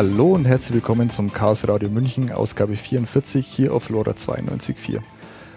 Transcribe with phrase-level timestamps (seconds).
[0.00, 5.00] Hallo und herzlich willkommen zum Chaos Radio München, Ausgabe 44 hier auf LoRa 92.4.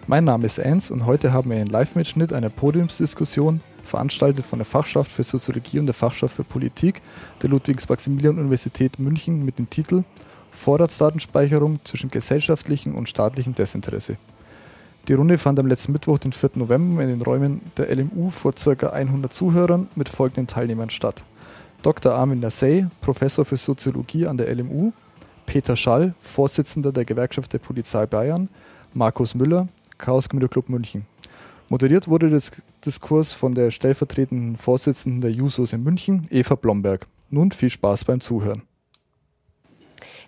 [0.05, 4.65] Mein Name ist Ans und heute haben wir einen Live-Mitschnitt einer Podiumsdiskussion, veranstaltet von der
[4.65, 7.01] Fachschaft für Soziologie und der Fachschaft für Politik
[7.41, 10.03] der Ludwigs-Maximilian-Universität München mit dem Titel
[10.51, 14.17] Vorratsdatenspeicherung zwischen gesellschaftlichem und staatlichem Desinteresse.
[15.07, 16.49] Die Runde fand am letzten Mittwoch, den 4.
[16.55, 18.89] November, in den Räumen der LMU vor ca.
[18.89, 21.23] 100 Zuhörern mit folgenden Teilnehmern statt.
[21.83, 22.13] Dr.
[22.13, 24.93] Armin Nassey, Professor für Soziologie an der LMU,
[25.45, 28.49] Peter Schall, Vorsitzender der Gewerkschaft der Polizei Bayern,
[28.93, 31.05] Markus Müller, Chaos Club München.
[31.67, 32.41] Moderiert wurde der
[32.85, 37.05] Diskurs von der stellvertretenden Vorsitzenden der Jusos in München, Eva Blomberg.
[37.29, 38.61] Nun viel Spaß beim Zuhören.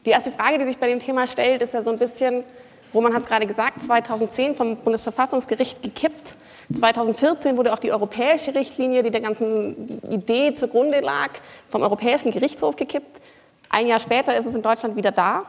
[0.06, 2.44] Die erste Frage, die sich bei dem Thema stellt, ist ja so ein bisschen,
[2.94, 6.36] Roman hat es gerade gesagt, 2010 vom Bundesverfassungsgericht gekippt.
[6.74, 11.30] 2014 wurde auch die europäische Richtlinie, die der ganzen Idee zugrunde lag,
[11.70, 13.22] vom Europäischen Gerichtshof gekippt.
[13.70, 15.44] Ein Jahr später ist es in Deutschland wieder da.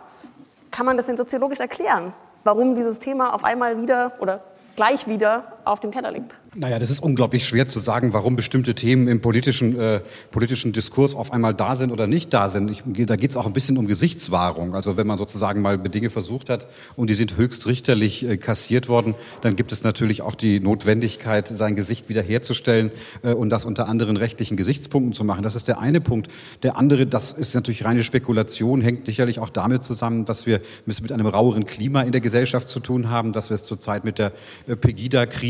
[0.70, 2.12] Kann man das denn soziologisch erklären,
[2.44, 4.40] warum dieses Thema auf einmal wieder oder
[4.74, 6.36] gleich wieder auf dem Teller liegt?
[6.54, 10.00] Naja, das ist unglaublich schwer zu sagen, warum bestimmte Themen im politischen, äh,
[10.30, 12.70] politischen Diskurs auf einmal da sind oder nicht da sind.
[12.70, 14.74] Ich, da geht es auch ein bisschen um Gesichtswahrung.
[14.74, 18.88] Also wenn man sozusagen mal Dinge versucht hat und die sind höchst richterlich äh, kassiert
[18.88, 22.90] worden, dann gibt es natürlich auch die Notwendigkeit, sein Gesicht wiederherzustellen
[23.22, 25.42] äh, und das unter anderen rechtlichen Gesichtspunkten zu machen.
[25.42, 26.30] Das ist der eine Punkt.
[26.62, 31.12] Der andere, das ist natürlich reine Spekulation, hängt sicherlich auch damit zusammen, dass wir mit
[31.12, 34.32] einem raueren Klima in der Gesellschaft zu tun haben, dass wir es zurzeit mit der
[34.66, 34.76] äh,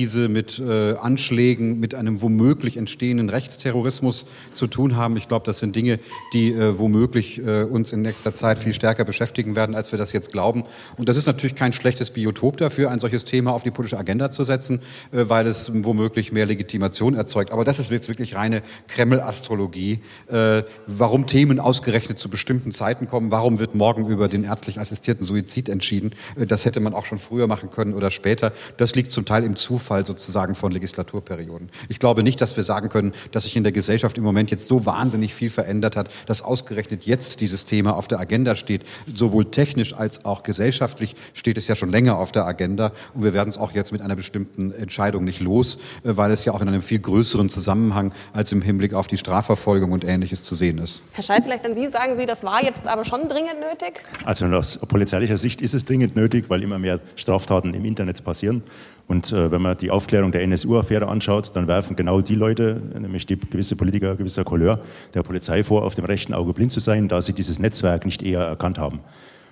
[0.06, 5.16] Pegida-Krise, mit äh, Anschlägen, mit einem womöglich entstehenden Rechtsterrorismus zu tun haben.
[5.16, 5.98] Ich glaube, das sind Dinge,
[6.32, 10.12] die äh, womöglich äh, uns in nächster Zeit viel stärker beschäftigen werden, als wir das
[10.12, 10.64] jetzt glauben.
[10.96, 14.30] Und das ist natürlich kein schlechtes Biotop dafür, ein solches Thema auf die politische Agenda
[14.30, 14.80] zu setzen,
[15.12, 17.52] äh, weil es womöglich mehr Legitimation erzeugt.
[17.52, 20.00] Aber das ist jetzt wirklich reine Kreml-Astrologie.
[20.28, 25.26] Äh, warum Themen ausgerechnet zu bestimmten Zeiten kommen, warum wird morgen über den ärztlich assistierten
[25.26, 28.52] Suizid entschieden, äh, das hätte man auch schon früher machen können oder später.
[28.76, 30.76] Das liegt zum Teil im Zufall sozusagen von.
[30.76, 31.70] Legislaturperioden.
[31.88, 34.68] Ich glaube nicht, dass wir sagen können, dass sich in der Gesellschaft im Moment jetzt
[34.68, 38.82] so wahnsinnig viel verändert hat, dass ausgerechnet jetzt dieses Thema auf der Agenda steht.
[39.12, 43.32] Sowohl technisch als auch gesellschaftlich steht es ja schon länger auf der Agenda und wir
[43.32, 46.60] werden es auch jetzt mit einer bestimmten Entscheidung nicht los, äh, weil es ja auch
[46.60, 50.78] in einem viel größeren Zusammenhang als im Hinblick auf die Strafverfolgung und Ähnliches zu sehen
[50.78, 51.00] ist.
[51.12, 54.02] Herr Schall, vielleicht an Sie sagen Sie, das war jetzt aber schon dringend nötig?
[54.24, 58.62] Also aus polizeilicher Sicht ist es dringend nötig, weil immer mehr Straftaten im Internet passieren.
[59.08, 63.26] Und äh, wenn man die Aufklärung der NSU-Affäre anschaut, dann werfen genau die Leute, nämlich
[63.26, 64.80] die gewisse Politiker gewisser Couleur,
[65.14, 68.22] der Polizei vor, auf dem rechten Auge blind zu sein, da sie dieses Netzwerk nicht
[68.22, 69.00] eher erkannt haben.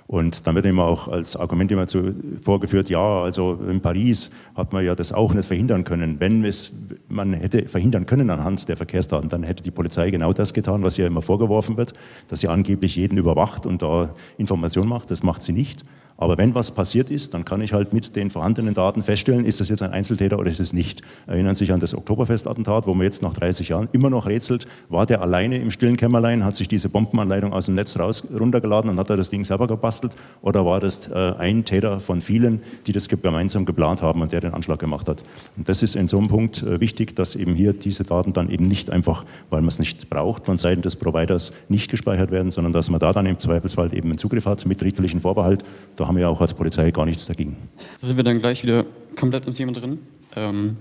[0.06, 4.72] Und dann wird immer auch als Argument immer zu, vorgeführt, ja, also in Paris hat
[4.72, 6.20] man ja das auch nicht verhindern können.
[6.20, 6.72] Wenn es
[7.08, 10.98] man hätte verhindern können anhand der Verkehrsdaten, dann hätte die Polizei genau das getan, was
[10.98, 11.94] ja immer vorgeworfen wird,
[12.28, 15.10] dass sie angeblich jeden überwacht und da Information macht.
[15.10, 15.84] Das macht sie nicht.
[16.16, 19.60] Aber wenn was passiert ist, dann kann ich halt mit den vorhandenen Daten feststellen, ist
[19.60, 21.02] das jetzt ein Einzeltäter oder ist es nicht.
[21.26, 24.68] Erinnern Sie sich an das Oktoberfestattentat, wo man jetzt nach 30 Jahren immer noch rätselt,
[24.88, 28.90] war der alleine im stillen Kämmerlein, hat sich diese Bombenanleitung aus dem Netz raus runtergeladen
[28.90, 32.62] und hat er das Ding selber gebastelt oder war das äh, ein Täter von vielen,
[32.86, 35.24] die das gemeinsam geplant haben und der den Anschlag gemacht hat.
[35.56, 38.50] Und das ist in so einem Punkt äh, wichtig, dass eben hier diese Daten dann
[38.50, 42.52] eben nicht einfach, weil man es nicht braucht, von Seiten des Providers nicht gespeichert werden,
[42.52, 45.64] sondern dass man da dann im Zweifelsfall eben einen Zugriff hat mit richterlichen Vorbehalt.
[45.96, 47.56] Da haben wir auch als Polizei gar nichts dagegen.
[48.00, 48.84] Da sind wir dann gleich wieder
[49.16, 49.98] komplett im Thema drin.
[50.36, 50.76] Ähm,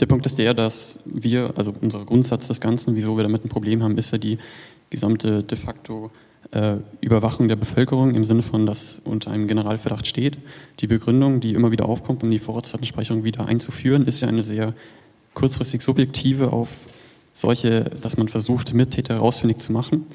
[0.00, 3.48] der Punkt ist der, dass wir, also unser Grundsatz des Ganzen, wieso wir damit ein
[3.48, 4.38] Problem haben, ist ja die
[4.90, 6.10] gesamte de facto
[6.50, 10.38] äh, Überwachung der Bevölkerung im Sinne von, dass unter einem Generalverdacht steht.
[10.80, 14.74] Die Begründung, die immer wieder aufkommt, um die Vorratsdatenspeicherung wieder einzuführen, ist ja eine sehr
[15.34, 16.68] kurzfristig subjektive auf
[17.32, 20.06] solche, dass man versucht, Mittäter herausfindig zu machen.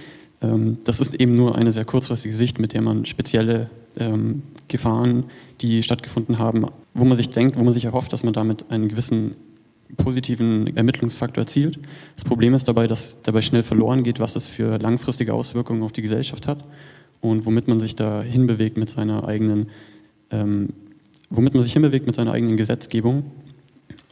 [0.42, 3.70] Ähm, das ist eben nur eine sehr kurzfristige Sicht, mit der man spezielle
[4.00, 5.26] ähm, Gefahren,
[5.62, 8.88] die stattgefunden haben, wo man sich denkt, wo man sich erhofft, dass man damit einen
[8.88, 9.36] gewissen
[9.98, 11.80] positiven Ermittlungsfaktor erzielt.
[12.16, 15.92] Das Problem ist dabei, dass dabei schnell verloren geht, was es für langfristige Auswirkungen auf
[15.92, 16.64] die Gesellschaft hat
[17.22, 19.70] und womit man sich da hinbewegt mit seiner eigenen,
[20.32, 20.70] ähm,
[21.30, 23.24] womit man sich hinbewegt mit seiner eigenen Gesetzgebung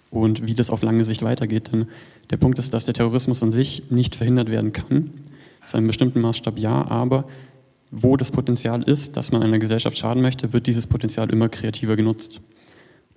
[0.09, 1.71] und wie das auf lange Sicht weitergeht.
[1.71, 1.87] Denn
[2.29, 5.11] der Punkt ist, dass der Terrorismus an sich nicht verhindert werden kann.
[5.65, 7.25] Zu einem bestimmten Maßstab ja, aber
[7.91, 11.95] wo das Potenzial ist, dass man einer Gesellschaft schaden möchte, wird dieses Potenzial immer kreativer
[11.95, 12.41] genutzt.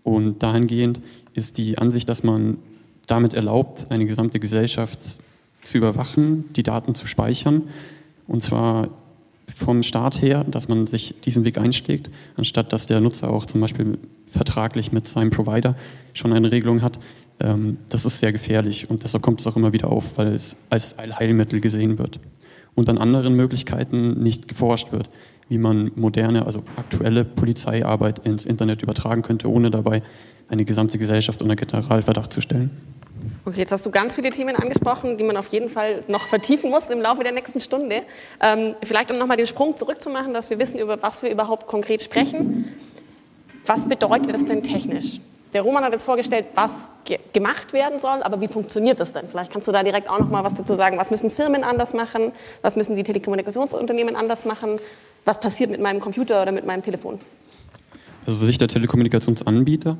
[0.02, 1.00] Und dahingehend
[1.34, 2.58] ist die Ansicht, dass man
[3.06, 5.19] damit erlaubt, eine gesamte Gesellschaft
[5.62, 7.64] zu überwachen, die Daten zu speichern,
[8.26, 8.88] und zwar
[9.52, 13.61] vom Staat her, dass man sich diesen Weg einschlägt, anstatt dass der Nutzer auch zum
[13.61, 15.75] Beispiel vertraglich mit seinem Provider
[16.14, 17.00] schon eine Regelung hat.
[17.40, 20.56] Ähm, das ist sehr gefährlich und deshalb kommt es auch immer wieder auf, weil es
[20.70, 22.20] als Allheilmittel gesehen wird.
[22.81, 25.11] Und an anderen Möglichkeiten nicht geforscht wird,
[25.49, 30.03] wie man moderne, also aktuelle Polizeiarbeit ins Internet übertragen könnte, ohne dabei
[30.49, 32.71] eine gesamte Gesellschaft unter Generalverdacht zu stellen.
[33.44, 36.71] Okay, jetzt hast du ganz viele Themen angesprochen, die man auf jeden Fall noch vertiefen
[36.71, 38.03] muss im Laufe der nächsten Stunde.
[38.41, 42.03] Ähm, vielleicht um nochmal den Sprung zurückzumachen, dass wir wissen, über was wir überhaupt konkret
[42.03, 42.73] sprechen.
[43.67, 45.21] Was bedeutet das denn technisch?
[45.52, 46.70] Der Roman hat jetzt vorgestellt, was
[47.05, 49.26] ge gemacht werden soll, aber wie funktioniert das denn?
[49.29, 50.97] Vielleicht kannst du da direkt auch noch mal was dazu sagen.
[50.99, 52.32] Was müssen Firmen anders machen?
[52.62, 54.70] Was müssen die Telekommunikationsunternehmen anders machen?
[55.25, 57.19] Was passiert mit meinem Computer oder mit meinem Telefon?
[58.26, 59.97] Also Sicht der Telekommunikationsanbieter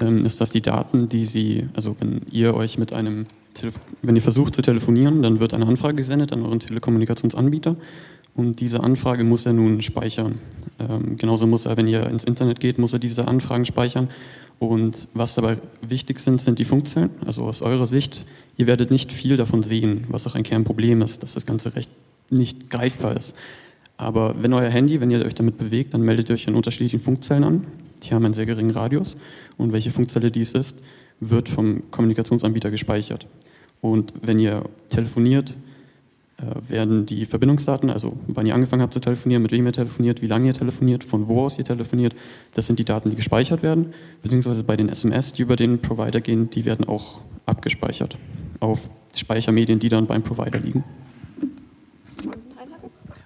[0.00, 3.26] ähm, ist das die Daten, die Sie, also wenn ihr euch mit einem,
[4.02, 7.76] wenn ihr versucht zu telefonieren, dann wird eine Anfrage gesendet an euren Telekommunikationsanbieter
[8.34, 10.38] und diese Anfrage muss er nun speichern.
[10.78, 14.08] Ähm, genauso muss er, wenn ihr ins Internet geht, muss er diese Anfragen speichern.
[14.58, 17.10] Und was dabei wichtig sind, sind die Funkzellen.
[17.24, 21.22] Also aus eurer Sicht, ihr werdet nicht viel davon sehen, was auch ein Kernproblem ist,
[21.22, 21.90] dass das Ganze recht
[22.28, 23.34] nicht greifbar ist.
[23.96, 27.00] Aber wenn euer Handy, wenn ihr euch damit bewegt, dann meldet ihr euch in unterschiedlichen
[27.00, 27.66] Funkzellen an.
[28.02, 29.16] Die haben einen sehr geringen Radius
[29.58, 30.78] und welche Funkzelle dies ist,
[31.20, 33.26] wird vom Kommunikationsanbieter gespeichert.
[33.82, 35.54] Und wenn ihr telefoniert,
[36.68, 40.26] werden die Verbindungsdaten, also wann ihr angefangen habt zu telefonieren, mit wem ihr telefoniert, wie
[40.26, 42.14] lange ihr telefoniert, von wo aus ihr telefoniert,
[42.54, 43.92] das sind die Daten, die gespeichert werden,
[44.22, 48.18] beziehungsweise bei den SMS, die über den Provider gehen, die werden auch abgespeichert
[48.60, 50.84] auf Speichermedien, die dann beim Provider liegen.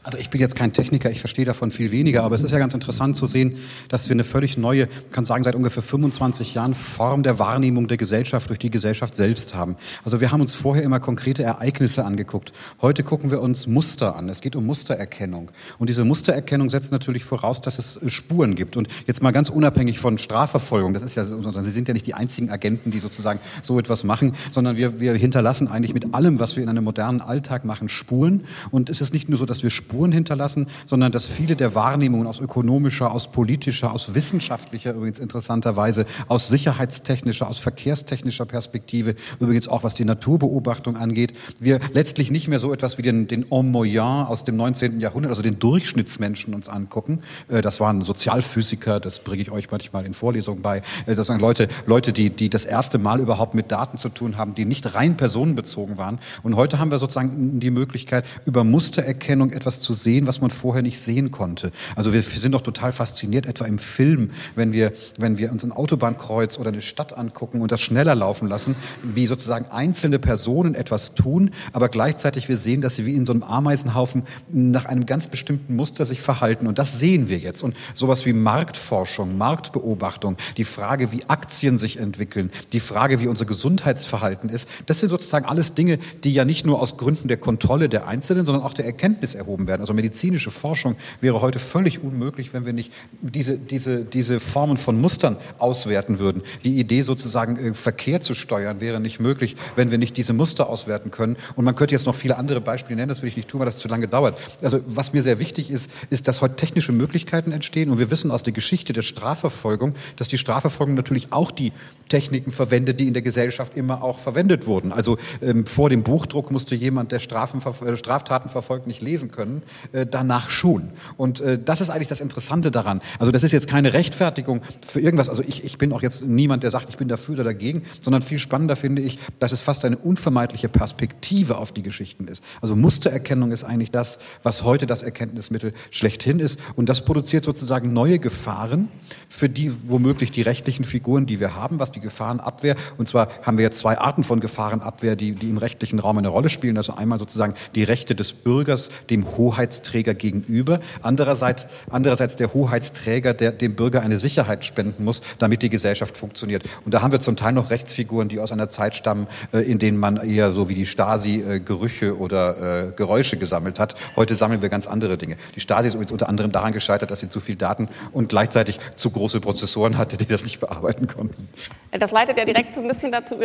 [0.04, 2.58] Also ich bin jetzt kein Techniker, ich verstehe davon viel weniger, aber es ist ja
[2.58, 3.56] ganz interessant zu sehen,
[3.88, 7.96] dass wir eine völlig neue, kann sagen seit ungefähr 25 Jahren Form der Wahrnehmung der
[7.96, 9.76] Gesellschaft durch die Gesellschaft selbst haben.
[10.04, 12.52] Also wir haben uns vorher immer konkrete Ereignisse angeguckt.
[12.82, 14.28] Heute gucken wir uns Muster an.
[14.28, 15.50] Es geht um Mustererkennung.
[15.78, 18.76] Und diese Mustererkennung setzt natürlich voraus, dass es äh, Spuren gibt.
[18.76, 22.12] Und jetzt mal ganz unabhängig von Strafverfolgung, das ist ja, Sie sind ja nicht die
[22.12, 26.56] einzigen Agenten, die sozusagen so etwas machen, sondern wir, wir hinterlassen eigentlich mit allem, was
[26.56, 28.44] wir in einem modernen Alltag machen, Spuren.
[28.70, 31.76] Und es ist nicht nur so, dass wir Spuren Spuren hinterlassen, sondern dass viele der
[31.76, 39.68] Wahrnehmungen aus ökonomischer, aus politischer, aus wissenschaftlicher, übrigens interessanterweise, aus sicherheitstechnischer, aus verkehrstechnischer Perspektive, übrigens
[39.68, 43.70] auch was die Naturbeobachtung angeht, wir letztlich nicht mehr so etwas wie den, den Homme
[43.70, 44.98] moyen aus dem 19.
[44.98, 47.20] Jahrhundert, also den Durchschnittsmenschen uns angucken.
[47.48, 50.82] Äh, das waren Sozialphysiker, das bringe ich euch manchmal in Vorlesungen bei.
[51.06, 54.36] Äh, das waren Leute, Leute, die, die das erste Mal überhaupt mit Daten zu tun
[54.38, 56.18] haben, die nicht rein personenbezogen waren.
[56.42, 60.82] Und heute haben wir sozusagen die Möglichkeit, über Mustererkennung etwas zu sehen, was man vorher
[60.82, 61.70] nicht sehen konnte.
[61.94, 65.72] Also wir sind doch total fasziniert, etwa im Film, wenn wir, wenn wir uns ein
[65.72, 71.14] Autobahnkreuz oder eine Stadt angucken und das schneller laufen lassen, wie sozusagen einzelne Personen etwas
[71.14, 75.26] tun, aber gleichzeitig wir sehen, dass sie wie in so einem Ameisenhaufen nach einem ganz
[75.26, 76.66] bestimmten Muster sich verhalten.
[76.66, 77.62] Und das sehen wir jetzt.
[77.62, 83.44] Und sowas wie Marktforschung, Marktbeobachtung, die Frage, wie Aktien sich entwickeln, die Frage, wie unser
[83.44, 87.88] Gesundheitsverhalten ist, das sind sozusagen alles Dinge, die ja nicht nur aus Gründen der Kontrolle
[87.88, 89.82] der Einzelnen, sondern auch der Erkenntnis erhoben werden werden.
[89.82, 95.00] Also medizinische Forschung wäre heute völlig unmöglich, wenn wir nicht diese, diese, diese Formen von
[95.00, 96.42] Mustern auswerten würden.
[96.62, 100.68] Die Idee sozusagen äh, Verkehr zu steuern wäre nicht möglich, wenn wir nicht diese Muster
[100.68, 101.36] auswerten können.
[101.56, 103.66] Und man könnte jetzt noch viele andere Beispiele nennen, das will ich nicht tun, weil
[103.66, 104.38] das zu lange dauert.
[104.62, 107.90] Also was mir sehr wichtig ist, ist, dass heute technische Möglichkeiten entstehen.
[107.90, 111.72] Und wir wissen aus der Geschichte der Strafverfolgung, dass die Strafverfolgung natürlich auch die
[112.08, 114.92] Techniken verwendet, die in der Gesellschaft immer auch verwendet wurden.
[114.92, 119.62] Also ähm, vor dem Buchdruck musste jemand, der Strafen, äh, Straftaten verfolgt, nicht lesen können
[119.92, 120.90] äh, danach schon.
[121.16, 123.00] Und äh, das ist eigentlich das Interessante daran.
[123.18, 125.28] Also das ist jetzt keine Rechtfertigung für irgendwas.
[125.28, 128.22] Also ich, ich bin auch jetzt niemand, der sagt, ich bin dafür oder dagegen, sondern
[128.22, 132.42] viel spannender finde ich, dass es fast eine unvermeidliche Perspektive auf die Geschichten ist.
[132.60, 136.58] Also Mustererkennung ist eigentlich das, was heute das Erkenntnismittel schlechthin ist.
[136.74, 138.88] Und das produziert sozusagen neue Gefahren,
[139.28, 143.58] für die womöglich die rechtlichen Figuren, die wir haben, was die Gefahrenabwehr, und zwar haben
[143.58, 146.76] wir jetzt zwei Arten von Gefahrenabwehr, die, die im rechtlichen Raum eine Rolle spielen.
[146.76, 150.80] Also einmal sozusagen die Rechte des Bürgers, dem Hoheitsträger Hoheitsträger gegenüber.
[151.02, 156.64] Andererseits, andererseits der Hoheitsträger, der dem Bürger eine Sicherheit spenden muss, damit die Gesellschaft funktioniert.
[156.84, 159.78] Und da haben wir zum Teil noch Rechtsfiguren, die aus einer Zeit stammen, äh, in
[159.78, 163.94] denen man eher so wie die Stasi äh, Gerüche oder äh, Geräusche gesammelt hat.
[164.16, 165.36] Heute sammeln wir ganz andere Dinge.
[165.54, 168.80] Die Stasi ist übrigens unter anderem daran gescheitert, dass sie zu viel Daten und gleichzeitig
[168.94, 171.48] zu große Prozessoren hatte, die das nicht bearbeiten konnten.
[171.92, 173.36] Das leitet ja direkt so ein bisschen dazu,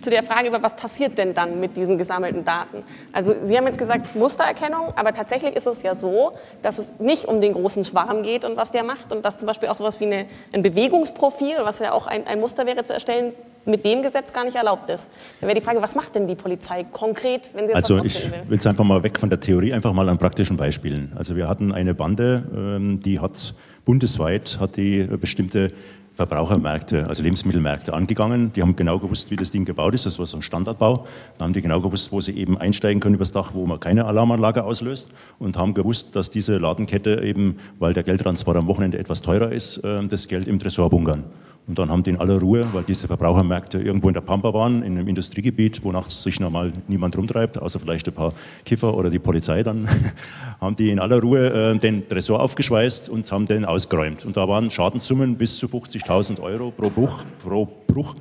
[0.00, 2.82] zu der Frage über, was passiert denn dann mit diesen gesammelten Daten?
[3.12, 6.32] Also Sie haben jetzt gesagt Mustererkennung, aber tatsächlich tatsächlich ist es ja so,
[6.62, 9.46] dass es nicht um den großen Schwarm geht und was der macht und dass zum
[9.46, 12.94] Beispiel auch sowas wie eine, ein Bewegungsprofil, was ja auch ein, ein Muster wäre zu
[12.94, 13.32] erstellen,
[13.66, 15.10] mit dem Gesetz gar nicht erlaubt ist.
[15.40, 18.30] Dann wäre die Frage, was macht denn die Polizei konkret, wenn sie jetzt Also ich
[18.48, 21.12] will es einfach mal weg von der Theorie, einfach mal an praktischen Beispielen.
[21.16, 25.68] Also wir hatten eine Bande, ähm, die hat bundesweit hat die bestimmte
[26.14, 28.52] Verbrauchermärkte, also Lebensmittelmärkte angegangen.
[28.52, 30.06] Die haben genau gewusst, wie das Ding gebaut ist.
[30.06, 31.06] Das war so ein Standardbau.
[31.38, 34.04] Da haben die genau gewusst, wo sie eben einsteigen können übers Dach, wo man keine
[34.04, 39.22] Alarmanlage auslöst und haben gewusst, dass diese Ladenkette eben, weil der Geldtransport am Wochenende etwas
[39.22, 41.24] teurer ist, äh, das Geld im Tresor bunkern.
[41.66, 44.82] Und dann haben die in aller Ruhe, weil diese Verbrauchermärkte irgendwo in der Pampa waren,
[44.82, 48.34] in einem Industriegebiet, wo nachts sich normal niemand rumtreibt, außer vielleicht ein paar
[48.66, 49.88] Kiffer oder die Polizei dann,
[50.60, 54.26] haben die in aller Ruhe äh, den Tresor aufgeschweißt und haben den ausgeräumt.
[54.26, 58.14] Und da waren Schadenssummen bis zu 50.000 Euro pro Bruch, pro Bruch.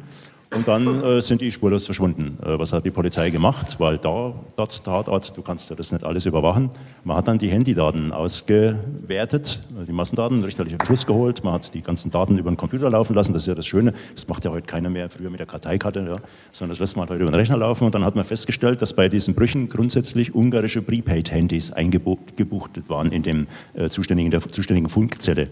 [0.55, 2.37] Und dann äh, sind die spurlos verschwunden.
[2.43, 3.79] Äh, was hat die Polizei gemacht?
[3.79, 6.69] Weil da, das Tatort, du kannst ja das nicht alles überwachen.
[7.03, 11.43] Man hat dann die Handydaten ausgewertet, die Massendaten, richterlichen Beschluss geholt.
[11.43, 13.33] Man hat die ganzen Daten über den Computer laufen lassen.
[13.33, 13.93] Das ist ja das Schöne.
[14.13, 16.15] Das macht ja heute keiner mehr, früher mit der Karteikarte, ja,
[16.51, 17.85] sondern das lässt man heute über den Rechner laufen.
[17.85, 23.23] Und dann hat man festgestellt, dass bei diesen Brüchen grundsätzlich ungarische Prepaid-Handys eingebuchtet waren in,
[23.23, 25.49] dem, äh, zuständigen, der zuständigen Funkzelle.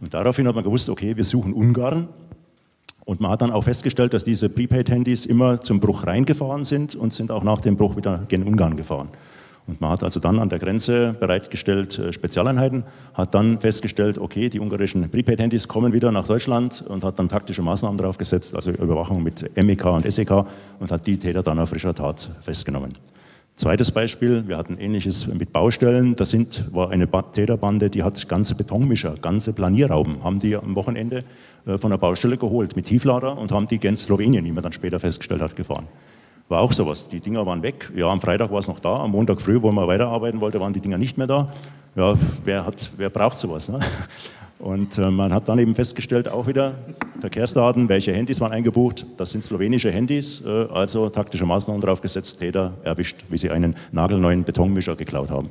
[0.00, 2.08] Und daraufhin hat man gewusst, okay, wir suchen Ungarn
[3.06, 7.12] und man hat dann auch festgestellt, dass diese Prepaid-Handys immer zum Bruch reingefahren sind und
[7.12, 9.08] sind auch nach dem Bruch wieder gen Ungarn gefahren.
[9.68, 12.84] Und man hat also dann an der Grenze bereitgestellt äh, Spezialeinheiten,
[13.14, 17.62] hat dann festgestellt, okay, die ungarischen Prepaid-Handys kommen wieder nach Deutschland und hat dann taktische
[17.62, 20.44] Maßnahmen draufgesetzt, also Überwachung mit MEK und SEK
[20.80, 22.92] und hat die Täter dann auf frischer Tat festgenommen.
[23.56, 26.14] Zweites Beispiel, wir hatten ähnliches mit Baustellen.
[26.14, 31.20] Da sind, war eine Täterbande, die hat ganze Betonmischer, ganze Planierrauben, haben die am Wochenende
[31.64, 34.74] äh, von der Baustelle geholt mit Tieflader und haben die gen Slowenien, wie man dann
[34.74, 35.86] später festgestellt hat, gefahren.
[36.50, 37.08] War auch sowas.
[37.08, 37.90] Die Dinger waren weg.
[37.96, 38.98] Ja, am Freitag war es noch da.
[38.98, 41.50] Am Montag früh, wo man weiterarbeiten wollte, waren die Dinger nicht mehr da.
[41.94, 42.12] Ja,
[42.44, 43.70] wer, hat, wer braucht sowas?
[43.70, 43.80] Ne?
[44.58, 46.76] Und äh, man hat dann eben festgestellt, auch wieder
[47.20, 49.04] Verkehrsdaten, welche Handys waren eingebucht.
[49.18, 54.44] Das sind slowenische Handys, äh, also taktische Maßnahmen draufgesetzt, Täter erwischt, wie sie einen nagelneuen
[54.44, 55.48] Betonmischer geklaut haben.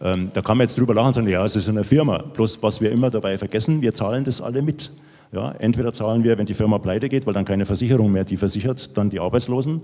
[0.00, 2.18] Ähm, da kann man jetzt drüber lachen und sagen, ja, es ist eine Firma.
[2.18, 4.90] Bloß was wir immer dabei vergessen, wir zahlen das alle mit.
[5.32, 8.36] Ja, entweder zahlen wir, wenn die Firma pleite geht, weil dann keine Versicherung mehr die
[8.36, 9.82] versichert, dann die Arbeitslosen.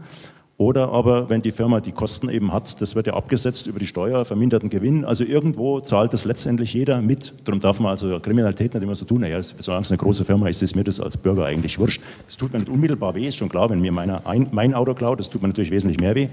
[0.58, 3.86] Oder aber, wenn die Firma die Kosten eben hat, das wird ja abgesetzt über die
[3.86, 5.04] Steuer, verminderten Gewinn.
[5.04, 7.32] Also irgendwo zahlt das letztendlich jeder mit.
[7.44, 10.48] Darum darf man also Kriminalität nicht immer so tun, naja, solange es eine große Firma
[10.48, 12.02] ist, ist mir das als Bürger eigentlich wurscht.
[12.26, 14.94] Es tut mir nicht unmittelbar weh, ist schon klar, wenn mir meiner ein, mein Auto
[14.94, 16.28] klaut, das tut mir natürlich wesentlich mehr weh.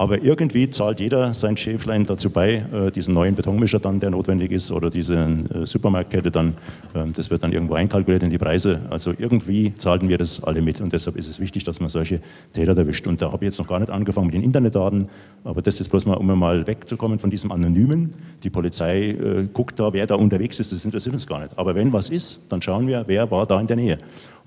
[0.00, 4.52] Aber irgendwie zahlt jeder sein Schäflein dazu bei, äh, diesen neuen Betonmischer dann, der notwendig
[4.52, 6.50] ist, oder diese äh, Supermarktkette dann,
[6.94, 8.80] äh, das wird dann irgendwo einkalkuliert in die Preise.
[8.90, 12.20] Also irgendwie zahlten wir das alle mit und deshalb ist es wichtig, dass man solche
[12.52, 13.08] Täter erwischt.
[13.08, 15.08] Und da habe ich jetzt noch gar nicht angefangen mit den Internetdaten,
[15.42, 18.12] aber das ist bloß mal, um mal wegzukommen von diesem Anonymen.
[18.44, 21.58] Die Polizei äh, guckt da, wer da unterwegs ist, das interessiert uns gar nicht.
[21.58, 23.98] Aber wenn was ist, dann schauen wir, wer war da in der Nähe.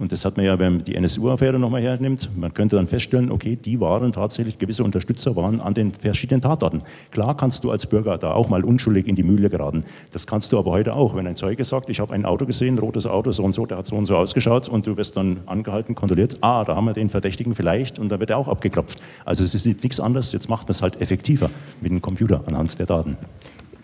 [0.01, 3.31] Und das hat man ja, wenn man die NSU-Affäre nochmal hernimmt, man könnte dann feststellen,
[3.31, 6.83] okay, die waren tatsächlich gewisse Unterstützer, waren an den verschiedenen Tatorten.
[7.11, 9.83] Klar kannst du als Bürger da auch mal unschuldig in die Mühle geraten.
[10.11, 11.15] Das kannst du aber heute auch.
[11.15, 13.77] Wenn ein Zeuge sagt, ich habe ein Auto gesehen, rotes Auto, so und so, der
[13.77, 16.93] hat so und so ausgeschaut und du wirst dann angehalten, kontrolliert, ah, da haben wir
[16.93, 19.01] den Verdächtigen vielleicht und dann wird er auch abgeklopft.
[19.25, 21.49] Also es ist nichts anderes, jetzt macht man es halt effektiver
[21.81, 23.17] mit dem Computer anhand der Daten.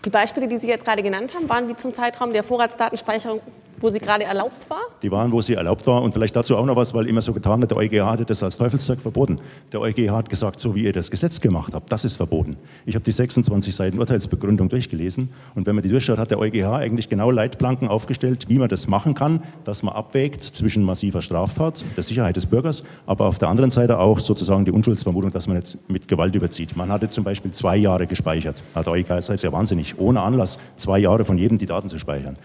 [0.04, 3.40] Die Beispiele, die Sie jetzt gerade genannt haben, waren wie zum Zeitraum der Vorratsdatenspeicherung
[3.80, 4.80] wo sie gerade erlaubt war?
[5.02, 6.02] Die waren, wo sie erlaubt war.
[6.02, 8.42] Und vielleicht dazu auch noch was, weil immer so getan wird, der EuGH hatte das
[8.42, 9.36] als Teufelszeug verboten.
[9.72, 12.56] Der EuGH hat gesagt, so wie ihr das Gesetz gemacht habt, das ist verboten.
[12.86, 15.30] Ich habe die 26 Seiten Urteilsbegründung durchgelesen.
[15.54, 18.88] Und wenn man die durchschaut, hat der EuGH eigentlich genau Leitplanken aufgestellt, wie man das
[18.88, 23.48] machen kann, dass man abwägt zwischen massiver Straftat, der Sicherheit des Bürgers, aber auf der
[23.48, 26.76] anderen Seite auch sozusagen die Unschuldsvermutung, dass man nicht mit Gewalt überzieht.
[26.76, 28.62] Man hatte zum Beispiel zwei Jahre gespeichert.
[28.74, 32.36] Der EuGH ist ja wahnsinnig, ohne Anlass zwei Jahre von jedem die Daten zu speichern.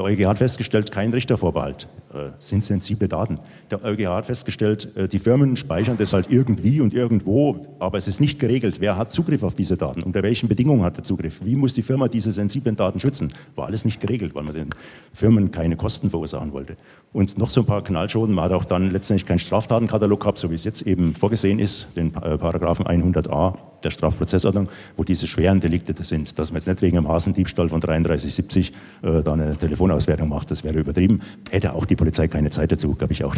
[0.00, 3.38] Der EuGH hat festgestellt, kein Richtervorbehalt, äh, sind sensible Daten.
[3.70, 8.08] Der EuGH hat festgestellt, äh, die Firmen speichern das halt irgendwie und irgendwo, aber es
[8.08, 11.44] ist nicht geregelt, wer hat Zugriff auf diese Daten, unter welchen Bedingungen hat er Zugriff,
[11.44, 13.30] wie muss die Firma diese sensiblen Daten schützen.
[13.56, 14.70] War alles nicht geregelt, weil man den
[15.12, 16.78] Firmen keine Kosten verursachen wollte.
[17.12, 20.48] Und noch so ein paar Knallschoten, man hat auch dann letztendlich keinen Straftatenkatalog gehabt, so
[20.48, 25.60] wie es jetzt eben vorgesehen ist, den äh, Paragraphen 100a der Strafprozessordnung, wo diese schweren
[25.60, 26.38] Delikte sind.
[26.38, 28.70] Dass man jetzt nicht wegen einem Hasendiebstahl von 33,70
[29.02, 29.56] äh, da eine
[29.90, 31.20] Telefonauswertung macht, das wäre übertrieben.
[31.50, 33.34] Hätte auch die Polizei keine Zeit dazu, glaube ich auch.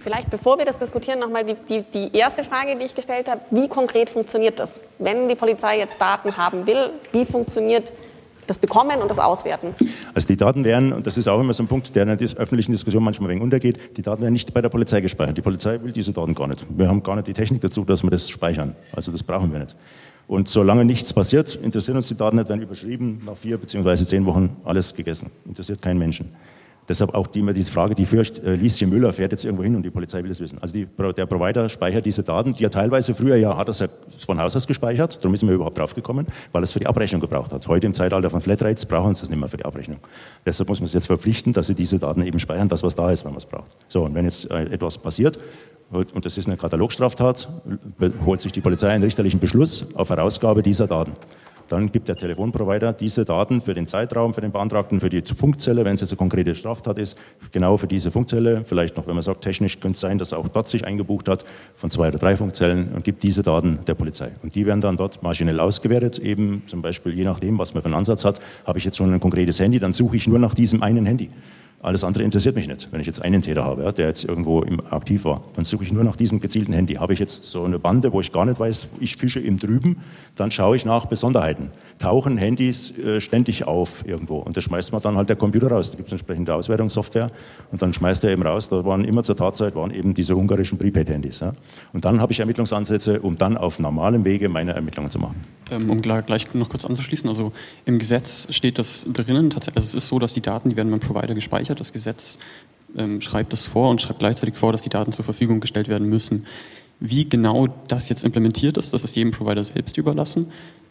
[0.00, 3.40] Vielleicht, bevor wir das diskutieren, nochmal die, die, die erste Frage, die ich gestellt habe.
[3.50, 4.74] Wie konkret funktioniert das?
[4.98, 7.90] Wenn die Polizei jetzt Daten haben will, wie funktioniert
[8.46, 9.74] das Bekommen und das Auswerten?
[10.12, 12.28] Also die Daten werden, und das ist auch immer so ein Punkt, der in der
[12.36, 15.38] öffentlichen Diskussion manchmal wenig untergeht, die Daten werden nicht bei der Polizei gespeichert.
[15.38, 16.66] Die Polizei will diese Daten gar nicht.
[16.68, 18.76] Wir haben gar nicht die Technik dazu, dass wir das speichern.
[18.92, 19.74] Also das brauchen wir nicht.
[20.26, 24.06] Und solange nichts passiert, interessieren uns die Daten nicht, werden überschrieben, nach vier bzw.
[24.06, 25.30] zehn Wochen alles gegessen.
[25.46, 26.30] Interessiert keinen Menschen.
[26.88, 29.74] Deshalb auch die, immer diese Frage, die fürcht, äh, Lieschen Müller fährt jetzt irgendwo hin
[29.74, 30.58] und die Polizei will es wissen.
[30.60, 33.88] Also die, der Provider speichert diese Daten, die er teilweise früher ja hat er ja
[34.18, 37.20] von Haus aus gespeichert, darum ist wir überhaupt draufgekommen, weil er es für die Abrechnung
[37.20, 37.66] gebraucht hat.
[37.68, 39.98] Heute im Zeitalter von Flatrates brauchen sie das nicht mehr für die Abrechnung.
[40.44, 43.10] Deshalb muss man es jetzt verpflichten, dass sie diese Daten eben speichern, das was da
[43.10, 43.76] ist, wenn man es braucht.
[43.88, 45.38] So, und wenn jetzt äh, etwas passiert,
[45.90, 47.48] und das ist eine Katalogstraftat,
[48.24, 51.12] holt sich die Polizei einen richterlichen Beschluss auf Herausgabe dieser Daten.
[51.68, 55.84] Dann gibt der Telefonprovider diese Daten für den Zeitraum, für den Beantragten, für die Funkzelle,
[55.84, 57.18] wenn es jetzt eine konkrete Straftat ist,
[57.52, 58.62] genau für diese Funkzelle.
[58.64, 61.28] Vielleicht noch, wenn man sagt, technisch könnte es sein, dass er auch dort sich eingebucht
[61.28, 64.30] hat von zwei oder drei Funkzellen und gibt diese Daten der Polizei.
[64.42, 67.86] Und die werden dann dort maschinell ausgewertet, eben zum Beispiel je nachdem, was man für
[67.86, 70.54] einen Ansatz hat, habe ich jetzt schon ein konkretes Handy, dann suche ich nur nach
[70.54, 71.30] diesem einen Handy.
[71.84, 72.90] Alles andere interessiert mich nicht.
[72.92, 75.92] Wenn ich jetzt einen Täter habe, ja, der jetzt irgendwo aktiv war, dann suche ich
[75.92, 76.94] nur nach diesem gezielten Handy.
[76.94, 79.98] Habe ich jetzt so eine Bande, wo ich gar nicht weiß, ich fische im Drüben,
[80.34, 81.70] dann schaue ich nach Besonderheiten.
[81.98, 85.90] Tauchen Handys äh, ständig auf irgendwo und das schmeißt man dann halt der Computer raus.
[85.90, 87.30] Da gibt es entsprechende Auswertungssoftware
[87.70, 88.70] und dann schmeißt er eben raus.
[88.70, 91.40] Da waren immer zur Tatzeit waren eben diese ungarischen Prepaid-Handys.
[91.40, 91.52] Ja.
[91.92, 95.36] Und dann habe ich Ermittlungsansätze, um dann auf normalem Wege meine Ermittlungen zu machen.
[95.70, 97.52] Ähm, um gleich noch kurz anzuschließen, also
[97.84, 101.00] im Gesetz steht das drinnen, also es ist so, dass die Daten, die werden beim
[101.00, 102.38] Provider gespeichert, das Gesetz
[102.96, 106.08] ähm, schreibt das vor und schreibt gleichzeitig vor, dass die Daten zur Verfügung gestellt werden
[106.08, 106.46] müssen.
[107.00, 110.50] Wie genau das jetzt implementiert ist, das ist jedem Provider selbst überlassen.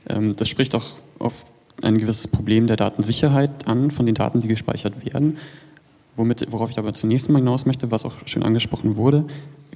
[0.10, 1.34] Ähm, das spricht auch auf
[1.82, 5.38] ein gewisses Problem der Datensicherheit an, von den Daten, die gespeichert werden.
[6.16, 9.25] Womit, worauf ich aber zunächst mal hinaus möchte, was auch schön angesprochen wurde,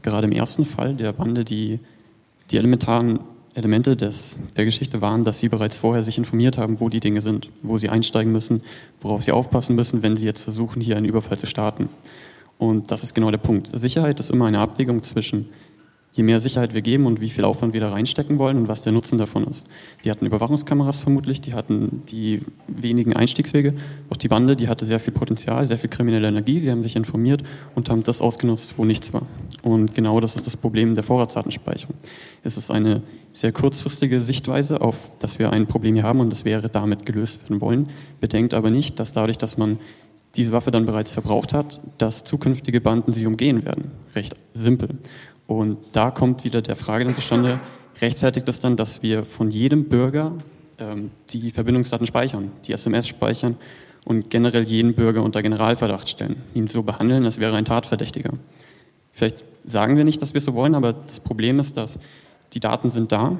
[0.03, 1.79] gerade im ersten Fall der Bande, die
[2.51, 3.19] die elementaren
[3.57, 7.21] Elemente des, der Geschichte waren, dass sie bereits vorher sich informiert haben, wo die Dinge
[7.21, 8.61] sind, wo sie einsteigen müssen,
[9.01, 11.89] worauf sie aufpassen müssen, wenn sie jetzt versuchen, hier einen Überfall zu starten.
[12.59, 13.69] Und das ist genau der Punkt.
[13.73, 15.49] Sicherheit ist immer eine Abwägung zwischen
[16.17, 18.81] je mehr Sicherheit wir geben und wie viel Aufwand wir da reinstecken wollen und was
[18.81, 19.67] der Nutzen davon ist.
[20.03, 23.75] Die hatten Überwachungskameras vermutlich, die hatten die wenigen Einstiegswege.
[24.09, 26.59] Auch die Bande, die hatte sehr viel Potenzial, sehr viel kriminelle Energie.
[26.59, 27.43] Sie haben sich informiert
[27.75, 29.23] und haben das ausgenutzt, wo nichts war.
[29.61, 31.95] Und genau das ist das Problem der Vorratsdatenspeicherung.
[32.43, 36.43] Es ist eine sehr kurzfristige Sichtweise auf, dass wir ein Problem hier haben und das
[36.43, 37.89] wäre damit gelöst werden wollen.
[38.19, 39.77] Bedenkt aber nicht, dass dadurch, dass man
[40.35, 43.91] diese Waffe dann bereits verbraucht hat, dass zukünftige Banden sie umgehen werden.
[44.15, 44.89] Recht simpel.
[45.47, 47.59] Und da kommt wieder der Frage dann zustande,
[48.01, 50.33] rechtfertigt es dann, dass wir von jedem Bürger
[50.77, 53.55] ähm, die Verbindungsdaten speichern, die SMS speichern
[54.05, 58.31] und generell jeden Bürger unter Generalverdacht stellen, ihn so behandeln, als wäre ein Tatverdächtiger.
[59.13, 61.99] Vielleicht sagen wir nicht, dass wir es so wollen, aber das Problem ist, dass
[62.53, 63.37] die Daten sind da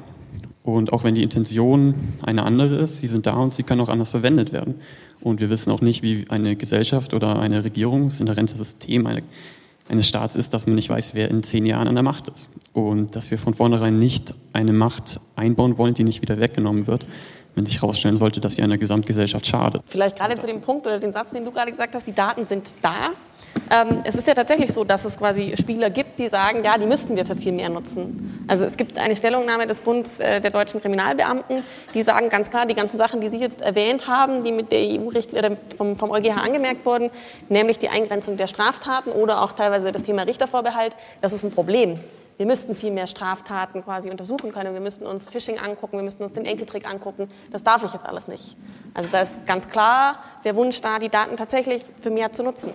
[0.64, 3.90] und auch wenn die Intention eine andere ist, sie sind da und sie können auch
[3.90, 4.76] anders verwendet werden.
[5.22, 9.24] Und wir wissen auch nicht, wie eine Gesellschaft oder eine Regierung, das inhärente System, eine
[9.90, 12.50] eines Staats ist, dass man nicht weiß, wer in zehn Jahren an der Macht ist.
[12.74, 17.06] Und dass wir von vornherein nicht eine Macht einbauen wollen, die nicht wieder weggenommen wird,
[17.56, 19.82] wenn sich herausstellen sollte, dass sie einer Gesamtgesellschaft schadet.
[19.88, 22.46] Vielleicht gerade zu dem Punkt oder den Satz, den du gerade gesagt hast, die Daten
[22.46, 23.12] sind da.
[23.70, 26.86] Ähm, es ist ja tatsächlich so, dass es quasi Spieler gibt, die sagen, ja, die
[26.86, 28.46] müssten wir für viel mehr nutzen.
[28.48, 32.66] Also es gibt eine Stellungnahme des Bundes äh, der deutschen Kriminalbeamten, die sagen ganz klar,
[32.66, 36.38] die ganzen Sachen, die Sie jetzt erwähnt haben, die mit der EU-Richtlinie vom, vom EuGH
[36.38, 37.10] angemerkt wurden,
[37.50, 42.00] nämlich die Eingrenzung der Straftaten oder auch teilweise das Thema Richtervorbehalt, das ist ein Problem.
[42.38, 44.74] Wir müssten viel mehr Straftaten quasi untersuchen können.
[44.74, 47.32] Wir müssten uns Phishing angucken, wir müssten uns den Enkeltrick angucken.
[47.52, 48.56] Das darf ich jetzt alles nicht.
[48.94, 52.74] Also da ist ganz klar der Wunsch da, die Daten tatsächlich für mehr zu nutzen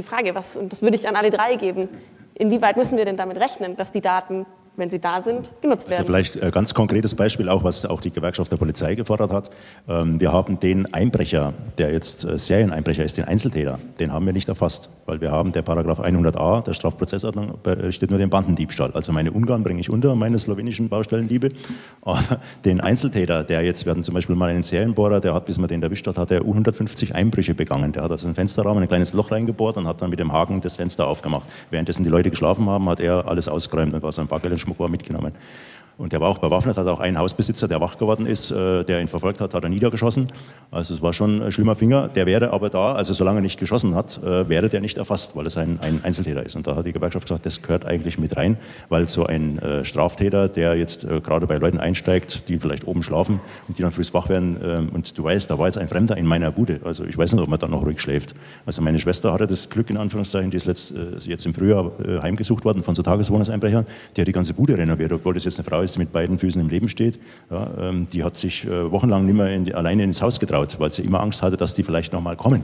[0.00, 1.88] die Frage, was, und das würde ich an alle drei geben,
[2.34, 4.46] inwieweit müssen wir denn damit rechnen, dass die Daten
[4.80, 6.00] wenn sie da sind, genutzt also werden.
[6.00, 9.50] Also vielleicht ein ganz konkretes Beispiel, auch was auch die Gewerkschaft der Polizei gefordert hat.
[9.88, 14.32] Ähm, wir haben den Einbrecher, der jetzt äh, Serieneinbrecher ist, den Einzeltäter, den haben wir
[14.32, 18.90] nicht erfasst, weil wir haben der Paragraph 100a der Strafprozessordnung berichtet nur den Bandendiebstahl.
[18.92, 21.50] Also meine Ungarn bringe ich unter, meine slowenischen Baustellendiebe.
[22.02, 25.68] Aber den Einzeltäter, der jetzt, werden zum Beispiel mal einen Serienbohrer, der hat, bis man
[25.68, 27.92] den erwischt hat, hat er 150 Einbrüche begangen.
[27.92, 30.60] Der hat also einen Fensterrahmen, ein kleines Loch reingebohrt und hat dann mit dem Haken
[30.60, 31.48] das Fenster aufgemacht.
[31.70, 34.88] Währenddessen die Leute geschlafen haben, hat er alles ausgeräumt und war sein Bargeld Schmuck war
[34.88, 35.32] mitgenommen.
[36.00, 39.02] Und der war auch bewaffnet, hat auch einen Hausbesitzer, der wach geworden ist, äh, der
[39.02, 40.28] ihn verfolgt hat, hat er niedergeschossen.
[40.70, 42.08] Also es war schon ein schlimmer Finger.
[42.08, 45.36] Der wäre aber da, also solange er nicht geschossen hat, äh, wäre der nicht erfasst,
[45.36, 46.56] weil es ein, ein Einzeltäter ist.
[46.56, 48.56] Und da hat die Gewerkschaft gesagt, das gehört eigentlich mit rein,
[48.88, 53.38] weil so ein äh, Straftäter, der jetzt gerade bei Leuten einsteigt, die vielleicht oben schlafen
[53.68, 56.16] und die dann früh wach werden ähm, und du weißt, da war jetzt ein Fremder
[56.16, 56.80] in meiner Bude.
[56.82, 58.32] Also ich weiß nicht, ob man dann noch ruhig schläft.
[58.64, 60.94] Also meine Schwester hatte das Glück, in Anführungszeichen, die ist letzt,
[61.26, 63.84] jetzt im Frühjahr heimgesucht worden von so Tageswohnungseinbrechern.
[63.84, 66.68] Hat die ganze Bude renoviert, obwohl das jetzt eine Frau ist, mit beiden Füßen im
[66.68, 67.18] Leben steht,
[67.50, 70.92] ja, ähm, die hat sich äh, wochenlang nicht mehr in, alleine ins Haus getraut, weil
[70.92, 72.62] sie immer Angst hatte, dass die vielleicht nochmal kommen.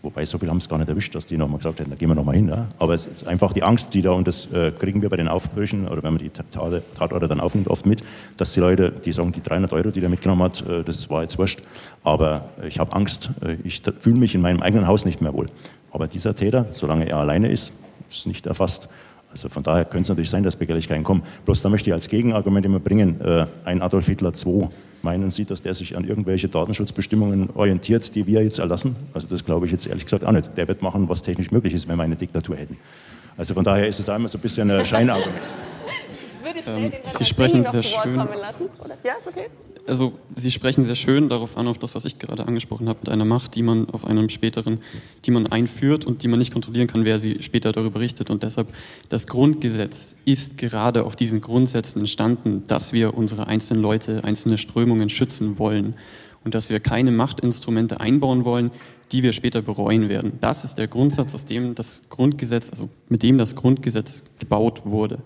[0.00, 2.08] Wobei, so viel haben es gar nicht erwischt, dass die nochmal gesagt hätten, da gehen
[2.08, 2.48] wir nochmal hin.
[2.48, 2.68] Ja?
[2.78, 5.26] Aber es ist einfach die Angst, die da, und das äh, kriegen wir bei den
[5.26, 8.04] Aufbrüchen, oder wenn man die Tatorte dann aufnimmt, oft mit,
[8.36, 11.22] dass die Leute, die sagen, die 300 Euro, die der mitgenommen hat, äh, das war
[11.22, 11.62] jetzt wurscht.
[12.04, 15.46] Aber ich habe Angst, äh, ich fühle mich in meinem eigenen Haus nicht mehr wohl.
[15.90, 17.72] Aber dieser Täter, solange er alleine ist,
[18.08, 18.88] ist nicht erfasst.
[19.30, 21.22] Also von daher könnte es natürlich sein, dass Begehrlichkeiten kommen.
[21.44, 24.68] Bloß da möchte ich als Gegenargument immer bringen, äh, ein Adolf Hitler II,
[25.02, 28.96] meinen Sie, dass der sich an irgendwelche Datenschutzbestimmungen orientiert, die wir jetzt erlassen?
[29.12, 30.56] Also das glaube ich jetzt ehrlich gesagt auch nicht.
[30.56, 32.78] Der wird machen, was technisch möglich ist, wenn wir eine Diktatur hätten.
[33.36, 35.38] Also von daher ist es einmal so ein bisschen ein Scheinargument.
[36.66, 38.16] Ähm, Sie sprechen sehr schön.
[38.16, 39.48] Ja, ist okay
[39.88, 43.08] also Sie sprechen sehr schön darauf an, auf das, was ich gerade angesprochen habe, mit
[43.08, 44.78] einer Macht, die man auf einem späteren,
[45.24, 48.30] die man einführt und die man nicht kontrollieren kann, wer sie später darüber berichtet.
[48.30, 48.68] Und deshalb,
[49.08, 55.08] das Grundgesetz ist gerade auf diesen Grundsätzen entstanden, dass wir unsere einzelnen Leute, einzelne Strömungen
[55.08, 55.94] schützen wollen
[56.44, 58.70] und dass wir keine Machtinstrumente einbauen wollen,
[59.10, 60.34] die wir später bereuen werden.
[60.40, 65.18] Das ist der Grundsatz, aus dem das Grundgesetz, also mit dem das Grundgesetz gebaut wurde.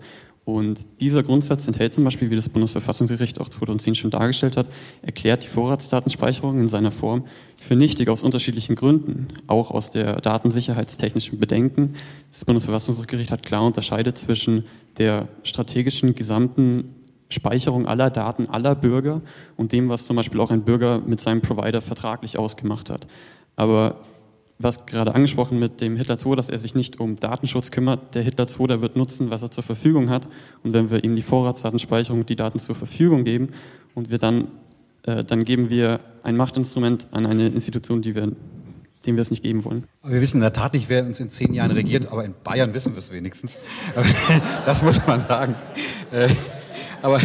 [0.45, 4.67] Und dieser Grundsatz enthält zum Beispiel, wie das Bundesverfassungsgericht auch 2010 schon dargestellt hat,
[5.01, 7.25] erklärt die Vorratsdatenspeicherung in seiner Form
[7.57, 11.93] für nichtig aus unterschiedlichen Gründen, auch aus der datensicherheitstechnischen Bedenken.
[12.29, 14.65] Das Bundesverfassungsgericht hat klar unterscheidet zwischen
[14.97, 16.95] der strategischen gesamten
[17.29, 19.21] Speicherung aller Daten aller Bürger
[19.55, 23.07] und dem, was zum Beispiel auch ein Bürger mit seinem Provider vertraglich ausgemacht hat.
[23.55, 24.01] Aber
[24.63, 28.15] was gerade angesprochen mit dem Hitler II, dass er sich nicht um Datenschutz kümmert.
[28.15, 30.27] Der Hitler II, der wird nutzen, was er zur Verfügung hat.
[30.63, 33.49] Und wenn wir ihm die Vorratsdatenspeicherung, die Daten zur Verfügung geben
[33.93, 34.47] und wir dann,
[35.03, 38.31] äh, dann geben wir ein Machtinstrument an eine Institution, die wir,
[39.05, 39.85] dem wir es nicht geben wollen.
[40.03, 42.73] Wir wissen in der Tat nicht, wer uns in zehn Jahren regiert, aber in Bayern
[42.73, 43.59] wissen wir es wenigstens.
[44.65, 45.55] das muss man sagen.
[46.11, 46.29] Äh,
[47.01, 47.19] aber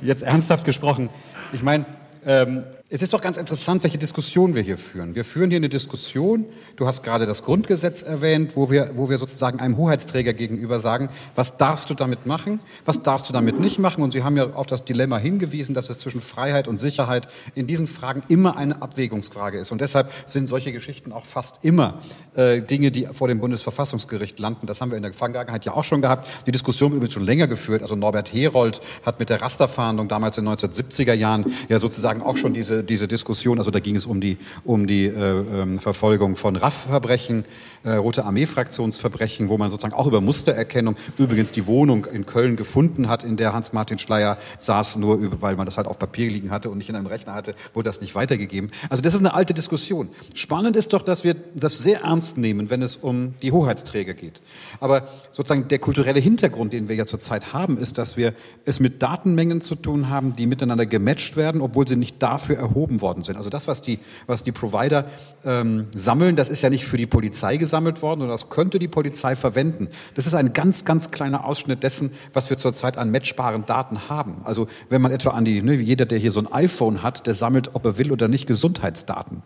[0.00, 1.10] jetzt ernsthaft gesprochen,
[1.52, 1.84] ich meine,
[2.24, 5.14] ähm, es ist doch ganz interessant, welche Diskussion wir hier führen.
[5.14, 9.18] Wir führen hier eine Diskussion, du hast gerade das Grundgesetz erwähnt, wo wir, wo wir
[9.18, 13.78] sozusagen einem Hoheitsträger gegenüber sagen, was darfst du damit machen, was darfst du damit nicht
[13.78, 14.02] machen.
[14.02, 17.68] Und Sie haben ja auf das Dilemma hingewiesen, dass es zwischen Freiheit und Sicherheit in
[17.68, 19.70] diesen Fragen immer eine Abwägungsfrage ist.
[19.70, 22.00] Und deshalb sind solche Geschichten auch fast immer
[22.34, 24.66] äh, Dinge, die vor dem Bundesverfassungsgericht landen.
[24.66, 26.26] Das haben wir in der Vergangenheit ja auch schon gehabt.
[26.44, 27.82] Die Diskussion wird schon länger geführt.
[27.82, 32.36] Also Norbert Herold hat mit der Rasterfahndung damals in den 1970er Jahren ja sozusagen auch
[32.36, 36.36] schon diese diese, Diskussion, also da ging es um die, um die äh, ähm, Verfolgung
[36.36, 37.44] von RAF-Verbrechen,
[37.84, 43.08] äh, Rote Armee-Fraktionsverbrechen, wo man sozusagen auch über Mustererkennung übrigens die Wohnung in Köln gefunden
[43.08, 46.70] hat, in der Hans-Martin Schleier saß, nur weil man das halt auf Papier liegen hatte
[46.70, 48.70] und nicht in einem Rechner hatte, wurde das nicht weitergegeben.
[48.88, 50.08] Also das ist eine alte Diskussion.
[50.34, 54.40] Spannend ist doch, dass wir das sehr ernst nehmen, wenn es um die Hoheitsträger geht.
[54.80, 59.02] Aber sozusagen der kulturelle Hintergrund, den wir ja zurzeit haben, ist, dass wir es mit
[59.02, 63.36] Datenmengen zu tun haben, die miteinander gematcht werden, obwohl sie nicht dafür erhoben worden sind.
[63.36, 65.06] Also das, was die, was die Provider
[65.44, 68.88] ähm, sammeln, das ist ja nicht für die Polizei gesammelt worden, sondern das könnte die
[68.88, 69.88] Polizei verwenden.
[70.16, 74.42] Das ist ein ganz, ganz kleiner Ausschnitt dessen, was wir zurzeit an matchbaren Daten haben.
[74.42, 77.34] Also wenn man etwa an die, ne, jeder, der hier so ein iPhone hat, der
[77.34, 79.44] sammelt, ob er will oder nicht, Gesundheitsdaten.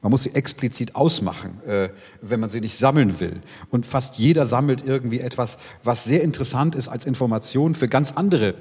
[0.00, 1.90] Man muss sie explizit ausmachen, äh,
[2.22, 3.42] wenn man sie nicht sammeln will.
[3.70, 8.54] Und fast jeder sammelt irgendwie etwas, was sehr interessant ist als Information für ganz andere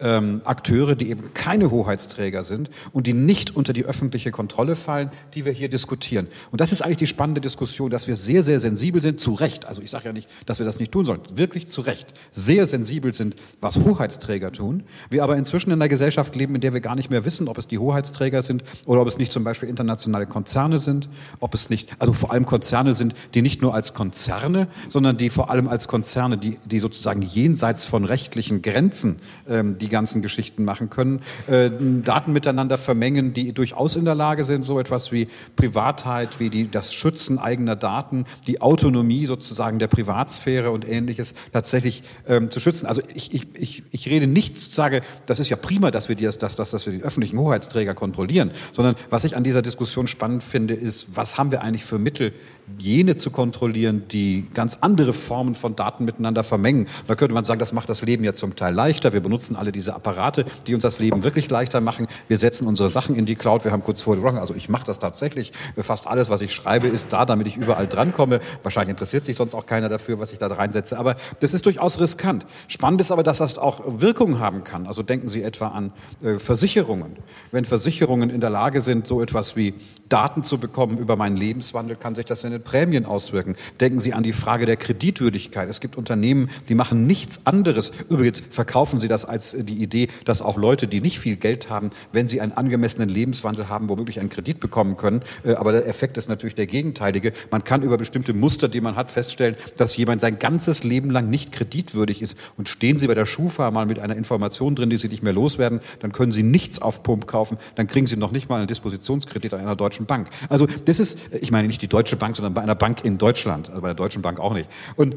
[0.00, 5.10] ähm, Akteure, die eben keine Hoheitsträger sind und die nicht unter die öffentliche Kontrolle fallen,
[5.34, 6.26] die wir hier diskutieren.
[6.50, 9.66] Und das ist eigentlich die spannende Diskussion, dass wir sehr, sehr sensibel sind, zu Recht.
[9.66, 12.12] Also ich sage ja nicht, dass wir das nicht tun sollen, wirklich zu Recht.
[12.30, 14.84] Sehr sensibel sind, was Hoheitsträger tun.
[15.10, 17.58] Wir aber inzwischen in einer Gesellschaft leben, in der wir gar nicht mehr wissen, ob
[17.58, 21.08] es die Hoheitsträger sind oder ob es nicht zum Beispiel internationale Konzerne sind,
[21.40, 25.30] ob es nicht, also vor allem Konzerne sind, die nicht nur als Konzerne, sondern die
[25.30, 29.16] vor allem als Konzerne, die, die sozusagen jenseits von rechtlichen Grenzen,
[29.48, 31.70] ähm, die ganzen Geschichten machen können, äh,
[32.02, 36.70] Daten miteinander vermengen, die durchaus in der Lage sind, so etwas wie Privatheit, wie die,
[36.70, 42.86] das Schützen eigener Daten, die Autonomie sozusagen der Privatsphäre und ähnliches tatsächlich ähm, zu schützen.
[42.86, 46.24] Also ich, ich, ich, ich rede nicht, sage, das ist ja prima, dass wir, die,
[46.24, 50.42] dass, dass, dass wir die öffentlichen Hoheitsträger kontrollieren, sondern was ich an dieser Diskussion spannend
[50.42, 52.32] finde, ist, was haben wir eigentlich für Mittel,
[52.78, 56.86] jene zu kontrollieren, die ganz andere Formen von Daten miteinander vermengen.
[57.06, 59.12] Da könnte man sagen, das macht das Leben ja zum Teil leichter.
[59.12, 62.06] Wir benutzen alle diese Apparate, die uns das Leben wirklich leichter machen.
[62.28, 63.64] Wir setzen unsere Sachen in die Cloud.
[63.64, 65.52] Wir haben kurz vorher gesprochen, also ich mache das tatsächlich.
[65.78, 68.40] Fast alles, was ich schreibe, ist da, damit ich überall drankomme.
[68.62, 70.98] Wahrscheinlich interessiert sich sonst auch keiner dafür, was ich da reinsetze.
[70.98, 72.46] Aber das ist durchaus riskant.
[72.68, 74.86] Spannend ist aber, dass das auch Wirkung haben kann.
[74.86, 77.16] Also denken Sie etwa an äh, Versicherungen.
[77.52, 79.74] Wenn Versicherungen in der Lage sind, so etwas wie
[80.08, 83.56] Daten zu bekommen über meinen Lebenswandel, kann sich das in den Prämien auswirken.
[83.80, 85.68] Denken Sie an die Frage der Kreditwürdigkeit.
[85.68, 87.92] Es gibt Unternehmen, die machen nichts anderes.
[88.08, 91.70] Übrigens verkaufen sie das als die die Idee, dass auch Leute, die nicht viel Geld
[91.70, 95.22] haben, wenn sie einen angemessenen Lebenswandel haben, womöglich einen Kredit bekommen können.
[95.44, 97.32] Äh, aber der Effekt ist natürlich der gegenteilige.
[97.50, 101.30] Man kann über bestimmte Muster, die man hat, feststellen, dass jemand sein ganzes Leben lang
[101.30, 102.36] nicht kreditwürdig ist.
[102.56, 105.32] Und stehen Sie bei der Schufa mal mit einer Information drin, die Sie nicht mehr
[105.32, 108.66] loswerden, dann können Sie nichts auf Pump kaufen, dann kriegen Sie noch nicht mal einen
[108.66, 110.28] Dispositionskredit an einer deutschen Bank.
[110.48, 113.68] Also das ist, ich meine nicht die Deutsche Bank, sondern bei einer Bank in Deutschland,
[113.68, 114.68] also bei der Deutschen Bank auch nicht.
[114.96, 115.16] Und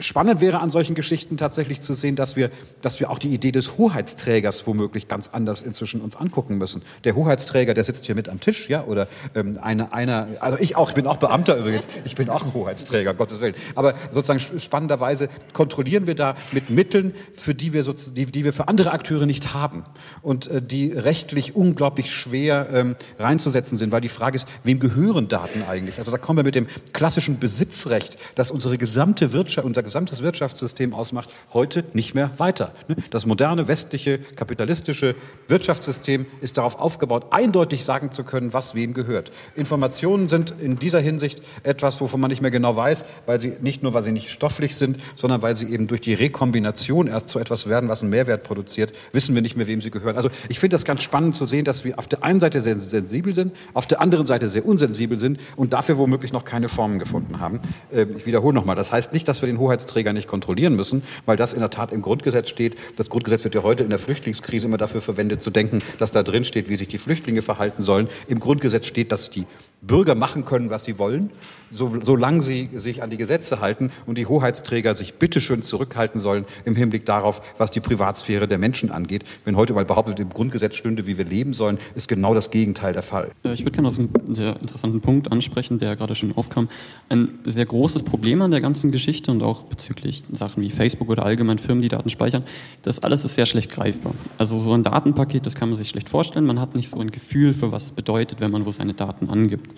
[0.00, 2.50] spannend wäre an solchen Geschichten tatsächlich zu sehen, dass wir,
[2.82, 6.82] dass wir auch die Idee des Hoheitsträgers womöglich ganz anders inzwischen uns angucken müssen.
[7.04, 10.76] Der Hoheitsträger, der sitzt hier mit am Tisch, ja, oder ähm, eine, einer, also ich
[10.76, 13.54] auch, ich bin auch Beamter übrigens, ich bin auch ein Hoheitsträger, Gottes Willen.
[13.74, 18.52] Aber sozusagen spannenderweise kontrollieren wir da mit Mitteln, für die wir, sozusagen, die, die wir
[18.52, 19.84] für andere Akteure nicht haben
[20.22, 25.28] und äh, die rechtlich unglaublich schwer ähm, reinzusetzen sind, weil die Frage ist, wem gehören
[25.28, 25.98] Daten eigentlich?
[25.98, 30.92] Also da kommen wir mit dem klassischen Besitzrecht, das unsere gesamte Wirtschaft, unser gesamtes Wirtschaftssystem
[30.92, 32.72] ausmacht, heute nicht mehr weiter.
[32.88, 32.96] Ne?
[33.10, 35.14] Das moderne westliche kapitalistische
[35.46, 39.30] Wirtschaftssystem ist darauf aufgebaut, eindeutig sagen zu können, was wem gehört.
[39.54, 43.84] Informationen sind in dieser Hinsicht etwas, wovon man nicht mehr genau weiß, weil sie nicht
[43.84, 47.38] nur, weil sie nicht stofflich sind, sondern weil sie eben durch die Rekombination erst zu
[47.38, 50.16] etwas werden, was einen Mehrwert produziert, wissen wir nicht mehr, wem sie gehören.
[50.16, 52.76] Also ich finde das ganz spannend zu sehen, dass wir auf der einen Seite sehr
[52.76, 56.98] sensibel sind, auf der anderen Seite sehr unsensibel sind und dafür womöglich noch keine Formen
[56.98, 57.60] gefunden haben.
[57.92, 61.36] Ähm, ich wiederhole nochmal, das heißt nicht, dass wir den Hoheitsträger nicht kontrollieren müssen, weil
[61.36, 62.76] das in der Tat im Grundgesetz steht.
[62.96, 66.24] Das Grundgesetz wird ja heute in der Flüchtlingskrise immer dafür verwendet, zu denken, dass da
[66.24, 68.08] drin steht, wie sich die Flüchtlinge verhalten sollen.
[68.26, 69.46] Im Grundgesetz steht, dass die
[69.82, 71.30] Bürger machen können, was sie wollen,
[71.70, 76.44] so, solange sie sich an die Gesetze halten und die Hoheitsträger sich bitteschön zurückhalten sollen
[76.64, 79.24] im Hinblick darauf, was die Privatsphäre der Menschen angeht.
[79.44, 82.92] Wenn heute mal behauptet, im Grundgesetz stünde, wie wir leben sollen, ist genau das Gegenteil
[82.92, 83.30] der Fall.
[83.44, 86.68] Ich würde gerne noch einen sehr interessanten Punkt ansprechen, der gerade schon aufkam.
[87.08, 91.24] Ein sehr großes Problem an der ganzen Geschichte und auch bezüglich Sachen wie Facebook oder
[91.24, 92.44] allgemein Firmen, die Daten speichern,
[92.82, 94.14] das alles ist sehr schlecht greifbar.
[94.38, 96.46] Also so ein Datenpaket, das kann man sich schlecht vorstellen.
[96.46, 99.28] Man hat nicht so ein Gefühl für, was es bedeutet, wenn man wo seine Daten
[99.28, 99.69] angibt.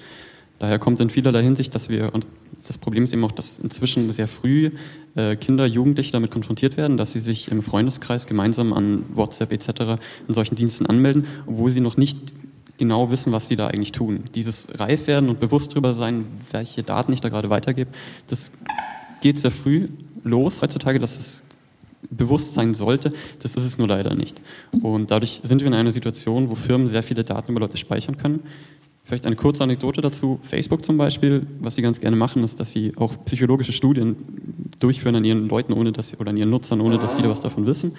[0.59, 2.27] Daher kommt in vielerlei Hinsicht, dass wir, und
[2.69, 4.71] das Problem ist eben auch, dass inzwischen sehr früh
[5.17, 10.01] äh, Kinder, Jugendliche damit konfrontiert werden, dass sie sich im Freundeskreis gemeinsam an WhatsApp etc.
[10.29, 12.33] in solchen Diensten anmelden, obwohl sie noch nicht
[12.79, 14.21] genau wissen, was sie da eigentlich tun.
[14.37, 17.91] Dieses Reifwerden und bewusst darüber sein, welche Daten ich da gerade weitergebe,
[18.29, 18.53] das
[19.21, 19.89] geht sehr früh
[20.23, 21.43] los heutzutage, dass es
[22.11, 23.13] bewusst sein sollte.
[23.41, 24.41] Das ist es nur leider nicht.
[24.83, 28.17] Und dadurch sind wir in einer Situation, wo Firmen sehr viele Daten über Leute speichern
[28.17, 28.41] können,
[29.05, 30.39] Vielleicht eine kurze Anekdote dazu.
[30.43, 34.17] Facebook zum Beispiel, was sie ganz gerne machen, ist, dass sie auch psychologische Studien
[34.79, 37.67] durchführen an ihren Leuten ohne dass oder an ihren Nutzern, ohne dass viele was davon
[37.67, 37.95] wissen.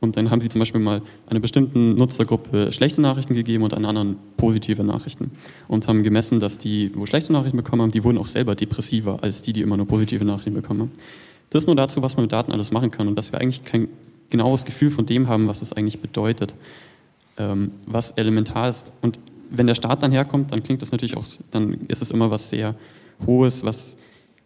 [0.00, 3.88] Und dann haben sie zum Beispiel mal einer bestimmten Nutzergruppe schlechte Nachrichten gegeben und einer
[3.88, 5.30] anderen positive Nachrichten.
[5.68, 9.22] Und haben gemessen, dass die, wo schlechte Nachrichten bekommen haben, die wurden auch selber depressiver
[9.22, 10.90] als die, die immer nur positive Nachrichten bekommen haben.
[11.50, 13.62] Das ist nur dazu, was man mit Daten alles machen kann und dass wir eigentlich
[13.62, 13.88] kein
[14.28, 16.54] genaues Gefühl von dem haben, was es eigentlich bedeutet,
[17.38, 18.90] ähm, was elementar ist.
[19.02, 19.20] Und
[19.52, 22.50] wenn der Staat dann herkommt, dann klingt das natürlich auch, dann ist es immer was
[22.50, 22.74] sehr
[23.26, 23.96] Hohes, was,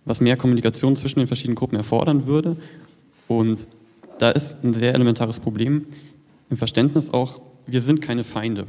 [0.05, 2.57] was mehr Kommunikation zwischen den verschiedenen Gruppen erfordern würde.
[3.29, 3.67] Und
[4.19, 5.85] da ist ein sehr elementares Problem
[6.51, 8.67] im Verständnis auch, wir sind keine Feinde.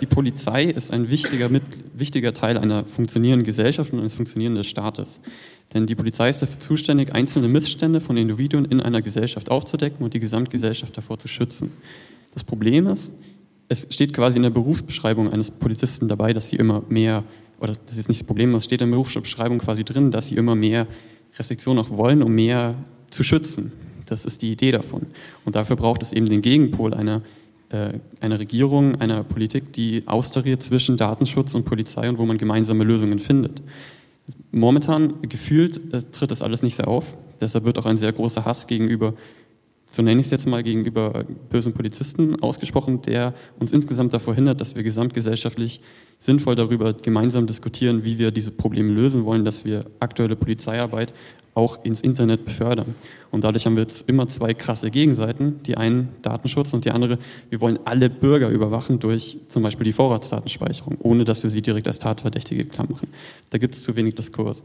[0.00, 1.62] Die Polizei ist ein wichtiger, mit,
[1.94, 5.20] wichtiger Teil einer funktionierenden Gesellschaft und eines funktionierenden Staates.
[5.72, 10.14] Denn die Polizei ist dafür zuständig, einzelne Missstände von Individuen in einer Gesellschaft aufzudecken und
[10.14, 11.72] die Gesamtgesellschaft davor zu schützen.
[12.32, 13.14] Das Problem ist,
[13.68, 17.24] es steht quasi in der Berufsbeschreibung eines Polizisten dabei, dass sie immer mehr,
[17.60, 20.36] oder das ist nicht das Problem, es steht in der Berufsbeschreibung quasi drin, dass sie
[20.36, 20.86] immer mehr
[21.36, 22.74] Restriktionen auch wollen, um mehr
[23.10, 23.72] zu schützen.
[24.06, 25.06] Das ist die Idee davon.
[25.44, 27.22] Und dafür braucht es eben den Gegenpol einer,
[27.70, 32.84] äh, einer Regierung, einer Politik, die austariert zwischen Datenschutz und Polizei und wo man gemeinsame
[32.84, 33.62] Lösungen findet.
[34.52, 37.16] Momentan gefühlt äh, tritt das alles nicht sehr auf.
[37.40, 39.14] Deshalb wird auch ein sehr großer Hass gegenüber
[39.94, 44.60] so nenne ich es jetzt mal, gegenüber bösen Polizisten ausgesprochen, der uns insgesamt davor hindert,
[44.60, 45.80] dass wir gesamtgesellschaftlich
[46.18, 51.14] sinnvoll darüber gemeinsam diskutieren, wie wir diese Probleme lösen wollen, dass wir aktuelle Polizeiarbeit
[51.54, 52.96] auch ins Internet befördern.
[53.30, 55.62] Und dadurch haben wir jetzt immer zwei krasse Gegenseiten.
[55.62, 57.18] Die einen Datenschutz und die andere,
[57.50, 61.86] wir wollen alle Bürger überwachen durch zum Beispiel die Vorratsdatenspeicherung, ohne dass wir sie direkt
[61.86, 63.08] als Tatverdächtige klar machen.
[63.50, 64.64] Da gibt es zu wenig Diskurs.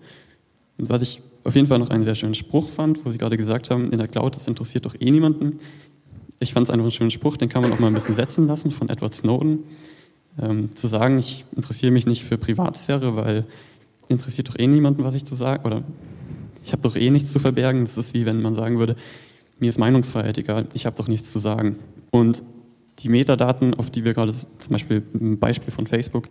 [0.80, 3.38] Und was ich auf jeden Fall noch einen sehr schönen Spruch fand, wo Sie gerade
[3.38, 5.60] gesagt haben, in der Cloud, das interessiert doch eh niemanden.
[6.40, 8.48] Ich fand es einfach einen schönen Spruch, den kann man auch mal ein bisschen setzen
[8.48, 9.60] lassen von Edward Snowden.
[10.42, 13.46] Ähm, zu sagen, ich interessiere mich nicht für Privatsphäre, weil
[14.08, 15.84] interessiert doch eh niemanden, was ich zu sagen, oder
[16.64, 17.82] ich habe doch eh nichts zu verbergen.
[17.82, 18.96] Das ist wie wenn man sagen würde,
[19.60, 21.78] mir ist Meinungsfreiheit egal, ich habe doch nichts zu sagen.
[22.12, 22.44] Und
[23.00, 26.30] die Metadaten, auf die wir gerade zum Beispiel ein Beispiel von Facebook,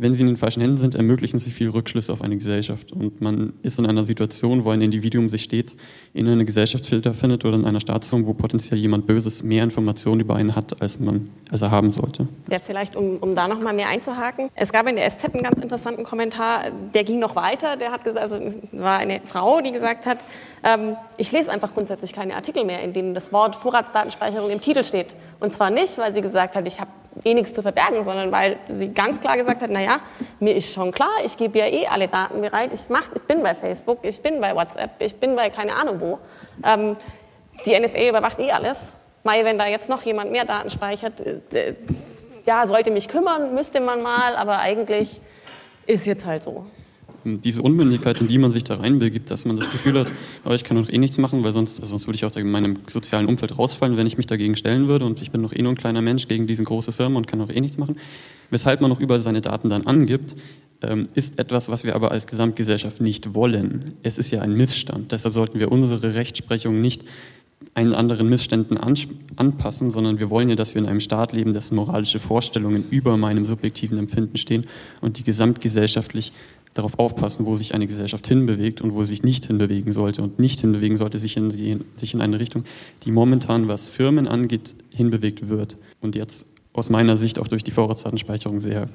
[0.00, 2.90] wenn sie in den falschen Händen sind, ermöglichen sie viel Rückschlüsse auf eine Gesellschaft.
[2.90, 5.76] Und man ist in einer Situation, wo ein Individuum sich stets
[6.14, 10.36] in einer Gesellschaftsfilter findet oder in einer Staatsform, wo potenziell jemand Böses mehr Informationen über
[10.36, 12.26] einen hat, als, man, als er haben sollte.
[12.50, 14.48] Ja, vielleicht, um, um da noch mal mehr einzuhaken.
[14.54, 17.76] Es gab in der SZ einen ganz interessanten Kommentar, der ging noch weiter.
[17.76, 18.40] Der hat gesagt, also
[18.72, 20.24] war eine Frau, die gesagt hat,
[20.62, 24.82] ähm, ich lese einfach grundsätzlich keine Artikel mehr, in denen das Wort Vorratsdatenspeicherung im Titel
[24.82, 25.14] steht.
[25.40, 26.90] Und zwar nicht, weil sie gesagt hat, ich habe
[27.24, 29.89] eh nichts zu verbergen, sondern weil sie ganz klar gesagt hat, naja,
[30.38, 33.42] mir ist schon klar, ich gebe ja eh alle Daten bereit, ich, mach, ich bin
[33.42, 36.18] bei Facebook, ich bin bei WhatsApp, ich bin bei keine Ahnung wo.
[36.64, 36.96] Ähm,
[37.66, 38.94] die NSA überwacht eh alles.
[39.22, 41.74] Mai, wenn da jetzt noch jemand mehr Daten speichert, äh,
[42.46, 45.20] ja, sollte mich kümmern, müsste man mal, aber eigentlich
[45.86, 46.64] ist jetzt halt so
[47.24, 50.10] diese Unmündigkeit, in die man sich da reinbegibt, dass man das Gefühl hat,
[50.44, 52.78] oh, ich kann doch eh nichts machen, weil sonst, also sonst würde ich aus meinem
[52.86, 55.72] sozialen Umfeld rausfallen, wenn ich mich dagegen stellen würde und ich bin noch eh nur
[55.72, 57.96] ein kleiner Mensch gegen diese große Firma und kann doch eh nichts machen.
[58.50, 60.36] Weshalb man noch überall seine Daten dann angibt,
[60.82, 63.94] ähm, ist etwas, was wir aber als Gesamtgesellschaft nicht wollen.
[64.02, 65.12] Es ist ja ein Missstand.
[65.12, 67.04] Deshalb sollten wir unsere Rechtsprechung nicht
[67.74, 68.78] einen anderen Missständen
[69.36, 73.16] anpassen, sondern wir wollen ja, dass wir in einem Staat leben, dessen moralische Vorstellungen über
[73.18, 74.64] meinem subjektiven Empfinden stehen
[75.02, 76.32] und die gesamtgesellschaftlich
[76.72, 80.22] darauf aufpassen, wo sich eine Gesellschaft hinbewegt und wo sie sich nicht hinbewegen sollte.
[80.22, 82.64] Und nicht hinbewegen sollte sich in, die, sich in eine Richtung,
[83.02, 85.76] die momentan, was Firmen angeht, hinbewegt wird.
[86.00, 88.88] Und jetzt aus meiner Sicht auch durch die Vorratsdatenspeicherung sehr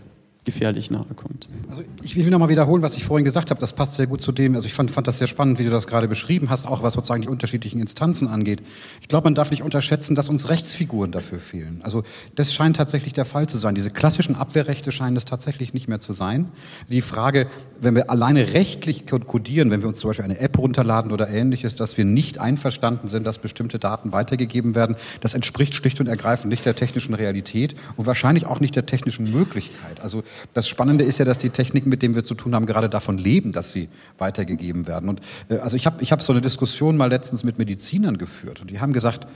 [0.45, 1.49] gefährlich nahe kommt.
[1.69, 3.59] Also ich will nochmal wiederholen, was ich vorhin gesagt habe.
[3.59, 4.55] Das passt sehr gut zu dem.
[4.55, 6.93] Also ich fand, fand das sehr spannend, wie du das gerade beschrieben hast, auch was
[6.93, 8.61] sozusagen die unterschiedlichen Instanzen angeht.
[9.01, 11.81] Ich glaube, man darf nicht unterschätzen, dass uns Rechtsfiguren dafür fehlen.
[11.81, 12.03] Also
[12.35, 13.73] das scheint tatsächlich der Fall zu sein.
[13.73, 16.49] Diese klassischen Abwehrrechte scheinen es tatsächlich nicht mehr zu sein.
[16.89, 17.47] Die Frage,
[17.79, 21.75] wenn wir alleine rechtlich kodieren, wenn wir uns zum Beispiel eine App runterladen oder ähnliches,
[21.75, 26.49] dass wir nicht einverstanden sind, dass bestimmte Daten weitergegeben werden, das entspricht schlicht und ergreifend
[26.49, 30.01] nicht der technischen Realität und wahrscheinlich auch nicht der technischen Möglichkeit.
[30.01, 32.89] Also das Spannende ist ja, dass die Techniken, mit denen wir zu tun haben, gerade
[32.89, 35.09] davon leben, dass sie weitergegeben werden.
[35.09, 38.61] Und äh, also ich habe ich hab so eine Diskussion mal letztens mit Medizinern geführt
[38.61, 39.27] und die haben gesagt,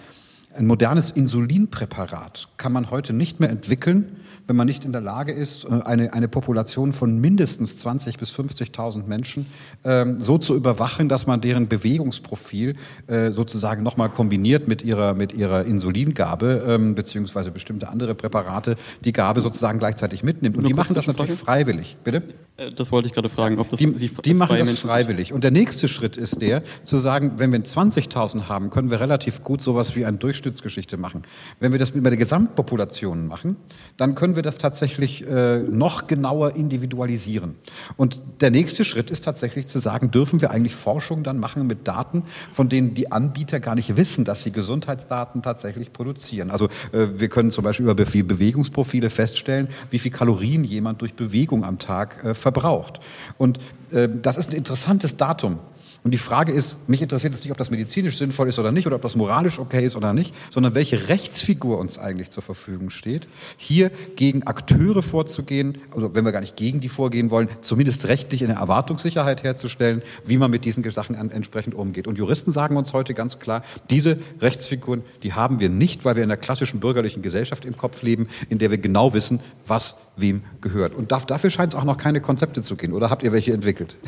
[0.56, 4.18] ein modernes Insulinpräparat kann man heute nicht mehr entwickeln,
[4.50, 8.32] wenn man nicht in der Lage ist, äh, eine, eine Population von mindestens 20.000 bis
[8.32, 9.46] 50.000 Menschen
[9.86, 15.34] ähm, so zu überwachen, dass man deren Bewegungsprofil äh, sozusagen nochmal kombiniert mit ihrer, mit
[15.34, 20.58] ihrer Insulingabe, ähm, beziehungsweise bestimmte andere Präparate, die Gabe sozusagen gleichzeitig mitnimmt.
[20.58, 21.98] Und die machen das natürlich freiwillig.
[22.04, 22.24] Bitte?
[22.60, 25.34] Äh, das wollte ich gerade fragen, ob das Die, Sie, die machen das Menschen freiwillig.
[25.34, 29.44] Und der nächste Schritt ist der, zu sagen, wenn wir 20.000 haben, können wir relativ
[29.44, 31.24] gut sowas wie eine Durchschnittsgeschichte machen.
[31.60, 33.56] Wenn wir das mit der Gesamtpopulation machen,
[33.98, 37.56] dann können wir wir das tatsächlich äh, noch genauer individualisieren.
[37.98, 41.88] Und der nächste Schritt ist tatsächlich zu sagen, dürfen wir eigentlich Forschung dann machen mit
[41.88, 42.24] Daten,
[42.54, 46.52] von denen die Anbieter gar nicht wissen, dass sie Gesundheitsdaten tatsächlich produzieren.
[46.52, 51.66] Also äh, wir können zum Beispiel über Bewegungsprofile feststellen, wie viel Kalorien jemand durch Bewegung
[51.66, 53.02] am Tag äh, verbraucht.
[53.38, 53.60] Und
[53.92, 55.60] äh, das ist ein interessantes Datum.
[56.04, 58.88] Und die Frage ist, mich interessiert es nicht, ob das medizinisch sinnvoll ist oder nicht,
[58.88, 62.90] oder ob das moralisch okay ist oder nicht, sondern welche Rechtsfigur uns eigentlich zur Verfügung
[62.90, 68.08] steht, hier gegen Akteure vorzugehen, also wenn wir gar nicht gegen die vorgehen wollen, zumindest
[68.08, 72.08] rechtlich eine Erwartungssicherheit herzustellen, wie man mit diesen Sachen entsprechend umgeht.
[72.08, 76.24] Und Juristen sagen uns heute ganz klar, diese Rechtsfiguren, die haben wir nicht, weil wir
[76.24, 80.42] in einer klassischen bürgerlichen Gesellschaft im Kopf leben, in der wir genau wissen, was wem
[80.62, 80.96] gehört.
[80.96, 82.94] Und dafür scheint es auch noch keine Konzepte zu gehen.
[82.94, 83.96] Oder habt ihr welche entwickelt?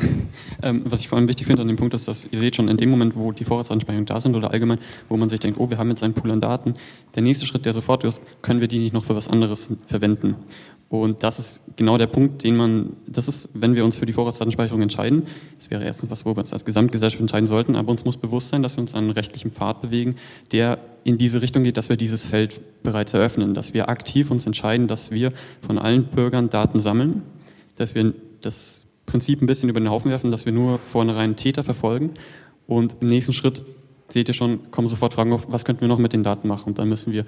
[0.62, 2.68] Ähm, was ich vor allem wichtig finde an dem Punkt ist, dass ihr seht schon,
[2.68, 5.68] in dem Moment, wo die Vorratsansprechungen da sind oder allgemein, wo man sich denkt, oh,
[5.68, 6.74] wir haben jetzt einen Pool an Daten,
[7.14, 10.36] der nächste Schritt, der sofort ist, können wir die nicht noch für was anderes verwenden.
[10.92, 14.12] Und das ist genau der Punkt, den man, das ist, wenn wir uns für die
[14.12, 15.22] Vorratsdatenspeicherung entscheiden,
[15.56, 18.50] das wäre erstens was, wo wir uns als Gesamtgesellschaft entscheiden sollten, aber uns muss bewusst
[18.50, 20.16] sein, dass wir uns einen rechtlichen Pfad bewegen,
[20.52, 24.44] der in diese Richtung geht, dass wir dieses Feld bereits eröffnen, dass wir aktiv uns
[24.44, 25.32] entscheiden, dass wir
[25.66, 27.22] von allen Bürgern Daten sammeln,
[27.76, 31.64] dass wir das Prinzip ein bisschen über den Haufen werfen, dass wir nur vornherein Täter
[31.64, 32.10] verfolgen
[32.66, 33.62] und im nächsten Schritt
[34.12, 36.70] seht ihr schon, kommen sofort Fragen auf, was könnten wir noch mit den Daten machen?
[36.70, 37.24] Und dann müssen wir,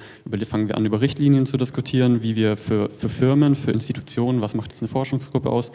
[0.47, 4.55] fangen wir an, über Richtlinien zu diskutieren, wie wir für, für Firmen, für Institutionen, was
[4.55, 5.73] macht jetzt eine Forschungsgruppe aus?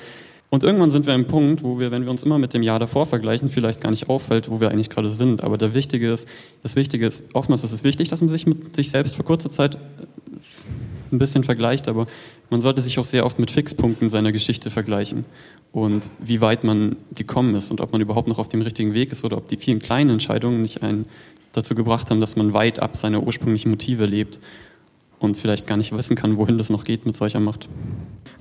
[0.51, 2.79] Und irgendwann sind wir einem Punkt, wo wir, wenn wir uns immer mit dem Jahr
[2.79, 5.43] davor vergleichen, vielleicht gar nicht auffällt, wo wir eigentlich gerade sind.
[5.43, 6.27] Aber der Wichtige ist,
[6.63, 9.49] das Wichtige ist, oftmals ist es wichtig, dass man sich mit sich selbst für kurze
[9.49, 9.77] Zeit
[11.11, 12.07] ein bisschen vergleicht, aber
[12.49, 15.25] man sollte sich auch sehr oft mit Fixpunkten seiner Geschichte vergleichen
[15.71, 19.11] und wie weit man gekommen ist und ob man überhaupt noch auf dem richtigen Weg
[19.11, 21.05] ist oder ob die vielen kleinen Entscheidungen nicht einen
[21.53, 24.39] dazu gebracht haben, dass man weit ab seiner ursprünglichen Motive lebt
[25.19, 27.67] und vielleicht gar nicht wissen kann, wohin das noch geht mit solcher Macht.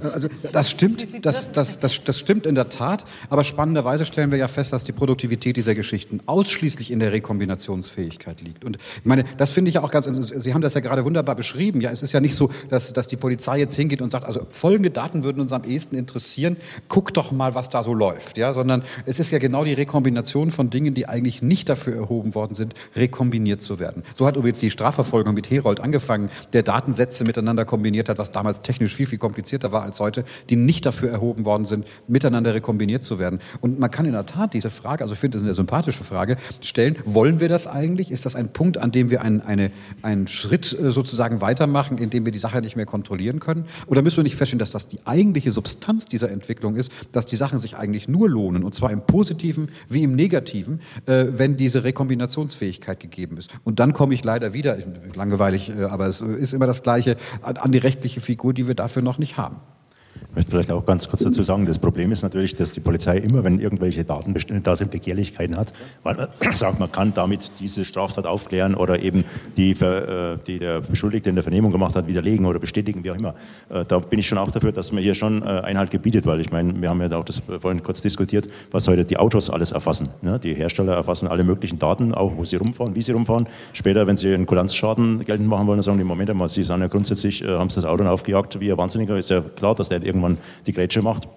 [0.01, 4.38] Also das stimmt, das, das, das, das stimmt in der Tat, aber spannenderweise stellen wir
[4.38, 8.64] ja fest, dass die Produktivität dieser Geschichten ausschließlich in der Rekombinationsfähigkeit liegt.
[8.64, 11.35] Und ich meine, das finde ich ja auch ganz, Sie haben das ja gerade wunderbar
[11.35, 11.81] beschrieben.
[11.81, 14.46] Ja, es ist ja nicht so, dass, dass die Polizei jetzt hingeht und sagt, also
[14.50, 16.57] folgende Daten würden uns am ehesten interessieren,
[16.88, 18.38] guck doch mal, was da so läuft.
[18.38, 22.35] Ja, sondern es ist ja genau die Rekombination von Dingen, die eigentlich nicht dafür erhoben
[22.35, 24.02] worden sind, rekombiniert zu werden.
[24.15, 28.63] So hat übrigens die Strafverfolgung mit Herold angefangen, der Datensätze miteinander kombiniert hat, was damals
[28.63, 33.02] technisch viel, viel komplizierter war als heute, die nicht dafür erhoben worden sind, miteinander rekombiniert
[33.02, 33.38] zu werden.
[33.60, 36.37] Und man kann in der Tat diese Frage, also ich finde, das eine sympathische Frage,
[36.60, 38.10] stellen, wollen wir das eigentlich?
[38.10, 39.71] Ist das ein Punkt, an dem wir einen, eine,
[40.02, 43.66] einen Schritt äh, sozusagen weitermachen, in dem wir die Sache nicht mehr kontrollieren können?
[43.87, 47.37] Oder müssen wir nicht feststellen, dass das die eigentliche Substanz dieser Entwicklung ist, dass die
[47.37, 51.85] Sachen sich eigentlich nur lohnen, und zwar im Positiven wie im Negativen, äh, wenn diese
[51.85, 53.50] Rekombinationsfähigkeit gegeben ist.
[53.64, 54.79] Und dann komme ich leider wieder,
[55.14, 59.02] langweilig, äh, aber es ist immer das Gleiche, an die rechtliche Figur, die wir dafür
[59.02, 59.58] noch nicht haben.
[60.39, 63.43] Möchte vielleicht auch ganz kurz dazu sagen, das Problem ist natürlich, dass die Polizei immer,
[63.43, 65.73] wenn irgendwelche Datenbestände da sind, Begehrlichkeiten hat,
[66.05, 69.25] weil man sagt, man kann damit diese Straftat aufklären oder eben
[69.57, 73.17] die, äh, die der Beschuldigte in der Vernehmung gemacht hat, widerlegen oder bestätigen, wie auch
[73.17, 73.35] immer.
[73.69, 76.39] Äh, da bin ich schon auch dafür, dass man hier schon äh, Einhalt gebietet, weil
[76.39, 79.73] ich meine, wir haben ja auch das vorhin kurz diskutiert, was heute die Autos alles
[79.73, 80.09] erfassen.
[80.23, 80.39] Ne?
[80.39, 83.49] Die Hersteller erfassen alle möglichen Daten, auch wo sie rumfahren, wie sie rumfahren.
[83.73, 86.81] Später, wenn sie einen Kulanzschaden geltend machen wollen, dann sagen die, Moment einmal, sie sind
[86.81, 90.01] ja grundsätzlich, haben sie das Auto aufgejagt wie ein Wahnsinniger, ist ja klar, dass der
[90.05, 90.27] irgendwann
[90.66, 91.29] die Grätsche macht.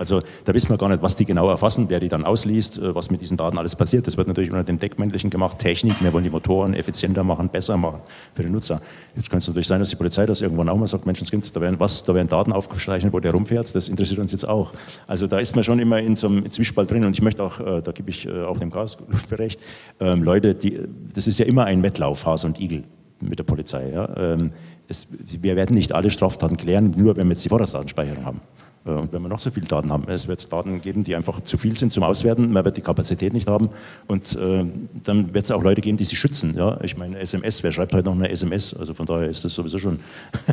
[0.00, 2.94] Also da wissen wir gar nicht, was die genau erfassen, wer die dann ausliest, äh,
[2.94, 4.06] was mit diesen Daten alles passiert.
[4.06, 5.58] Das wird natürlich unter dem Deckmäntelchen gemacht.
[5.58, 8.00] Technik, wir wollen die Motoren effizienter machen, besser machen
[8.32, 8.80] für den Nutzer.
[9.14, 11.60] Jetzt könnte es natürlich sein, dass die Polizei das irgendwann auch mal sagt, Menschenskind, da
[11.60, 13.74] werden was, da werden Daten aufgezeichnet, wo der rumfährt.
[13.74, 14.72] Das interessiert uns jetzt auch.
[15.06, 17.04] Also da ist man schon immer in so einem Zwiespalt drin.
[17.04, 18.96] Und ich möchte auch, äh, da gebe ich äh, auch dem Gas
[19.32, 19.60] recht,
[19.98, 20.80] ähm, Leute, die,
[21.12, 22.84] das ist ja immer ein Wettlauf, Hase und Igel
[23.20, 23.90] mit der Polizei.
[23.90, 24.36] Ja?
[24.90, 28.40] Es, wir werden nicht alle Straftaten klären, nur wenn wir jetzt die Vorratsdatenspeicherung haben.
[28.84, 31.40] Äh, und wenn wir noch so viele Daten haben, es wird Daten geben, die einfach
[31.42, 33.70] zu viel sind zum Auswerten, man wird die Kapazität nicht haben
[34.08, 34.64] und äh,
[35.04, 36.54] dann wird es auch Leute geben, die sie schützen.
[36.56, 36.78] Ja?
[36.82, 38.74] Ich meine, SMS, wer schreibt heute noch eine SMS?
[38.74, 40.00] Also von daher ist das sowieso schon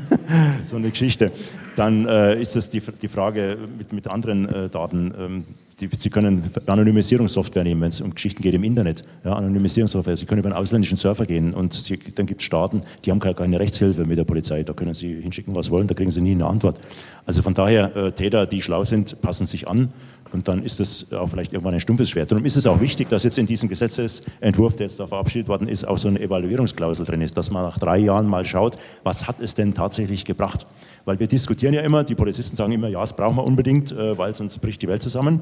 [0.67, 1.31] so eine Geschichte.
[1.75, 5.13] Dann äh, ist das die, die Frage mit, mit anderen äh, Daten.
[5.17, 5.45] Ähm,
[5.79, 9.03] die, Sie können Anonymisierungssoftware nehmen, wenn es um Geschichten geht im Internet.
[9.23, 10.17] Ja, Anonymisierungssoftware.
[10.17, 13.19] Sie können über einen ausländischen Server gehen und Sie, dann gibt es Staaten, die haben
[13.19, 14.63] keine Rechtshilfe mit der Polizei.
[14.63, 16.79] Da können Sie hinschicken, was wollen, da kriegen Sie nie eine Antwort.
[17.25, 19.89] Also von daher, äh, Täter, die schlau sind, passen sich an
[20.33, 22.31] und dann ist das auch vielleicht irgendwann ein stumpfes Schwert.
[22.31, 25.67] Darum ist es auch wichtig, dass jetzt in diesem Gesetzesentwurf, der jetzt da verabschiedet worden
[25.67, 29.27] ist, auch so eine Evaluierungsklausel drin ist, dass man nach drei Jahren mal schaut, was
[29.27, 30.65] hat es denn tatsächlich gebracht.
[31.05, 34.17] Weil wir diskutieren ja immer, die Polizisten sagen immer, ja, das brauchen wir unbedingt, äh,
[34.17, 35.41] weil sonst bricht die Welt zusammen.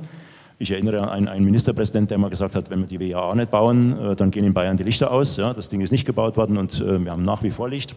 [0.57, 3.99] Ich erinnere an einen, Ministerpräsidenten, der mal gesagt hat, wenn wir die WAA nicht bauen,
[3.99, 5.35] äh, dann gehen in Bayern die Lichter aus.
[5.37, 7.95] Ja, das Ding ist nicht gebaut worden und äh, wir haben nach wie vor Licht.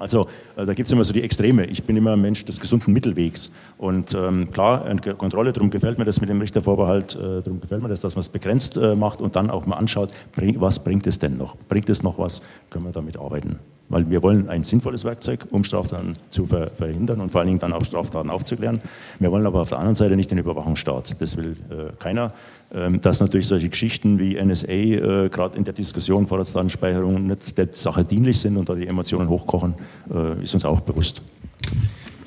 [0.00, 0.26] Also
[0.56, 1.66] äh, da gibt es immer so die Extreme.
[1.66, 3.52] Ich bin immer ein Mensch des gesunden Mittelwegs.
[3.78, 4.84] Und ähm, klar,
[5.16, 8.20] Kontrolle, darum gefällt mir das mit dem Richtervorbehalt, äh, darum gefällt mir das, dass man
[8.20, 11.56] es begrenzt äh, macht und dann auch mal anschaut, bring, was bringt es denn noch?
[11.68, 12.42] Bringt es noch was?
[12.70, 13.58] Können wir damit arbeiten?
[13.90, 17.58] Weil wir wollen ein sinnvolles Werkzeug, um Straftaten zu ver verhindern und vor allen Dingen
[17.58, 18.80] dann auch Straftaten aufzuklären.
[19.18, 21.20] Wir wollen aber auf der anderen Seite nicht den Überwachungsstaat.
[21.20, 22.32] Das will äh, keiner.
[22.72, 27.68] Ähm, dass natürlich solche Geschichten wie NSA äh, gerade in der Diskussion Vorratsdatenspeicherung nicht der
[27.72, 29.74] Sache dienlich sind und da die Emotionen hochkochen,
[30.14, 31.22] äh, ist uns auch bewusst.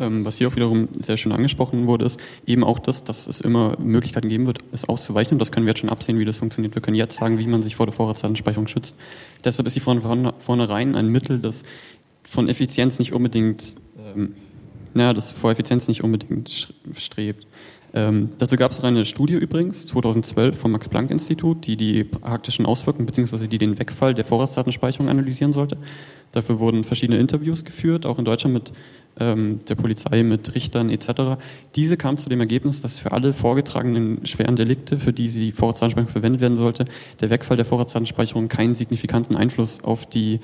[0.04, 3.42] Ähm, was hier auch wiederum sehr schön angesprochen wurde, ist eben auch das, dass es
[3.42, 5.40] immer Möglichkeiten geben wird, es auszuweichen.
[5.40, 6.76] Das können wir jetzt schon absehen, wie das funktioniert.
[6.76, 8.96] Wir können jetzt sagen, wie man sich vor der Vorratsdatenspeicherung schützt.
[9.44, 10.02] Deshalb ist sie von
[10.40, 11.64] vornherein ein Mittel, das
[12.24, 13.74] von Effizienz nicht unbedingt,
[14.16, 14.36] ähm,
[14.94, 17.48] naja, das vor Effizienz nicht unbedingt strebt.
[17.96, 23.48] Ähm, dazu gab es eine Studie übrigens, 2012 vom Max-Planck-Institut, die die praktischen Auswirkungen bzw.
[23.48, 25.78] die den Wegfall der Vorratsdatenspeicherung analysieren sollte.
[26.32, 28.74] Dafür wurden verschiedene Interviews geführt, auch in Deutschland mit
[29.20, 31.38] ähm, der Polizei, mit Richtern etc.
[31.76, 36.12] Diese kamen zu dem Ergebnis, dass für alle vorgetragenen schweren Delikte, für die die Vorratsdatenspeicherung
[36.12, 36.86] verwendet werden sollte,
[37.22, 40.40] der Wegfall der Vorratsdatenspeicherung keinen signifikanten Einfluss auf die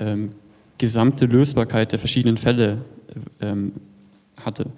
[0.00, 0.30] ähm,
[0.78, 2.78] gesamte Lösbarkeit der verschiedenen Fälle
[3.40, 3.72] ähm,
[4.40, 4.72] hatte.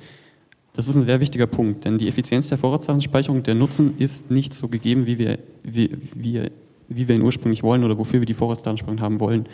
[0.80, 4.54] Das ist ein sehr wichtiger Punkt, denn die Effizienz der Vorratsdatenspeicherung, der Nutzen ist nicht
[4.54, 6.40] so gegeben, wie wir, wie, wie,
[6.88, 9.44] wie wir ihn ursprünglich wollen oder wofür wir die Vorratsdatenspeicherung haben wollen.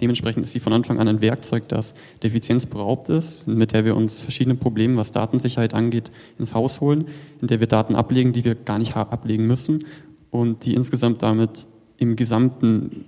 [0.00, 3.84] Dementsprechend ist sie von Anfang an ein Werkzeug, das der Effizienz beraubt ist, mit der
[3.84, 6.10] wir uns verschiedene Probleme, was Datensicherheit angeht,
[6.40, 7.06] ins Haus holen,
[7.40, 9.84] in der wir Daten ablegen, die wir gar nicht ablegen müssen
[10.32, 11.68] und die insgesamt damit
[11.98, 13.04] im gesamten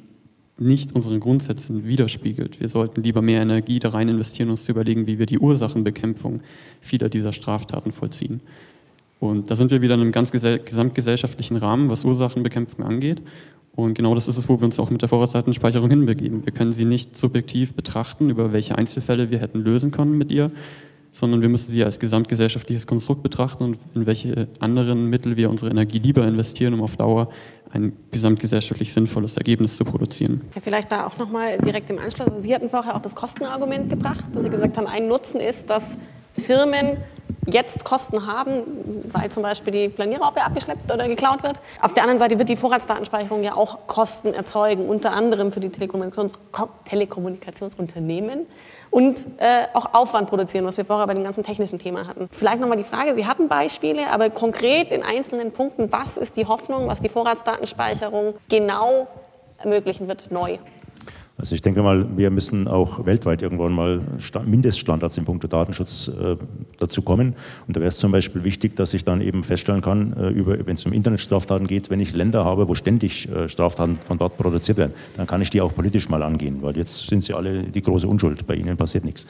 [0.59, 2.61] nicht unseren Grundsätzen widerspiegelt.
[2.61, 6.40] Wir sollten lieber mehr Energie da rein investieren, uns zu überlegen, wie wir die Ursachenbekämpfung
[6.80, 8.40] vieler dieser Straftaten vollziehen.
[9.20, 13.22] Und da sind wir wieder in einem ganz gesamtgesellschaftlichen Rahmen, was Ursachenbekämpfung angeht.
[13.74, 16.46] Und genau das ist es, wo wir uns auch mit der Vorratsdatenspeicherung hinbegeben.
[16.46, 20.50] Wir können sie nicht subjektiv betrachten, über welche Einzelfälle wir hätten lösen können mit ihr,
[21.12, 25.70] sondern wir müssen sie als gesamtgesellschaftliches Konstrukt betrachten und in welche anderen Mittel wir unsere
[25.70, 27.28] Energie lieber investieren, um auf Dauer
[27.76, 30.40] ein gesamtgesellschaftlich sinnvolles Ergebnis zu produzieren.
[30.54, 32.28] Ja, vielleicht da auch nochmal direkt im Anschluss.
[32.38, 35.98] Sie hatten vorher auch das Kostenargument gebracht, dass Sie gesagt haben, ein Nutzen ist, dass
[36.34, 36.96] Firmen
[37.48, 38.62] jetzt Kosten haben,
[39.12, 41.60] weil zum Beispiel die Planierraupe abgeschleppt oder geklaut wird.
[41.80, 45.68] Auf der anderen Seite wird die Vorratsdatenspeicherung ja auch Kosten erzeugen, unter anderem für die
[45.68, 46.34] Telekommunikations
[46.86, 48.46] Telekommunikationsunternehmen
[48.91, 52.28] und äh, auch Aufwand produzieren, was wir vorher bei dem ganzen technischen Thema hatten.
[52.30, 56.47] Vielleicht nochmal die Frage, Sie hatten Beispiele, aber konkret in einzelnen Punkten, was ist die
[56.47, 59.07] Hoffnung, was die Vorratsdatenspeicherung genau
[59.59, 60.59] ermöglichen wird, neu?
[61.39, 64.01] Also ich denke mal, wir müssen auch weltweit irgendwann mal
[64.47, 66.37] Mindeststandards in puncto Datenschutz äh,
[66.78, 67.34] dazu kommen.
[67.66, 70.74] Und da wäre es zum Beispiel wichtig, dass ich dann eben feststellen kann, äh, wenn
[70.74, 74.78] es um Internetstraftaten geht, wenn ich Länder habe, wo ständig äh, Straftaten von dort produziert
[74.78, 77.82] werden, dann kann ich die auch politisch mal angehen, weil jetzt sind sie alle die
[77.82, 79.26] große Unschuld, bei ihnen passiert nichts.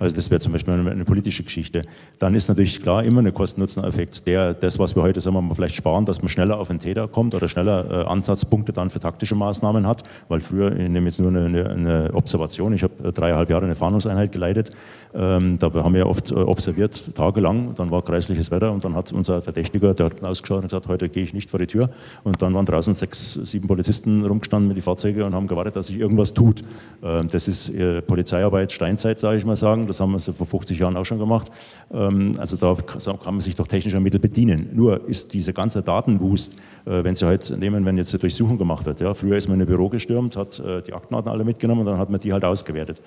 [0.00, 1.82] Also das wäre zum Beispiel eine, eine, politische Geschichte.
[2.18, 4.26] Dann ist natürlich klar immer eine Kosten-Nutzen-Effekt.
[4.26, 7.06] Das, was wir heute sagen wir mal, vielleicht sparen, dass man schneller auf den Täter
[7.06, 11.20] kommt oder schneller äh, Ansatzpunkte dann für taktische Maßnahmen hat, weil früher, ich nehme jetzt
[11.20, 14.70] nur eine, eine, eine Observation, ich habe äh, dreieinhalb Jahre eine Fahndungseinheit geleitet,
[15.12, 19.12] ähm, da haben wir oft äh, observiert, tagelang, dann war kreisliches Wetter und dann hat
[19.12, 21.90] unser Verdächtiger, der hat ausgeschaut und gesagt, heute gehe ich nicht vor die Tür
[22.24, 25.88] und dann waren draußen sechs, sieben Polizisten rumgestanden mit den Fahrzeugen und haben gewartet, dass
[25.88, 26.62] sich irgendwas tut.
[27.02, 30.46] Ähm, das ist äh, Polizeiarbeit Steinzeit, sage ich mal sagen, das haben wir so vor
[30.46, 31.50] 50 Jahren auch schon gemacht.
[31.92, 34.70] Ähm, also da kann man sich doch technischer Mittel bedienen.
[34.72, 38.86] Nur ist diese ganze Datenwust, äh, wenn Sie heute nehmen, wenn jetzt eine Durchsuchung gemacht
[38.86, 39.00] wird.
[39.00, 41.86] Ja, früher ist man in ein Büro gestürmt, hat äh, die Aktenarten alle mitgenommen und
[41.86, 43.02] dann hat man die halt ausgewertet.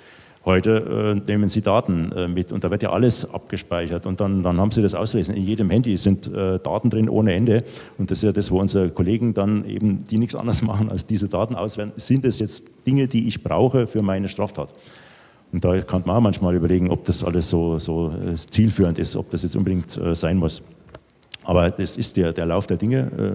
[0.45, 4.43] Heute äh, nehmen Sie Daten äh, mit und da wird ja alles abgespeichert und dann,
[4.43, 5.35] dann haben Sie das Auslesen.
[5.35, 7.63] In jedem Handy sind äh, Daten drin ohne Ende
[7.97, 11.05] und das ist ja das, wo unsere Kollegen dann eben, die nichts anderes machen, als
[11.05, 11.93] diese Daten auswerten.
[11.95, 14.73] Sind es jetzt Dinge, die ich brauche für meine Straftat?
[15.53, 19.15] Und da kann man auch manchmal überlegen, ob das alles so, so äh, zielführend ist,
[19.15, 20.63] ob das jetzt unbedingt äh, sein muss.
[21.43, 22.99] Aber das ist der, der Lauf der Dinge.
[22.99, 23.31] Äh,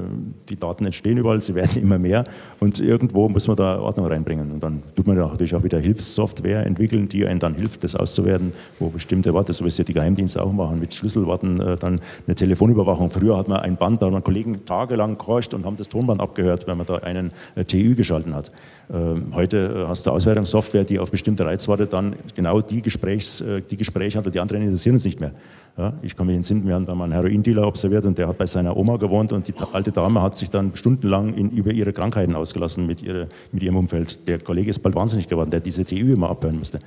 [0.48, 2.24] die Daten entstehen überall, sie werden immer mehr
[2.61, 4.52] und irgendwo muss man da Ordnung reinbringen.
[4.52, 8.52] Und dann tut man natürlich auch wieder Hilfssoftware entwickeln, die einem dann hilft, das auszuwerten,
[8.78, 12.34] wo bestimmte Worte, so wie es ja die Geheimdienste auch machen, mit Schlüsselworten, dann eine
[12.34, 13.11] Telefonüberwachung.
[13.11, 16.20] Früher hat man ein Band, da hat man Kollegen tagelang gehorcht und haben das Tonband
[16.20, 17.32] abgehört, wenn man da einen
[17.66, 18.52] TÜ geschalten hat.
[18.90, 23.61] Ähm, heute äh, hast du Auswertungssoftware, die auf bestimmte Reizworte dann genau die, Gesprächs, äh,
[23.61, 25.32] die Gespräche hat und die anderen interessieren uns nicht mehr.
[25.79, 28.37] Ja, ich kann mich entsinnen, wir haben da mal einen Heroindealer observiert und der hat
[28.37, 31.93] bei seiner Oma gewohnt und die alte Dame hat sich dann stundenlang in, über ihre
[31.93, 34.26] Krankheiten ausgelassen mit, ihre, mit ihrem Umfeld.
[34.26, 36.81] Der Kollege ist bald wahnsinnig geworden, der diese TÜ immer abhören musste.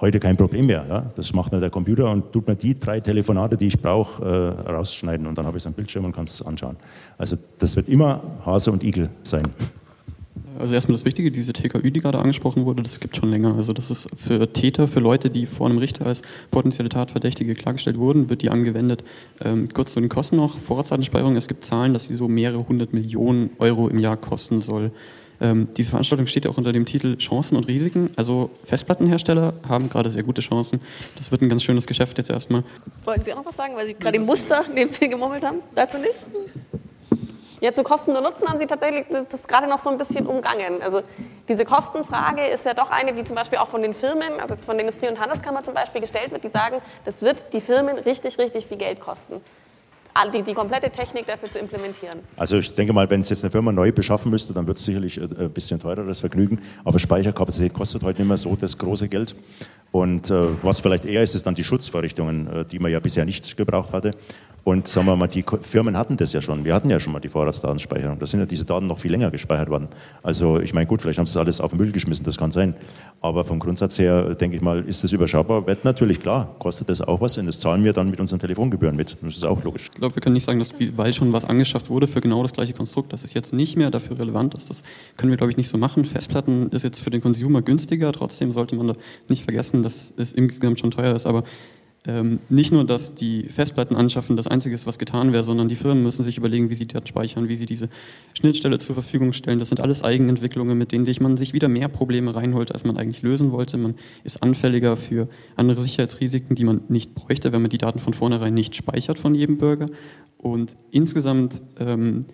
[0.00, 0.84] Heute kein Problem mehr.
[0.88, 1.12] Ja?
[1.14, 4.70] Das macht mir der Computer und tut mir die drei Telefonate, die ich brauche, äh,
[4.72, 6.76] rausschneiden und dann habe ich es am Bildschirm und kann es anschauen.
[7.18, 9.44] Also das wird immer Hase und Igel sein.
[10.62, 13.56] Also erstmal das Wichtige, diese TKÜ, die gerade angesprochen wurde, das gibt schon länger.
[13.56, 17.98] Also das ist für Täter, für Leute, die vor einem Richter als potenzielle Tatverdächtige klargestellt
[17.98, 19.02] wurden, wird die angewendet.
[19.44, 22.92] Ähm, kurz zu den Kosten noch, Vorratsdatenspeicherung, es gibt Zahlen, dass sie so mehrere hundert
[22.92, 24.92] Millionen Euro im Jahr kosten soll.
[25.40, 28.10] Ähm, diese Veranstaltung steht ja auch unter dem Titel Chancen und Risiken.
[28.14, 30.78] Also Festplattenhersteller haben gerade sehr gute Chancen.
[31.16, 32.62] Das wird ein ganz schönes Geschäft jetzt erstmal.
[33.02, 35.58] Wollten Sie auch noch was sagen, weil Sie gerade im Muster neben viel gemummelt haben?
[35.74, 36.24] Dazu nicht?
[37.62, 40.82] Ja, zu Kosten und Nutzen haben Sie tatsächlich das, gerade noch so ein bisschen umgangen.
[40.82, 41.02] Also
[41.48, 44.76] diese Kostenfrage ist ja doch eine, die zum Beispiel auch von den Firmen, also von
[44.76, 48.36] der Industrie- und Handelskammer zum Beispiel gestellt wird, die sagen, das wird die Firmen richtig,
[48.38, 49.40] richtig viel Geld kosten
[50.32, 52.20] die, die komplette Technik dafür zu implementieren?
[52.36, 54.84] Also ich denke mal, wenn es jetzt eine Firma neu beschaffen müsste, dann wird es
[54.84, 56.60] sicherlich äh, ein bisschen teurer, das Vergnügen.
[56.84, 59.34] Aber Speicherkapazität kostet heute nicht mehr so das große Geld.
[59.90, 63.24] Und äh, was vielleicht eher ist, ist dann die Schutzvorrichtungen, äh, die man ja bisher
[63.24, 64.12] nicht gebraucht hatte.
[64.64, 66.64] Und sagen wir mal, die Firmen hatten das ja schon.
[66.64, 68.18] Wir hatten ja schon mal die Vorratsdatenspeicherung.
[68.20, 69.88] Da sind ja diese Daten noch viel länger gespeichert worden.
[70.22, 72.74] Also ich meine, gut, vielleicht haben sie alles auf den Müll geschmissen, das kann sein.
[73.20, 75.66] Aber vom Grundsatz her, denke ich mal, ist das überschaubar.
[75.66, 78.94] Wird natürlich klar, kostet das auch was und das zahlen wir dann mit unseren Telefongebühren
[78.94, 79.16] mit.
[79.20, 79.90] Das ist auch logisch.
[79.92, 82.52] Ich glaube, wir können nicht sagen, dass weil schon was angeschafft wurde für genau das
[82.52, 84.70] gleiche Konstrukt, dass es jetzt nicht mehr dafür relevant ist.
[84.70, 84.84] Das
[85.16, 86.04] können wir, glaube ich, nicht so machen.
[86.04, 88.12] Festplatten ist jetzt für den Consumer günstiger.
[88.12, 88.94] Trotzdem sollte man da
[89.28, 91.26] nicht vergessen, dass es insgesamt schon teuer ist.
[91.26, 91.42] Aber
[92.04, 95.76] ähm, nicht nur, dass die Festplatten anschaffen das Einzige ist, was getan wäre, sondern die
[95.76, 97.88] Firmen müssen sich überlegen, wie sie das speichern, wie sie diese
[98.34, 99.60] Schnittstelle zur Verfügung stellen.
[99.60, 102.96] Das sind alles Eigenentwicklungen, mit denen sich man sich wieder mehr Probleme reinholt, als man
[102.96, 103.78] eigentlich lösen wollte.
[103.78, 103.94] Man
[104.24, 108.54] ist anfälliger für andere Sicherheitsrisiken, die man nicht bräuchte, wenn man die Daten von vornherein
[108.54, 109.86] nicht speichert von jedem Bürger.
[110.38, 112.26] Und insgesamt ähm,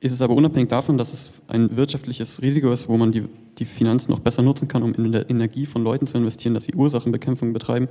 [0.00, 3.24] ist es aber unabhängig davon, dass es ein wirtschaftliches Risiko ist, wo man die,
[3.56, 6.64] die Finanzen noch besser nutzen kann, um in der Energie von Leuten zu investieren, dass
[6.64, 7.88] sie Ursachenbekämpfung betreiben,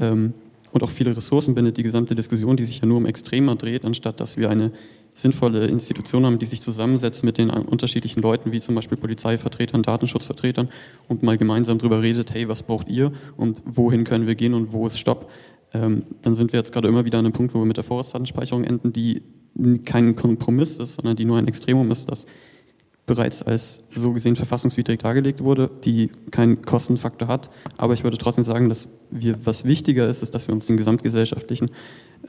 [0.00, 0.34] ähm,
[0.72, 3.84] und auch viele Ressourcen bindet, die gesamte Diskussion, die sich ja nur um Extremer dreht,
[3.84, 4.72] anstatt dass wir eine
[5.14, 10.68] sinnvolle Institution haben, die sich zusammensetzt mit den unterschiedlichen Leuten, wie zum Beispiel Polizeivertretern, Datenschutzvertretern
[11.08, 14.72] und mal gemeinsam darüber redet, hey, was braucht ihr und wohin können wir gehen und
[14.72, 15.30] wo ist Stopp.
[15.72, 17.84] ähm, dann sind wir jetzt gerade immer wieder an einem Punkt, wo wir mit der
[17.84, 19.22] Vorratsdatenspeicherung enden, die
[19.84, 22.26] kein Kompromiss ist, sondern die nur ein Extremum ist, das
[23.06, 27.50] bereits als so gesehen verfassungswidrig dargelegt wurde, die keinen Kostenfaktor hat.
[27.76, 30.76] Aber ich würde trotzdem sagen, dass wir, was wichtiger ist, ist, dass wir uns den
[30.76, 31.70] gesamtgesellschaftlichen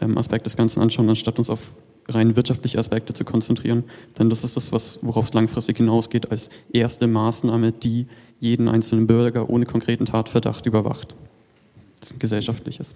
[0.02, 1.72] ähm, Aspekt des Ganzen anschauen, anstatt uns auf
[2.08, 3.84] rein wirtschaftliche Aspekte zu konzentrieren.
[4.20, 8.08] Denn das ist das, was, worauf es langfristig hinausgeht, als erste Maßnahme, die
[8.40, 11.16] jeden einzelnen Bürger ohne konkreten Tatverdacht überwacht.
[12.00, 12.94] Das ist ein gesellschaftliches.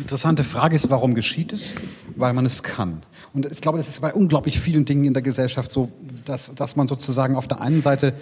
[0.00, 1.74] Interessante Frage ist, warum geschieht es?
[2.16, 3.02] Weil man es kann.
[3.34, 5.92] Und ich glaube, das ist bei unglaublich vielen Dingen in der Gesellschaft so,
[6.24, 8.14] dass, dass man sozusagen auf der einen Seite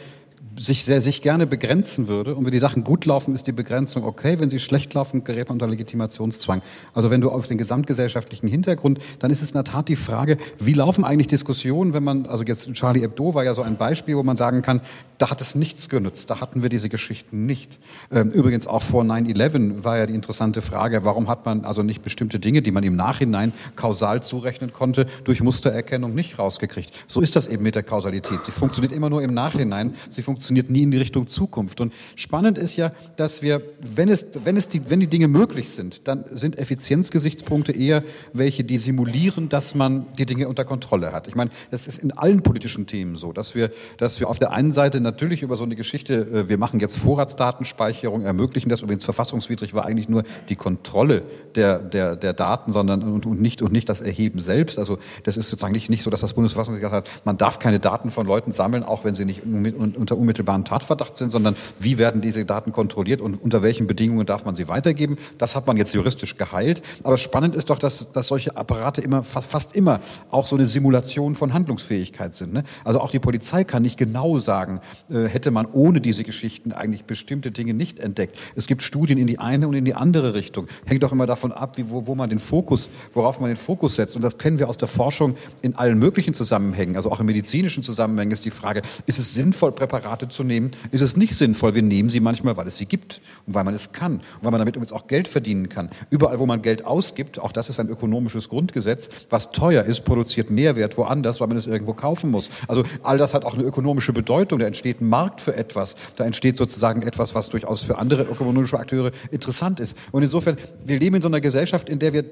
[0.59, 2.35] sich sehr sich gerne begrenzen würde.
[2.35, 4.41] Und wenn die Sachen gut laufen, ist die Begrenzung okay.
[4.41, 6.63] Wenn sie schlecht laufen, gerät man unter Legitimationszwang.
[6.95, 10.37] Also wenn du auf den gesamtgesellschaftlichen Hintergrund, dann ist es in der Tat die Frage,
[10.59, 14.17] wie laufen eigentlich Diskussionen, wenn man, also jetzt Charlie Hebdo war ja so ein Beispiel,
[14.17, 14.81] wo man sagen kann,
[15.19, 17.79] da hat es nichts genützt, da hatten wir diese Geschichten nicht.
[18.13, 22.03] Ähm, übrigens auch vor 9-11 war ja die interessante Frage, warum hat man also nicht
[22.03, 26.93] bestimmte Dinge, die man im Nachhinein kausal zurechnen konnte, durch Mustererkennung nicht rausgekriegt.
[27.09, 28.45] So ist das eben mit der Kausalität.
[28.45, 31.81] Sie funktioniert immer nur im Nachhinein, sie funktioniert nie in die Richtung Zukunft.
[31.81, 35.71] Und spannend ist ja, dass wir, wenn es, wenn es die, wenn die Dinge möglich
[35.71, 38.05] sind, dann sind Effizienzgesichtspunkte eher
[38.35, 41.29] welche, die simulieren, dass man die Dinge unter Kontrolle hat.
[41.29, 44.53] Ich meine, das ist in allen politischen Themen so, dass wir, dass wir auf der
[44.53, 49.05] einen Seite natürlich über so eine Geschichte, äh, wir machen jetzt Vorratsdatenspeicherung, ermöglichen das übrigens
[49.07, 51.23] verfassungswidrig war eigentlich nur die Kontrolle
[51.55, 54.79] der, der, der Daten, sondern und, und, nicht, und nicht das Erheben selbst.
[54.79, 58.11] Also das ist sozusagen nicht, nicht so, dass das Bundesverfassungsgericht hat, man darf keine Daten
[58.11, 62.45] von Leuten sammeln, auch wenn sie nicht unter unmittelbaren Tatverdacht sind, sondern wie werden diese
[62.45, 65.19] Daten kontrolliert und unter welchen Bedingungen darf man sie weitergeben.
[65.39, 66.83] Das hat man jetzt juristisch geheilt.
[67.03, 70.01] Aber spannend ist doch, dass, dass solche Apparate immer, fast, fast immer
[70.31, 72.53] auch so eine Simulation von Handlungsfähigkeit sind.
[72.53, 72.65] Ne?
[72.85, 77.05] Also auch die Polizei kann nicht genau sagen, äh, hätte man ohne diese Geschichten eigentlich
[77.05, 78.37] bestimmte Dinge nicht entdeckt.
[78.55, 80.67] Es gibt Studien in die eine und in die andere Richtung.
[80.85, 83.97] Hängt doch immer davon ab, wie, wo, wo man den Fokus, worauf man den Fokus
[83.97, 84.17] setzt.
[84.17, 86.97] Und das kennen wir aus der Forschung in allen möglichen Zusammenhängen.
[86.97, 90.71] Also auch im medizinischen Zusammenhängen ist die Frage, ist es sinnvoll, Präparate zu nehmen?
[90.91, 91.75] Ist es nicht sinnvoll?
[91.75, 94.51] Wir nehmen sie manchmal, weil es sie gibt und weil man es kann und weil
[94.51, 95.91] man damit übrigens auch Geld verdienen kann.
[96.11, 100.51] Überall, wo man Geld ausgibt, auch das ist ein ökonomisches Grundgesetz, was teuer ist, produziert
[100.51, 102.51] Mehrwert woanders, weil man es irgendwo kaufen muss.
[102.67, 104.59] Also all das hat auch eine ökonomische Bedeutung.
[104.59, 105.97] Da entsteht ein Markt für etwas.
[106.17, 109.97] Da entsteht sozusagen etwas, was durchaus für andere ökonomische Akteure interessant ist.
[110.13, 112.25] Und insofern, wir leben in so einer Gesellschaft, in der wir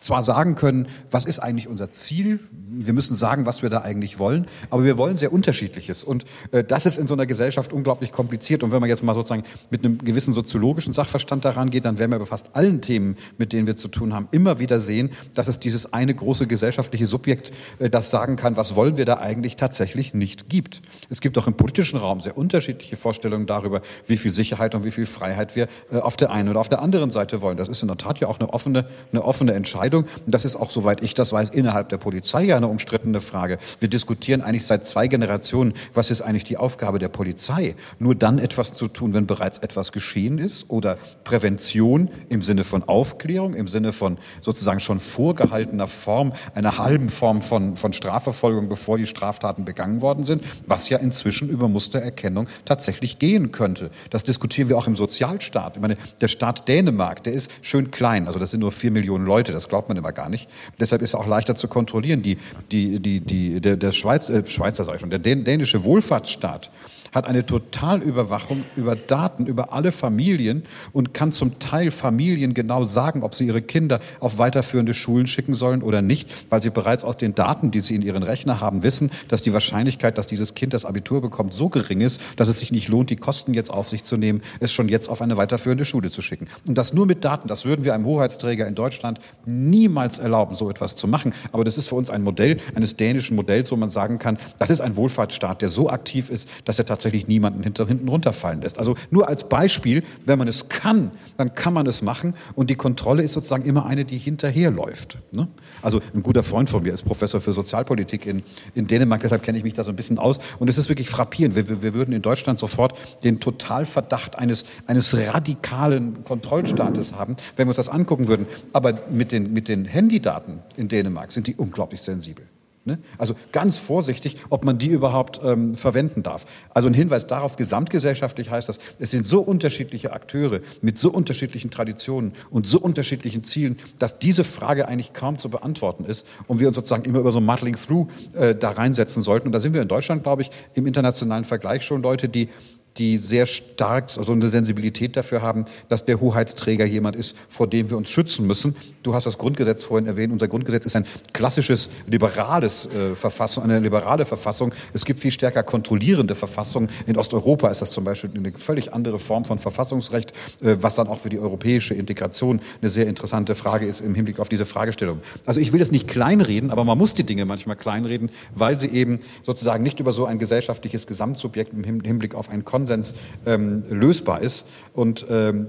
[0.00, 2.40] zwar sagen können, was ist eigentlich unser Ziel,
[2.70, 6.04] wir müssen sagen, was wir da eigentlich wollen, aber wir wollen sehr unterschiedliches.
[6.04, 8.62] Und äh, das ist in so einer Gesellschaft unglaublich kompliziert.
[8.62, 12.10] Und wenn man jetzt mal sozusagen mit einem gewissen soziologischen Sachverstand daran geht, dann werden
[12.12, 15.48] wir bei fast allen Themen, mit denen wir zu tun haben, immer wieder sehen, dass
[15.48, 19.56] es dieses eine große gesellschaftliche Subjekt, äh, das sagen kann, was wollen wir da eigentlich
[19.56, 20.80] tatsächlich nicht gibt.
[21.10, 24.90] Es gibt auch im politischen Raum sehr unterschiedliche Vorstellungen darüber, wie viel Sicherheit und wie
[24.90, 27.56] viel Freiheit wir äh, auf der einen oder auf der anderen Seite wollen.
[27.56, 29.89] Das ist in der Tat ja auch eine offene, eine offene Entscheidung.
[29.98, 33.58] Und das ist auch, soweit ich das weiß, innerhalb der Polizei ja eine umstrittene Frage.
[33.80, 37.74] Wir diskutieren eigentlich seit zwei Generationen, was ist eigentlich die Aufgabe der Polizei?
[37.98, 42.82] Nur dann etwas zu tun, wenn bereits etwas geschehen ist oder Prävention im Sinne von
[42.84, 48.98] Aufklärung, im Sinne von sozusagen schon vorgehaltener Form, einer halben Form von, von Strafverfolgung, bevor
[48.98, 53.90] die Straftaten begangen worden sind, was ja inzwischen über Mustererkennung tatsächlich gehen könnte.
[54.10, 55.76] Das diskutieren wir auch im Sozialstaat.
[55.76, 59.26] Ich meine, der Staat Dänemark, der ist schön klein, also das sind nur vier Millionen
[59.26, 60.48] Leute, das glaubt man immer gar nicht.
[60.78, 62.22] Deshalb ist es auch leichter zu kontrollieren.
[62.22, 62.38] Die,
[62.70, 66.70] die, die, die, der, der Schweiz, äh, Schweizer, sag ich schon, der dänische Wohlfahrtsstaat
[67.12, 73.22] hat eine Totalüberwachung über Daten, über alle Familien und kann zum Teil Familien genau sagen,
[73.22, 77.16] ob sie ihre Kinder auf weiterführende Schulen schicken sollen oder nicht, weil sie bereits aus
[77.16, 80.72] den Daten, die sie in ihren Rechner haben, wissen, dass die Wahrscheinlichkeit, dass dieses Kind
[80.72, 83.88] das Abitur bekommt, so gering ist, dass es sich nicht lohnt, die Kosten jetzt auf
[83.88, 86.48] sich zu nehmen, es schon jetzt auf eine weiterführende Schule zu schicken.
[86.66, 90.70] Und das nur mit Daten, das würden wir einem Hoheitsträger in Deutschland niemals erlauben, so
[90.70, 91.34] etwas zu machen.
[91.52, 94.70] Aber das ist für uns ein Modell eines dänischen Modells, wo man sagen kann, das
[94.70, 98.60] ist ein Wohlfahrtsstaat, der so aktiv ist, dass er tatsächlich tatsächlich niemanden hinter, hinten runterfallen
[98.60, 98.78] lässt.
[98.78, 102.74] Also nur als Beispiel, wenn man es kann, dann kann man es machen und die
[102.74, 105.18] Kontrolle ist sozusagen immer eine, die hinterherläuft.
[105.32, 105.48] Ne?
[105.80, 108.42] Also ein guter Freund von mir ist Professor für Sozialpolitik in,
[108.74, 111.08] in Dänemark, deshalb kenne ich mich da so ein bisschen aus und es ist wirklich
[111.08, 111.56] frappierend.
[111.56, 112.92] Wir, wir würden in Deutschland sofort
[113.24, 118.46] den Totalverdacht eines, eines radikalen Kontrollstaates haben, wenn wir uns das angucken würden.
[118.74, 122.44] Aber mit den, mit den Handydaten in Dänemark sind die unglaublich sensibel.
[122.86, 122.98] Ne?
[123.18, 126.46] Also ganz vorsichtig, ob man die überhaupt ähm, verwenden darf.
[126.72, 131.70] Also ein Hinweis darauf, gesamtgesellschaftlich heißt das, es sind so unterschiedliche Akteure mit so unterschiedlichen
[131.70, 136.68] Traditionen und so unterschiedlichen Zielen, dass diese Frage eigentlich kaum zu beantworten ist und wir
[136.68, 139.48] uns sozusagen immer über so Muddling Through äh, da reinsetzen sollten.
[139.48, 142.48] Und da sind wir in Deutschland, glaube ich, im internationalen Vergleich schon Leute, die
[142.96, 147.90] die sehr stark also eine Sensibilität dafür haben, dass der Hoheitsträger jemand ist, vor dem
[147.90, 148.76] wir uns schützen müssen.
[149.02, 150.32] Du hast das Grundgesetz vorhin erwähnt.
[150.32, 154.72] Unser Grundgesetz ist ein klassisches liberales äh, Verfassung, eine liberale Verfassung.
[154.92, 156.90] Es gibt viel stärker kontrollierende Verfassungen.
[157.06, 160.32] In Osteuropa ist das zum Beispiel eine völlig andere Form von Verfassungsrecht,
[160.62, 164.40] äh, was dann auch für die europäische Integration eine sehr interessante Frage ist im Hinblick
[164.40, 165.20] auf diese Fragestellung.
[165.46, 168.88] Also ich will das nicht kleinreden, aber man muss die Dinge manchmal kleinreden, weil sie
[168.88, 173.14] eben sozusagen nicht über so ein gesellschaftliches Gesamtsubjekt im Hinblick auf einen Konsens Konsens
[173.46, 174.66] ähm, lösbar ist.
[174.94, 175.66] Und ähm,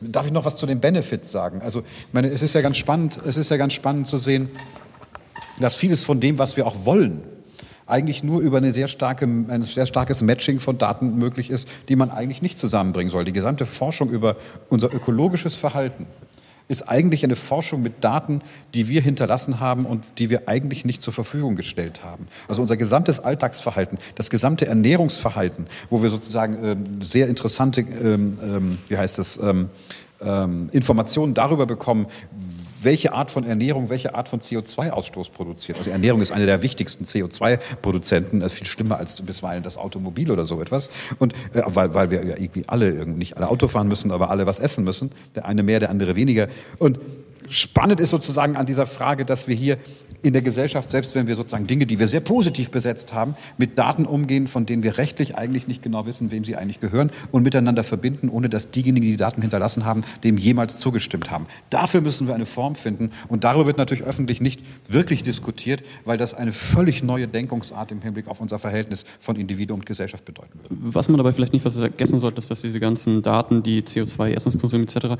[0.00, 1.60] darf ich noch was zu den Benefits sagen?
[1.62, 4.48] Also, ich meine, es ist ja ganz spannend, es ist ja ganz spannend zu sehen,
[5.60, 7.22] dass vieles von dem, was wir auch wollen,
[7.86, 11.96] eigentlich nur über eine sehr starke, ein sehr starkes Matching von Daten möglich ist, die
[11.96, 13.24] man eigentlich nicht zusammenbringen soll.
[13.24, 14.36] Die gesamte Forschung über
[14.70, 16.06] unser ökologisches Verhalten,
[16.68, 18.40] ist eigentlich eine Forschung mit Daten,
[18.72, 22.26] die wir hinterlassen haben und die wir eigentlich nicht zur Verfügung gestellt haben.
[22.48, 28.78] Also unser gesamtes Alltagsverhalten, das gesamte Ernährungsverhalten, wo wir sozusagen ähm, sehr interessante, ähm, ähm,
[28.88, 29.68] wie heißt das, ähm,
[30.20, 32.06] ähm, Informationen darüber bekommen,
[32.84, 35.78] welche Art von Ernährung, welche Art von CO2-Ausstoß produziert.
[35.78, 40.30] Also Ernährung ist eine der wichtigsten CO2-Produzenten, das ist viel schlimmer als bisweilen das Automobil
[40.30, 40.90] oder so etwas.
[41.18, 44.46] Und äh, weil, weil wir ja irgendwie alle, nicht alle Auto fahren müssen, aber alle
[44.46, 45.12] was essen müssen.
[45.34, 46.48] Der eine mehr, der andere weniger.
[46.78, 46.98] Und
[47.48, 49.78] spannend ist sozusagen an dieser Frage, dass wir hier
[50.24, 53.76] in der Gesellschaft, selbst wenn wir sozusagen Dinge, die wir sehr positiv besetzt haben, mit
[53.76, 57.42] Daten umgehen, von denen wir rechtlich eigentlich nicht genau wissen, wem sie eigentlich gehören und
[57.42, 61.46] miteinander verbinden, ohne dass diejenigen, die die Daten hinterlassen haben, dem jemals zugestimmt haben.
[61.68, 66.16] Dafür müssen wir eine Form finden und darüber wird natürlich öffentlich nicht wirklich diskutiert, weil
[66.16, 70.58] das eine völlig neue Denkungsart im Hinblick auf unser Verhältnis von Individuum und Gesellschaft bedeuten
[70.62, 70.74] würde.
[70.94, 74.84] Was man dabei vielleicht nicht vergessen sollte, ist, dass diese ganzen Daten, die CO2, Essenskonsum
[74.84, 75.18] etc.,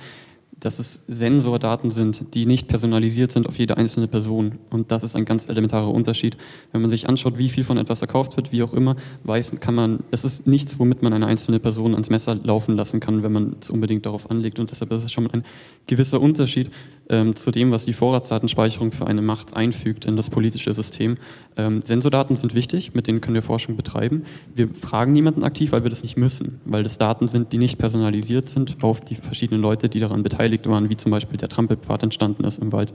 [0.60, 4.58] dass es Sensordaten sind, die nicht personalisiert sind auf jede einzelne Person.
[4.70, 6.36] Und das ist ein ganz elementarer Unterschied.
[6.72, 9.74] Wenn man sich anschaut, wie viel von etwas verkauft wird, wie auch immer, weiß, kann
[9.74, 13.32] man, es ist nichts, womit man eine einzelne Person ans Messer laufen lassen kann, wenn
[13.32, 14.58] man es unbedingt darauf anlegt.
[14.58, 15.44] Und deshalb ist es schon ein
[15.86, 16.70] gewisser Unterschied
[17.08, 21.16] ähm, zu dem, was die Vorratsdatenspeicherung für eine Macht einfügt in das politische System.
[21.56, 24.24] Ähm, Sensordaten sind wichtig, mit denen können wir Forschung betreiben.
[24.54, 27.78] Wir fragen niemanden aktiv, weil wir das nicht müssen, weil das Daten sind, die nicht
[27.78, 32.02] personalisiert sind auf die verschiedenen Leute, die daran beteiligt waren, wie zum Beispiel der Trampelpfad
[32.02, 32.92] entstanden ist im Wald.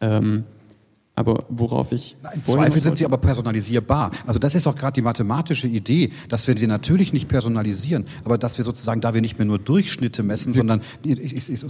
[0.00, 0.44] Ähm,
[1.16, 2.14] aber worauf ich.
[2.34, 4.10] Im Zweifel sind sie aber personalisierbar.
[4.26, 8.36] Also das ist auch gerade die mathematische Idee, dass wir sie natürlich nicht personalisieren, aber
[8.36, 11.64] dass wir sozusagen, da wir nicht mehr nur Durchschnitte messen, sondern ich, ich, ich,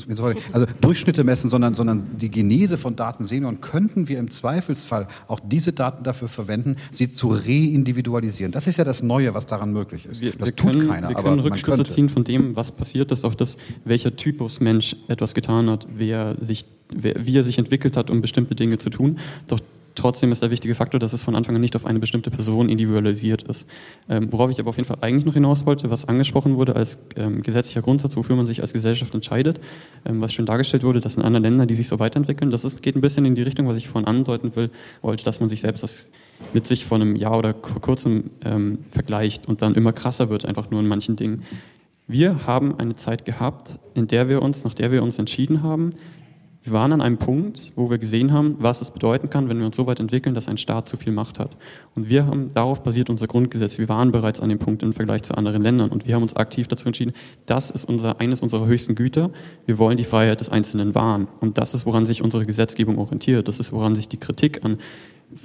[0.52, 5.06] also Durchschnitte messen, sondern, sondern die Genese von Daten sehen und könnten wir im Zweifelsfall
[5.28, 8.50] auch diese Daten dafür verwenden, sie zu reindividualisieren.
[8.50, 10.20] Das ist ja das Neue, was daran möglich ist.
[10.20, 11.10] Wir, das wir tut können, keiner.
[11.10, 14.96] Wir aber können Rückschlüsse ziehen von dem, was passiert ist, auf das, welcher Typus Mensch
[15.06, 19.18] etwas getan hat, wer sich wie er sich entwickelt hat, um bestimmte Dinge zu tun.
[19.48, 19.60] Doch
[19.96, 22.68] trotzdem ist der wichtige Faktor, dass es von Anfang an nicht auf eine bestimmte Person
[22.68, 23.66] individualisiert ist.
[24.08, 26.98] Ähm, worauf ich aber auf jeden Fall eigentlich noch hinaus wollte, was angesprochen wurde als
[27.16, 29.60] ähm, gesetzlicher Grundsatz, wofür man sich als Gesellschaft entscheidet,
[30.04, 32.82] ähm, was schon dargestellt wurde, dass in anderen Ländern, die sich so weiterentwickeln, das ist,
[32.82, 34.70] geht ein bisschen in die Richtung, was ich vorhin andeuten will,
[35.02, 36.08] wollte, dass man sich selbst das
[36.52, 40.44] mit sich vor einem Jahr oder vor kurzem ähm, vergleicht und dann immer krasser wird,
[40.44, 41.42] einfach nur in manchen Dingen.
[42.08, 45.90] Wir haben eine Zeit gehabt, in der wir uns, nach der wir uns entschieden haben,
[46.66, 49.66] wir waren an einem Punkt, wo wir gesehen haben, was es bedeuten kann, wenn wir
[49.66, 51.56] uns so weit entwickeln, dass ein Staat zu viel Macht hat.
[51.94, 53.78] Und wir haben, darauf basiert unser Grundgesetz.
[53.78, 56.34] Wir waren bereits an dem Punkt im Vergleich zu anderen Ländern und wir haben uns
[56.34, 57.12] aktiv dazu entschieden,
[57.46, 59.30] das ist unser, eines unserer höchsten Güter.
[59.64, 61.28] Wir wollen die Freiheit des Einzelnen wahren.
[61.40, 63.46] Und das ist, woran sich unsere Gesetzgebung orientiert.
[63.46, 64.78] Das ist, woran sich die Kritik an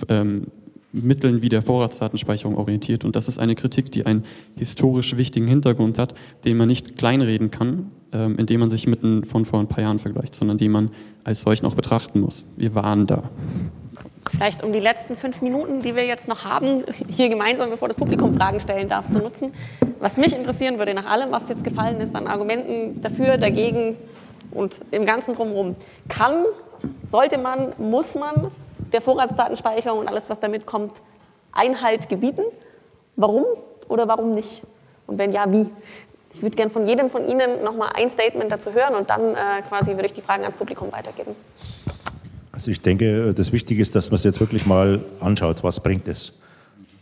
[0.09, 0.47] ähm,
[0.93, 3.05] Mitteln wie der Vorratsdatenspeicherung orientiert.
[3.05, 4.25] Und das ist eine Kritik, die einen
[4.57, 6.13] historisch wichtigen Hintergrund hat,
[6.45, 9.83] den man nicht kleinreden kann, ähm, indem man sich mit einem von vor ein paar
[9.83, 10.91] Jahren vergleicht, sondern den man
[11.23, 12.45] als solchen auch betrachten muss.
[12.57, 13.23] Wir waren da.
[14.29, 17.97] Vielleicht um die letzten fünf Minuten, die wir jetzt noch haben, hier gemeinsam, bevor das
[17.97, 19.51] Publikum Fragen stellen darf, zu nutzen.
[19.99, 23.95] Was mich interessieren würde, nach allem, was jetzt gefallen ist, an Argumenten dafür, dagegen
[24.51, 25.75] und im Ganzen drumherum,
[26.07, 26.45] kann,
[27.03, 28.51] sollte man, muss man
[28.93, 30.93] der Vorratsdatenspeicherung und alles, was damit kommt,
[31.51, 32.43] Einhalt gebieten?
[33.15, 33.45] Warum
[33.87, 34.61] oder warum nicht?
[35.07, 35.67] Und wenn ja, wie?
[36.33, 39.61] Ich würde gerne von jedem von Ihnen nochmal ein Statement dazu hören und dann äh,
[39.67, 41.35] quasi würde ich die Fragen ans Publikum weitergeben.
[42.53, 46.07] Also ich denke, das Wichtige ist, dass man es jetzt wirklich mal anschaut, was bringt
[46.07, 46.33] es.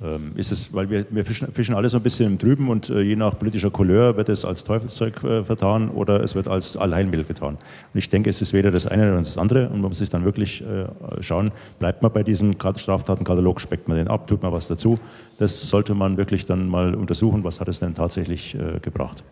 [0.01, 2.89] Ähm, ist es, weil wir, wir fischen, fischen, alle so ein bisschen im Trüben und
[2.89, 6.77] äh, je nach politischer Couleur wird es als Teufelszeug äh, vertan oder es wird als
[6.77, 7.55] Allheilmittel getan.
[7.55, 10.09] Und ich denke, es ist weder das eine noch das andere und man muss sich
[10.09, 10.85] dann wirklich äh,
[11.19, 14.97] schauen, bleibt man bei diesem Straftatenkatalog, speckt man den ab, tut man was dazu.
[15.37, 19.25] Das sollte man wirklich dann mal untersuchen, was hat es denn tatsächlich äh, gebracht.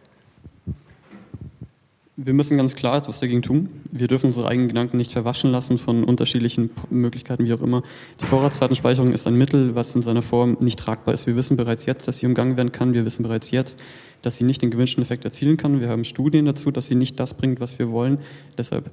[2.20, 3.70] Wir müssen ganz klar etwas dagegen tun.
[3.91, 7.84] Wir dürfen unsere eigenen Gedanken nicht verwaschen lassen von unterschiedlichen Möglichkeiten, wie auch immer.
[8.20, 11.28] Die Vorratsdatenspeicherung ist ein Mittel, was in seiner Form nicht tragbar ist.
[11.28, 12.95] Wir wissen bereits jetzt, dass sie umgangen werden kann.
[12.95, 13.80] Wir wissen bereits jetzt,
[14.24, 15.80] dass sie nicht den gewünschten Effekt erzielen kann.
[15.80, 18.18] Wir haben Studien dazu, dass sie nicht das bringt, was wir wollen.
[18.57, 18.89] Deshalb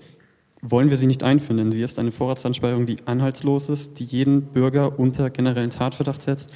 [0.61, 4.43] wollen wir sie nicht einführen, denn sie ist eine Vorratsdatenspeicherung, die anhaltslos ist, die jeden
[4.43, 6.53] Bürger unter generellen Tatverdacht setzt,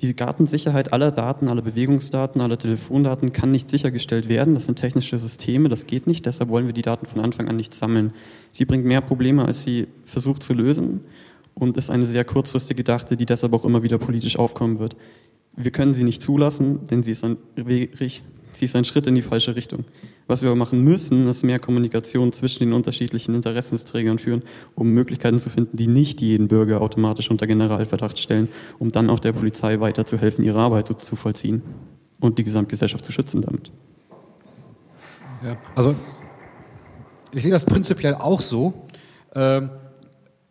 [0.00, 4.54] die Datensicherheit aller Daten, aller Bewegungsdaten, aller Telefondaten kann nicht sichergestellt werden.
[4.54, 6.26] Das sind technische Systeme, das geht nicht.
[6.26, 8.12] Deshalb wollen wir die Daten von Anfang an nicht sammeln.
[8.52, 11.02] Sie bringt mehr Probleme, als sie versucht zu lösen
[11.54, 14.96] und ist eine sehr kurzfristig gedachte, die deshalb auch immer wieder politisch aufkommen wird.
[15.56, 19.22] Wir können sie nicht zulassen, denn sie ist ein, sie ist ein Schritt in die
[19.22, 19.84] falsche Richtung.
[20.26, 24.42] Was wir aber machen müssen, ist mehr Kommunikation zwischen den unterschiedlichen Interessensträgern führen,
[24.74, 28.48] um Möglichkeiten zu finden, die nicht jeden Bürger automatisch unter Generalverdacht stellen,
[28.78, 31.62] um dann auch der Polizei weiterzuhelfen, ihre Arbeit zu vollziehen
[32.20, 33.70] und die Gesamtgesellschaft zu schützen damit.
[35.44, 35.94] Ja, also
[37.32, 38.72] ich sehe das prinzipiell auch so.
[39.34, 39.68] Ähm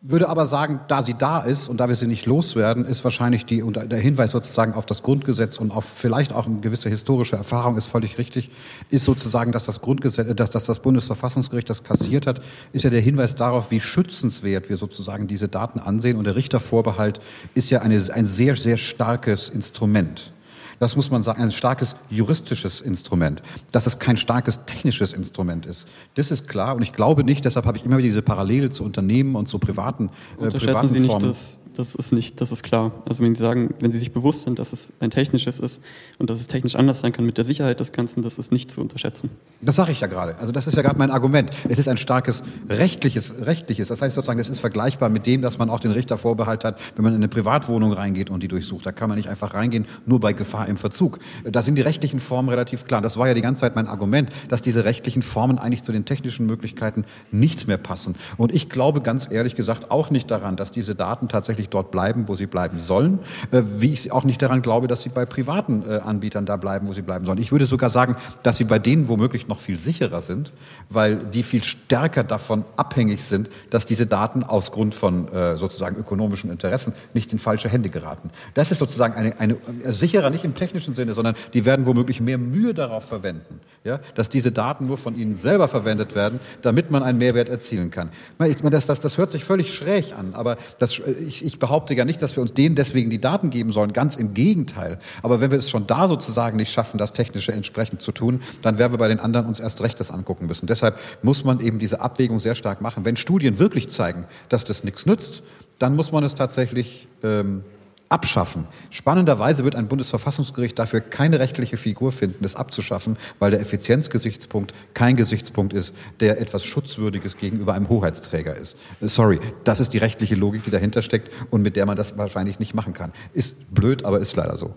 [0.05, 3.45] würde aber sagen, da sie da ist und da wir sie nicht loswerden, ist wahrscheinlich
[3.45, 7.37] die, und der Hinweis sozusagen auf das Grundgesetz und auf vielleicht auch eine gewisse historische
[7.37, 8.49] Erfahrung ist völlig richtig,
[8.89, 12.41] ist sozusagen, dass das Grundgesetz, dass, dass das Bundesverfassungsgericht das kassiert hat,
[12.73, 16.17] ist ja der Hinweis darauf, wie schützenswert wir sozusagen diese Daten ansehen.
[16.17, 17.21] Und der Richtervorbehalt
[17.55, 20.33] ist ja eine, ein sehr, sehr starkes Instrument
[20.79, 25.85] das muss man sagen, ein starkes juristisches Instrument, dass es kein starkes technisches Instrument ist.
[26.15, 28.83] Das ist klar und ich glaube nicht, deshalb habe ich immer wieder diese Parallele zu
[28.83, 30.09] Unternehmen und zu privaten,
[30.39, 32.91] äh, privaten Sie nicht, dass das ist nicht, das ist klar.
[33.07, 35.81] Also wenn Sie sagen, wenn Sie sich bewusst sind, dass es ein technisches ist
[36.19, 38.71] und dass es technisch anders sein kann mit der Sicherheit des Ganzen, das ist nicht
[38.71, 39.29] zu unterschätzen.
[39.61, 40.37] Das sage ich ja gerade.
[40.37, 41.51] Also das ist ja gerade mein Argument.
[41.69, 43.87] Es ist ein starkes rechtliches, rechtliches.
[43.87, 46.79] Das heißt sozusagen, es ist vergleichbar mit dem, dass man auch den Richter Vorbehalt hat,
[46.95, 48.85] wenn man in eine Privatwohnung reingeht und die durchsucht.
[48.85, 51.19] Da kann man nicht einfach reingehen, nur bei Gefahr im Verzug.
[51.43, 53.01] Da sind die rechtlichen Formen relativ klar.
[53.01, 56.05] Das war ja die ganze Zeit mein Argument, dass diese rechtlichen Formen eigentlich zu den
[56.05, 58.15] technischen Möglichkeiten nichts mehr passen.
[58.37, 61.91] Und ich glaube ganz ehrlich gesagt auch nicht daran, dass diese Daten tatsächlich tatsächlich dort
[61.91, 63.19] bleiben, wo sie bleiben sollen,
[63.51, 66.87] äh, wie ich auch nicht daran glaube, dass sie bei privaten äh, Anbietern da bleiben,
[66.87, 67.39] wo sie bleiben sollen.
[67.39, 70.51] Ich würde sogar sagen, dass sie bei denen womöglich noch viel sicherer sind,
[70.89, 75.97] weil die viel stärker davon abhängig sind, dass diese Daten aus Grund von äh, sozusagen
[75.97, 78.29] ökonomischen Interessen nicht in falsche Hände geraten.
[78.53, 82.37] Das ist sozusagen eine, eine sicherer, nicht im technischen Sinne, sondern die werden womöglich mehr
[82.37, 87.03] Mühe darauf verwenden, ja, dass diese Daten nur von ihnen selber verwendet werden, damit man
[87.03, 88.09] einen Mehrwert erzielen kann.
[88.37, 92.03] Das, das, das hört sich völlig schräg an, aber das, ich, ich ich behaupte ja
[92.03, 94.97] nicht, dass wir uns denen deswegen die Daten geben sollen, ganz im Gegenteil.
[95.21, 98.79] Aber wenn wir es schon da sozusagen nicht schaffen, das Technische entsprechend zu tun, dann
[98.79, 100.65] werden wir bei den anderen uns erst recht das angucken müssen.
[100.65, 103.05] Deshalb muss man eben diese Abwägung sehr stark machen.
[103.05, 105.43] Wenn Studien wirklich zeigen, dass das nichts nützt,
[105.77, 107.63] dann muss man es tatsächlich ähm,
[108.09, 108.67] abschaffen.
[108.89, 115.15] Spannenderweise wird ein Bundesverfassungsgericht dafür keine rechtliche Figur finden, das abzuschaffen, weil der Effizienzgesichtspunkt kein
[115.15, 118.77] Gesichtspunkt ist, der etwas Schutzwürdiges gegenüber einem Hoheitsträger ist.
[119.01, 122.17] Äh, sorry, das ist die rechtliche Logik, die dahinter steckt und mit der man das
[122.17, 123.11] wahrscheinlich nicht machen kann.
[123.33, 124.75] Ist blöd, aber ist leider so.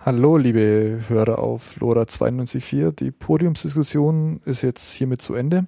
[0.00, 2.92] Hallo, liebe Hörer auf LoRa 92.4.
[2.92, 5.66] Die Podiumsdiskussion ist jetzt hiermit zu Ende.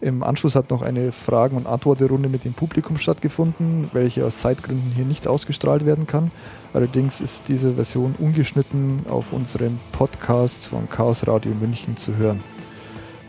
[0.00, 4.92] Im Anschluss hat noch eine Fragen- und Antwortrunde mit dem Publikum stattgefunden, welche aus Zeitgründen
[4.94, 6.30] hier nicht ausgestrahlt werden kann.
[6.72, 12.42] Allerdings ist diese Version ungeschnitten auf unserem Podcast von Chaos Radio München zu hören.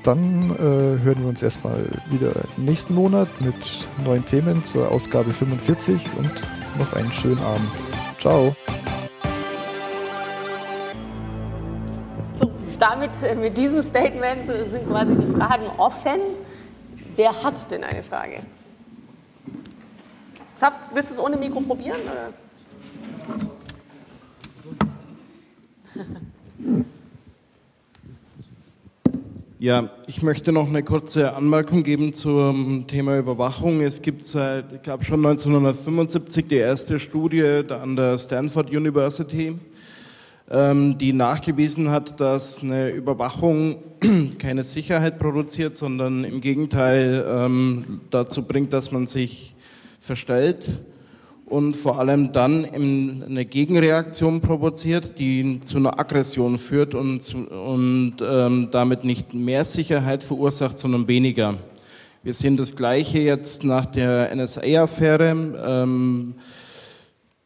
[0.03, 3.55] Dann äh, hören wir uns erstmal wieder nächsten Monat mit
[4.03, 6.31] neuen Themen zur Ausgabe 45 und
[6.77, 7.71] noch einen schönen Abend.
[8.19, 8.55] Ciao.
[12.35, 16.19] So, damit, äh, mit diesem Statement sind quasi die Fragen offen.
[17.15, 18.41] Wer hat denn eine Frage?
[20.59, 22.01] Schafft, willst du es ohne Mikro probieren?
[22.01, 22.33] Oder?
[29.59, 33.81] Ja, ich möchte noch eine kurze Anmerkung geben zum Thema Überwachung.
[33.81, 39.57] Es gibt seit, ich glaube schon 1975 die erste Studie an der Stanford University,
[40.47, 43.77] die nachgewiesen hat, dass eine Überwachung
[44.37, 49.55] keine Sicherheit produziert, sondern im Gegenteil ähm, dazu bringt, dass man sich
[49.99, 50.81] verstellt
[51.45, 58.69] und vor allem dann eine Gegenreaktion provoziert, die zu einer Aggression führt und, und ähm,
[58.71, 61.55] damit nicht mehr Sicherheit verursacht, sondern weniger.
[62.23, 65.53] Wir sehen das Gleiche jetzt nach der NSA-Affäre.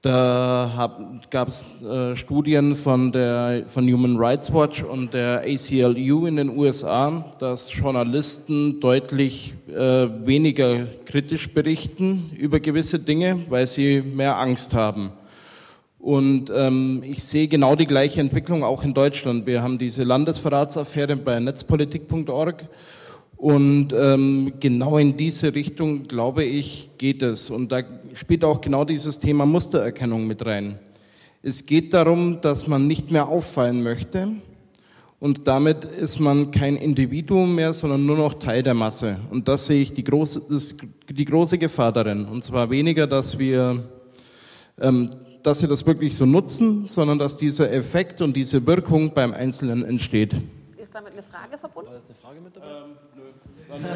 [0.02, 0.95] Da
[1.30, 6.58] gab es äh, Studien von, der, von Human Rights Watch und der ACLU in den
[6.58, 14.74] USA, dass Journalisten deutlich äh, weniger kritisch berichten über gewisse Dinge, weil sie mehr Angst
[14.74, 15.12] haben.
[16.00, 19.45] Und ähm, ich sehe genau die gleiche Entwicklung auch in Deutschland.
[19.45, 22.70] Wir haben diese Landesverratsaffäre bei netzpolitik.org
[23.39, 27.49] und ähm, genau in diese Richtung, glaube ich, geht es.
[27.49, 27.81] Und da
[28.15, 30.77] spielt auch genau dieses Thema Mustererkennung mit rein.
[31.41, 34.27] Es geht darum, dass man nicht mehr auffallen möchte
[35.21, 39.17] und damit ist man kein Individuum mehr, sondern nur noch Teil der Masse.
[39.29, 40.75] Und das sehe ich die große, das,
[41.09, 42.25] die große Gefahr darin.
[42.25, 43.83] Und zwar weniger, dass wir,
[44.79, 45.09] ähm,
[45.43, 49.85] dass wir das wirklich so nutzen, sondern dass dieser Effekt und diese Wirkung beim Einzelnen
[49.85, 50.33] entsteht.
[50.77, 51.91] Ist damit eine Frage verbunden?
[51.91, 52.67] War das eine Frage mit dabei?
[52.67, 53.09] Ähm,
[53.78, 53.88] nö.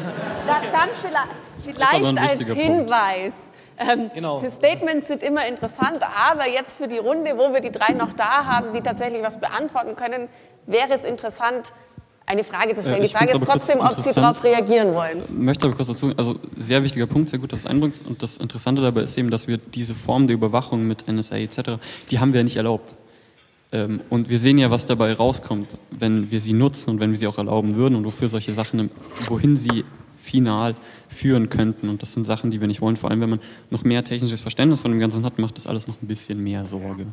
[0.46, 1.30] Dann, dann vielleicht,
[1.62, 3.34] vielleicht als Hinweis.
[3.76, 4.40] Ähm, genau.
[4.48, 8.44] Statements sind immer interessant, aber jetzt für die Runde, wo wir die drei noch da
[8.44, 10.28] haben, die tatsächlich was beantworten können,
[10.66, 11.72] wäre es interessant,
[12.26, 13.02] eine Frage zu stellen.
[13.02, 15.22] Äh, die Frage ist trotzdem, ob Sie darauf reagieren wollen.
[15.24, 18.06] Ich möchte aber kurz dazu, also sehr wichtiger Punkt, sehr gut, dass du einbringst.
[18.06, 21.60] Und das Interessante dabei ist eben, dass wir diese Form der Überwachung mit NSA etc.,
[22.10, 22.96] die haben wir ja nicht erlaubt.
[23.74, 27.18] Ähm, und wir sehen ja, was dabei rauskommt, wenn wir sie nutzen und wenn wir
[27.18, 28.90] sie auch erlauben würden und wofür solche Sachen,
[29.26, 29.84] wohin sie
[30.22, 30.74] final
[31.08, 31.88] führen könnten.
[31.88, 32.96] Und das sind Sachen, die wir nicht wollen.
[32.96, 35.88] Vor allem, wenn man noch mehr technisches Verständnis von dem Ganzen hat, macht das alles
[35.88, 37.06] noch ein bisschen mehr Sorge.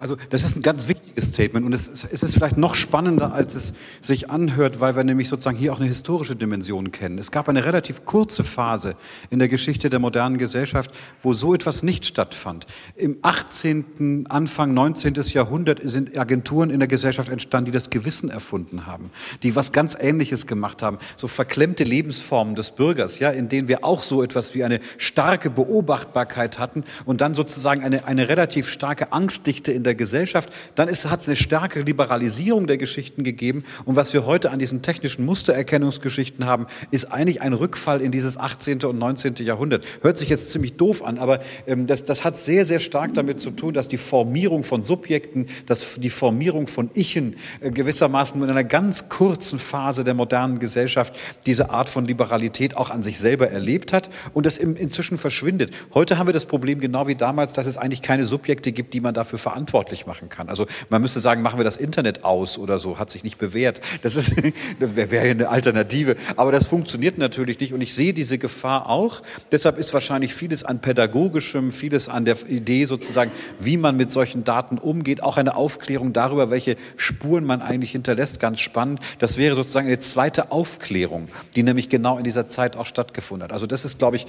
[0.00, 3.56] Also das ist ein ganz wichtiges Statement und es, es ist vielleicht noch spannender, als
[3.56, 7.18] es sich anhört, weil wir nämlich sozusagen hier auch eine historische Dimension kennen.
[7.18, 8.94] Es gab eine relativ kurze Phase
[9.30, 12.66] in der Geschichte der modernen Gesellschaft, wo so etwas nicht stattfand.
[12.94, 15.14] Im 18., Anfang 19.
[15.32, 19.10] Jahrhundert sind Agenturen in der Gesellschaft entstanden, die das Gewissen erfunden haben,
[19.42, 23.84] die was ganz Ähnliches gemacht haben, so verklemmte Lebensformen des Bürgers, ja, in denen wir
[23.84, 29.12] auch so etwas wie eine starke Beobachtbarkeit hatten und dann sozusagen eine, eine relativ starke
[29.12, 33.64] Angstdichte in der Gesellschaft, dann hat es eine stärkere Liberalisierung der Geschichten gegeben.
[33.84, 38.36] Und was wir heute an diesen technischen Mustererkennungsgeschichten haben, ist eigentlich ein Rückfall in dieses
[38.36, 38.84] 18.
[38.84, 39.36] und 19.
[39.36, 39.84] Jahrhundert.
[40.02, 43.38] Hört sich jetzt ziemlich doof an, aber ähm, das, das hat sehr, sehr stark damit
[43.38, 48.50] zu tun, dass die Formierung von Subjekten, dass die Formierung von Ichen äh, gewissermaßen in
[48.50, 51.16] einer ganz kurzen Phase der modernen Gesellschaft
[51.46, 55.72] diese Art von Liberalität auch an sich selber erlebt hat und das im, inzwischen verschwindet.
[55.94, 59.00] Heute haben wir das Problem genau wie damals, dass es eigentlich keine Subjekte gibt, die
[59.00, 60.48] man dafür verantwortlich verantwortlich machen kann.
[60.48, 63.80] Also man müsste sagen, machen wir das Internet aus oder so, hat sich nicht bewährt.
[64.02, 64.34] Das, ist,
[64.78, 66.16] wäre wär eine Alternative.
[66.36, 69.22] Aber das funktioniert natürlich nicht und ich sehe diese Gefahr auch.
[69.52, 74.44] Deshalb ist wahrscheinlich vieles an pädagogischem, vieles an der Idee sozusagen, wie man mit solchen
[74.44, 79.00] Daten umgeht, auch eine Aufklärung darüber, welche Spuren man eigentlich hinterlässt, ganz spannend.
[79.20, 83.52] Das wäre sozusagen eine zweite Aufklärung, die nämlich genau in dieser Zeit auch stattgefunden hat.
[83.52, 84.26] Also das ist, glaube ich,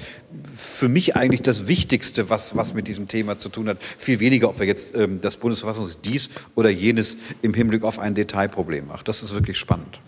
[0.55, 3.77] für mich eigentlich das Wichtigste, was, was mit diesem Thema zu tun hat.
[3.97, 8.15] Viel weniger, ob wir jetzt ähm, das Bundesverfassung dies oder jenes im Hinblick auf ein
[8.15, 9.07] Detailproblem macht.
[9.07, 9.99] Das ist wirklich spannend.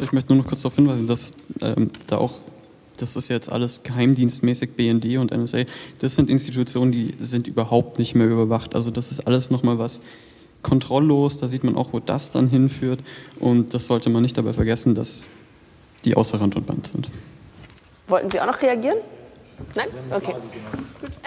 [0.00, 2.38] Ich möchte nur noch kurz darauf hinweisen, dass ähm, da auch,
[2.96, 5.64] das ist jetzt alles geheimdienstmäßig, BND und NSA,
[6.00, 8.74] das sind Institutionen, die sind überhaupt nicht mehr überwacht.
[8.74, 10.00] Also das ist alles nochmal was
[10.62, 13.00] kontrolllos, da sieht man auch, wo das dann hinführt.
[13.38, 15.26] Und das sollte man nicht dabei vergessen, dass
[16.04, 17.08] die außer Rand und Band sind.
[18.08, 18.98] Wollten Sie auch noch reagieren?
[19.74, 19.86] Nein?
[20.10, 20.34] Okay.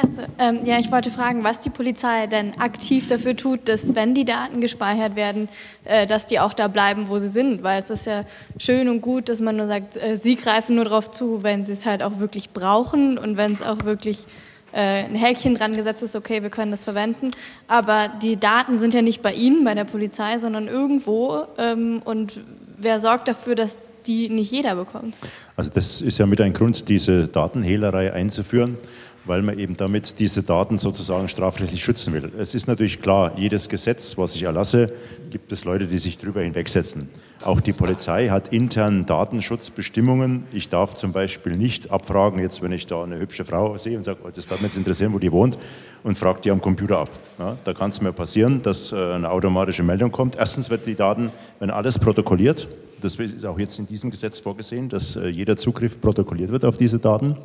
[0.02, 4.14] Also, ähm, ja, ich wollte fragen, was die Polizei denn aktiv dafür tut, dass, wenn
[4.14, 5.48] die Daten gespeichert werden,
[5.86, 7.64] äh, dass die auch da bleiben, wo sie sind.
[7.64, 8.26] Weil es ist ja
[8.58, 11.74] schön und gut, dass man nur sagt, äh, sie greifen nur darauf zu, wenn sie
[11.74, 14.26] es halt auch wirklich brauchen und wenn es auch wirklich
[14.74, 17.32] äh, ein Häkchen dran gesetzt ist, okay, wir können das verwenden.
[17.68, 21.46] Aber die Daten sind ja nicht bei Ihnen, bei der Polizei, sondern irgendwo.
[21.58, 22.42] Ähm, und
[22.78, 25.18] wer sorgt dafür, dass die nicht jeder bekommt?
[25.56, 28.78] Also das ist ja mit ein Grund, diese Datenhehlerei einzuführen,
[29.26, 32.32] weil man eben damit diese Daten sozusagen strafrechtlich schützen will.
[32.38, 34.94] Es ist natürlich klar, jedes Gesetz, was ich erlasse,
[35.32, 37.10] gibt es Leute, die sich darüber hinwegsetzen.
[37.44, 40.46] Auch die Polizei hat intern Datenschutzbestimmungen.
[40.52, 44.04] Ich darf zum Beispiel nicht abfragen, jetzt wenn ich da eine hübsche Frau sehe und
[44.04, 45.58] sage, oh, das darf mich jetzt interessieren, wo die wohnt,
[46.04, 47.10] und frage die am Computer ab.
[47.38, 50.38] Ja, da kann es mir passieren, dass äh, eine automatische Meldung kommt.
[50.38, 52.68] Erstens wird die Daten, wenn alles protokolliert,
[53.06, 56.78] das ist auch jetzt in diesem Gesetz vorgesehen, dass äh, jeder Zugriff protokolliert wird auf
[56.78, 57.38] diese Daten,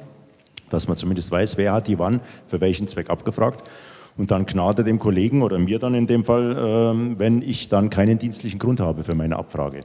[0.70, 3.68] dass man zumindest weiß, wer hat die wann für welchen Zweck abgefragt.
[4.16, 7.90] Und dann gnade dem Kollegen oder mir dann in dem Fall, ähm, wenn ich dann
[7.90, 9.80] keinen dienstlichen Grund habe für meine Abfrage.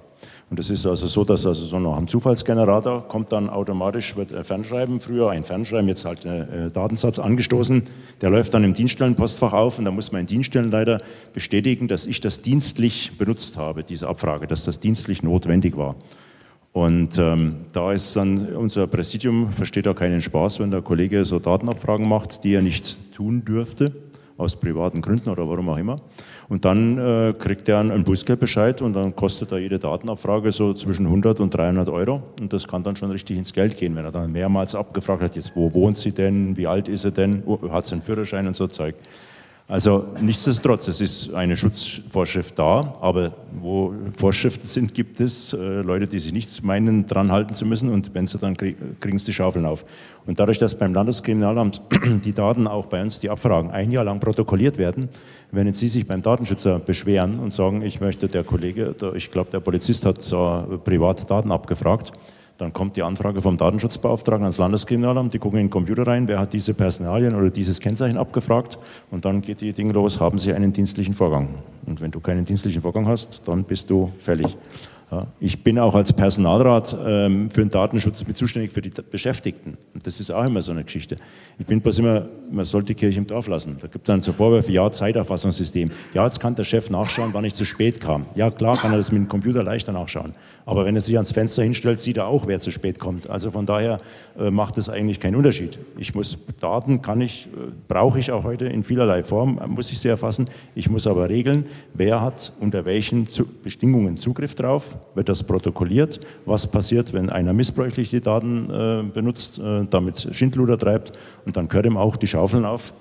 [0.49, 4.31] Und das ist also so, dass also so nach einem Zufallsgenerator kommt dann automatisch, wird
[4.31, 7.83] ein Fernschreiben, früher ein Fernschreiben, jetzt halt ein äh, Datensatz angestoßen,
[8.21, 10.99] der läuft dann im Dienststellenpostfach auf und da muss mein Dienststellenleiter
[11.33, 15.95] bestätigen, dass ich das dienstlich benutzt habe, diese Abfrage, dass das dienstlich notwendig war.
[16.73, 21.39] Und ähm, da ist dann unser Präsidium, versteht auch keinen Spaß, wenn der Kollege so
[21.39, 23.93] Datenabfragen macht, die er nicht tun dürfte
[24.37, 25.95] aus privaten Gründen oder warum auch immer.
[26.47, 31.07] Und dann äh, kriegt er einen Bußgeldbescheid und dann kostet er jede Datenabfrage so zwischen
[31.07, 32.21] 100 und 300 Euro.
[32.39, 35.35] Und das kann dann schon richtig ins Geld gehen, wenn er dann mehrmals abgefragt hat,
[35.35, 38.55] jetzt wo wohnt sie denn, wie alt ist sie denn, hat sie einen Führerschein und
[38.55, 38.95] so Zeug.
[39.67, 46.07] Also nichtsdestotrotz, es ist eine Schutzvorschrift da, aber wo Vorschriften sind, gibt es äh, Leute,
[46.07, 49.25] die sich nichts meinen, dran halten zu müssen und wenn sie dann kriegen, kriegen sie
[49.25, 49.83] die Schaufeln auf.
[50.27, 51.81] Und dadurch, dass beim Landeskriminalamt
[52.25, 55.09] die Daten auch bei uns, die Abfragen, ein Jahr lang protokolliert werden,
[55.51, 59.49] wenn Sie sich beim Datenschützer beschweren und sagen, ich möchte, der Kollege, der, ich glaube,
[59.49, 62.11] der Polizist hat so Privatdaten abgefragt,
[62.57, 66.39] dann kommt die Anfrage vom Datenschutzbeauftragten ans Landeskriminalamt, die gucken in den Computer rein, wer
[66.39, 68.79] hat diese Personalien oder dieses Kennzeichen abgefragt
[69.11, 71.49] und dann geht die Ding los, haben Sie einen dienstlichen Vorgang.
[71.85, 74.57] Und wenn du keinen dienstlichen Vorgang hast, dann bist du fällig.
[75.11, 79.77] Ja, ich bin auch als Personalrat ähm, für den Datenschutz zuständig für die Beschäftigten.
[79.93, 81.17] Und das ist auch immer so eine Geschichte.
[81.59, 83.77] Ich bin bloß immer, man sollte die Kirche im Dorf lassen.
[83.79, 85.91] Da gibt es dann so Vorwürfe, ja, Zeiterfassungssystem.
[86.15, 88.25] Ja, jetzt kann der Chef nachschauen, wann ich zu spät kam.
[88.33, 90.31] Ja, klar kann er das mit dem Computer leichter nachschauen.
[90.65, 93.29] Aber wenn er sich ans Fenster hinstellt, sieht er auch, wer zu spät kommt.
[93.29, 93.99] Also von daher
[94.39, 95.77] äh, macht das eigentlich keinen Unterschied.
[95.97, 99.99] Ich muss Daten kann ich, äh, brauche ich auch heute in vielerlei Form, muss ich
[99.99, 100.49] sie erfassen.
[100.73, 106.19] Ich muss aber regeln, wer hat unter welchen zu Bedingungen Zugriff drauf wird das protokolliert.
[106.45, 111.13] Was passiert, wenn einer missbräuchlich die Daten äh, benutzt, äh, damit Schindluder treibt
[111.45, 112.93] und dann gehört ihm auch die Schaufeln auf,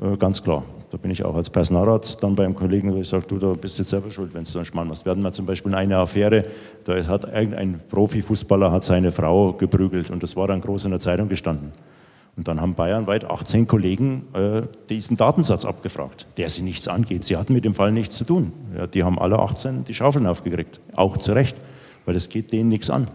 [0.00, 0.64] äh, ganz klar.
[0.90, 3.78] Da bin ich auch als Personalrat dann beim Kollegen, wo ich sage, du, da bist
[3.78, 5.06] jetzt selber schuld, wenn du so einen Schmarrn machst.
[5.06, 6.44] Wir hatten mal zum Beispiel eine Affäre,
[6.84, 11.00] da hat irgendein Profifußballer hat seine Frau geprügelt und das war dann groß in der
[11.00, 11.72] Zeitung gestanden.
[12.36, 17.24] Und dann haben bayernweit 18 Kollegen äh, diesen Datensatz abgefragt, der sie nichts angeht.
[17.24, 18.52] Sie hatten mit dem Fall nichts zu tun.
[18.76, 20.80] Ja, die haben alle 18 die Schaufeln aufgekriegt.
[20.96, 21.56] Auch zu Recht,
[22.06, 23.08] weil es geht denen nichts an.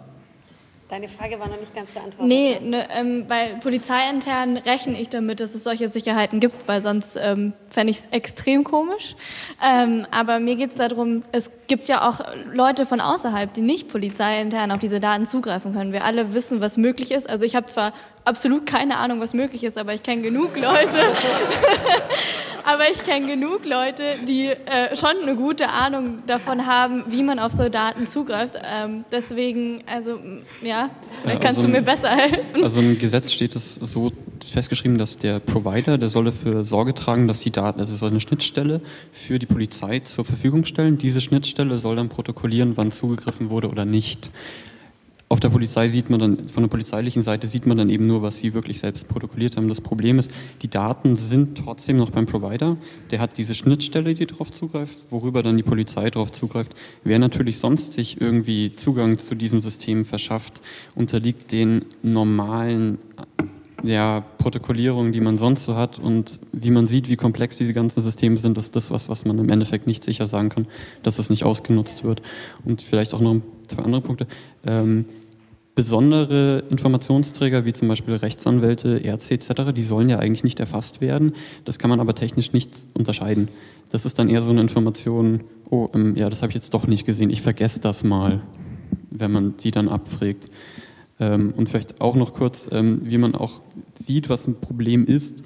[0.89, 2.28] Deine Frage war noch nicht ganz beantwortet.
[2.28, 7.20] Nee, ne, ähm, bei polizeiintern rechne ich damit, dass es solche Sicherheiten gibt, weil sonst
[7.22, 9.15] ähm, fände ich es extrem komisch.
[9.63, 12.21] Ähm, aber mir geht es darum, es gibt ja auch
[12.51, 15.93] Leute von außerhalb, die nicht polizeiintern auf diese Daten zugreifen können.
[15.93, 17.30] Wir alle wissen, was möglich ist.
[17.30, 17.93] Also ich habe zwar
[18.25, 20.97] absolut keine Ahnung, was möglich ist, aber ich kenne genug Leute.
[22.63, 27.38] aber ich kenne genug Leute, die äh, schon eine gute Ahnung davon haben, wie man
[27.38, 28.55] auf so Daten zugreift.
[28.55, 30.19] Ähm, deswegen, also
[30.63, 30.89] ja,
[31.21, 32.63] vielleicht ja, also kannst du mir besser helfen.
[32.63, 34.09] Also im Gesetz steht es so
[34.45, 38.20] festgeschrieben, dass der Provider, der solle für Sorge tragen, dass die Daten, also soll eine
[38.20, 40.97] Schnittstelle für die Polizei zur Verfügung stellen.
[40.97, 44.32] Diese Schnittstelle soll dann protokollieren, wann zugegriffen wurde oder nicht.
[45.30, 48.22] Auf der Polizei sieht man dann, von der polizeilichen Seite sieht man dann eben nur,
[48.22, 49.68] was sie wirklich selbst protokolliert haben.
[49.68, 52.78] Das Problem ist, die Daten sind trotzdem noch beim Provider.
[53.11, 56.74] Der hat diese Schnittstelle, die darauf zugreift, worüber dann die Polizei darauf zugreift.
[57.03, 60.61] Wer natürlich sonst sich irgendwie Zugang zu diesem System verschafft,
[60.95, 62.97] unterliegt den normalen
[63.84, 68.01] ja, Protokollierungen, die man sonst so hat und wie man sieht, wie komplex diese ganzen
[68.01, 70.67] Systeme sind, ist das was, was man im Endeffekt nicht sicher sagen kann,
[71.03, 72.21] dass es nicht ausgenutzt wird.
[72.65, 74.28] Und vielleicht auch noch zwei andere Punkte.
[74.65, 75.05] Ähm,
[75.75, 81.34] besondere Informationsträger wie zum Beispiel Rechtsanwälte, Ärzte etc., die sollen ja eigentlich nicht erfasst werden.
[81.65, 83.47] Das kann man aber technisch nicht unterscheiden.
[83.91, 86.88] Das ist dann eher so eine Information, oh, ähm, ja, das habe ich jetzt doch
[86.88, 88.41] nicht gesehen, ich vergesse das mal,
[89.11, 90.49] wenn man die dann abfragt.
[91.20, 93.61] Ähm, und vielleicht auch noch kurz, ähm, wie man auch
[93.95, 95.43] sieht, was ein Problem ist,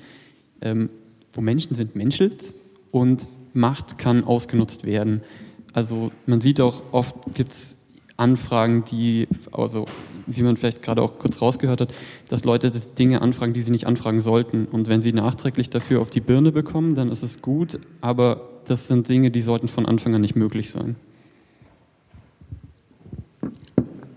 [0.61, 0.89] ähm,
[1.31, 2.53] wo Menschen sind, menschelt
[2.91, 5.21] und Macht kann ausgenutzt werden.
[5.73, 7.77] Also man sieht auch oft gibt es
[8.17, 9.85] Anfragen, die, also
[10.27, 11.93] wie man vielleicht gerade auch kurz rausgehört hat,
[12.29, 14.65] dass Leute Dinge anfragen, die sie nicht anfragen sollten.
[14.65, 18.87] Und wenn sie nachträglich dafür auf die Birne bekommen, dann ist es gut, aber das
[18.87, 20.95] sind Dinge, die sollten von Anfang an nicht möglich sein.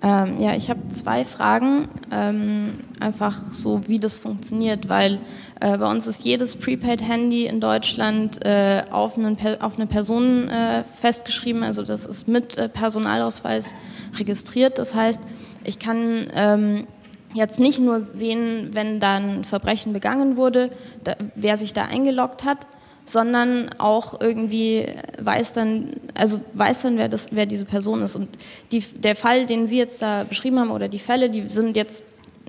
[0.04, 5.18] Ähm, ja, ich habe zwei Fragen, ähm, einfach so, wie das funktioniert, weil
[5.62, 10.84] äh, bei uns ist jedes Prepaid-Handy in Deutschland äh, auf, einen, auf, eine Person äh,
[11.00, 13.72] festgeschrieben, also das ist mit äh, Personalausweis
[14.18, 14.78] registriert.
[14.78, 15.22] Das heißt,
[15.64, 16.86] ich kann ähm,
[17.32, 20.68] jetzt nicht nur sehen, wenn dann Verbrechen begangen wurde,
[21.02, 22.66] da, wer sich da eingeloggt hat,
[23.04, 24.86] sondern auch irgendwie
[25.18, 28.16] weiß dann, also weiß dann, wer, das, wer diese Person ist.
[28.16, 28.28] Und
[28.72, 32.02] die, der Fall, den Sie jetzt da beschrieben haben, oder die Fälle, die sind jetzt,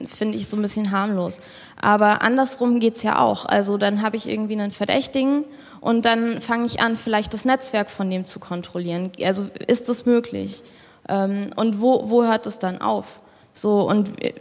[0.03, 1.39] finde ich, so ein bisschen harmlos.
[1.81, 3.45] Aber andersrum geht es ja auch.
[3.45, 5.43] Also dann habe ich irgendwie einen Verdächtigen
[5.81, 9.11] und dann fange ich an, vielleicht das Netzwerk von dem zu kontrollieren.
[9.21, 10.63] Also ist das möglich?
[11.09, 13.19] Ähm, und wo, wo hört es dann auf?
[13.55, 14.33] So, und äh,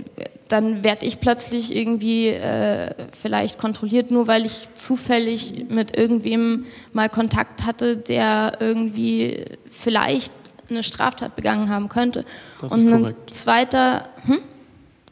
[0.48, 7.08] dann werde ich plötzlich irgendwie äh, vielleicht kontrolliert, nur weil ich zufällig mit irgendwem mal
[7.08, 10.32] Kontakt hatte, der irgendwie vielleicht
[10.68, 12.24] eine Straftat begangen haben könnte.
[12.60, 13.18] Das und ist korrekt.
[13.20, 14.08] Ein zweiter.
[14.26, 14.38] Hm?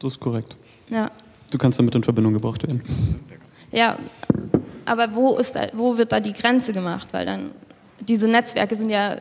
[0.01, 0.57] Das ist korrekt.
[0.91, 1.11] Ja.
[1.51, 2.83] Du kannst damit in Verbindung gebracht werden.
[3.71, 3.99] Ja,
[4.85, 7.09] aber wo, ist da, wo wird da die Grenze gemacht?
[7.13, 7.53] Weil dann,
[8.01, 9.17] diese Netzwerke sind ja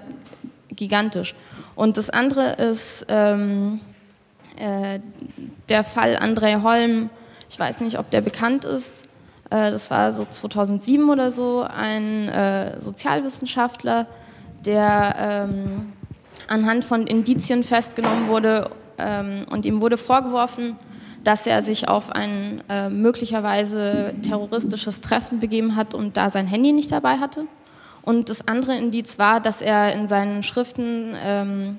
[0.70, 1.36] gigantisch.
[1.76, 3.80] Und das andere ist, ähm,
[4.62, 5.00] äh,
[5.70, 7.10] der Fall André Holm,
[7.50, 9.06] ich weiß nicht, ob der bekannt ist.
[9.50, 14.06] äh, das war so 2007 oder so, ein äh, Sozialwissenschaftler,
[14.66, 15.94] der ähm,
[16.48, 20.76] anhand von Indizien festgenommen wurde ähm, und ihm wurde vorgeworfen,
[21.24, 26.92] dass er sich auf ein möglicherweise terroristisches Treffen begeben hat und da sein Handy nicht
[26.92, 27.46] dabei hatte.
[28.02, 31.78] Und das andere Indiz war, dass er in seinen Schriften ähm,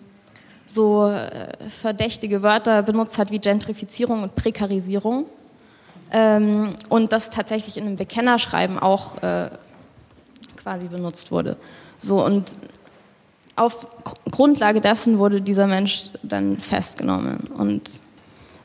[0.73, 5.27] so äh, verdächtige Wörter benutzt hat wie Gentrifizierung und Prekarisierung.
[6.11, 9.51] Ähm, und das tatsächlich in einem Bekennerschreiben auch äh,
[10.57, 11.57] quasi benutzt wurde.
[11.99, 12.57] So, und
[13.57, 13.86] auf
[14.31, 17.39] Grundlage dessen wurde dieser Mensch dann festgenommen.
[17.57, 17.90] Und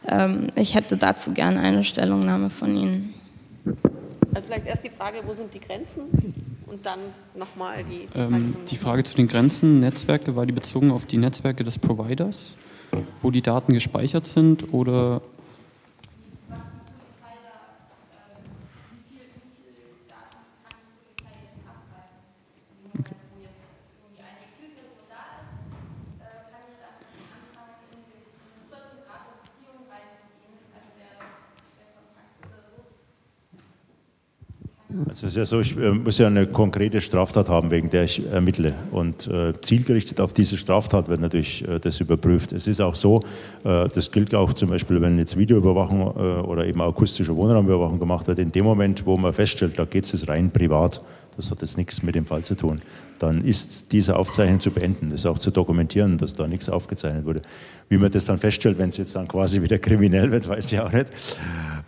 [0.08, 3.14] ähm, ich hätte dazu gerne eine Stellungnahme von Ihnen.
[4.34, 6.56] Also vielleicht erst die Frage, wo sind die Grenzen?
[6.68, 7.00] Und dann
[7.36, 8.36] nochmal die Frage.
[8.36, 12.58] Ähm, die Frage zu den Grenzen, Netzwerke, war die bezogen auf die Netzwerke des Providers,
[13.22, 15.22] wo die Daten gespeichert sind oder
[35.08, 38.04] Also es ist ja so, ich äh, muss ja eine konkrete Straftat haben, wegen der
[38.06, 38.74] ich ermittle.
[38.92, 42.54] Und äh, zielgerichtet auf diese Straftat wird natürlich äh, das überprüft.
[42.54, 43.22] Es ist auch so,
[43.64, 48.28] äh, das gilt auch zum Beispiel, wenn jetzt Videoüberwachung äh, oder eben akustische Wohnraumüberwachung gemacht
[48.28, 51.02] wird, in dem Moment, wo man feststellt, da geht es rein privat,
[51.36, 52.82] das hat jetzt nichts mit dem Fall zu tun,
[53.20, 57.42] dann ist diese Aufzeichnung zu beenden, das auch zu dokumentieren, dass da nichts aufgezeichnet wurde.
[57.90, 60.80] Wie man das dann feststellt, wenn es jetzt dann quasi wieder kriminell wird, weiß ich
[60.80, 61.12] auch nicht.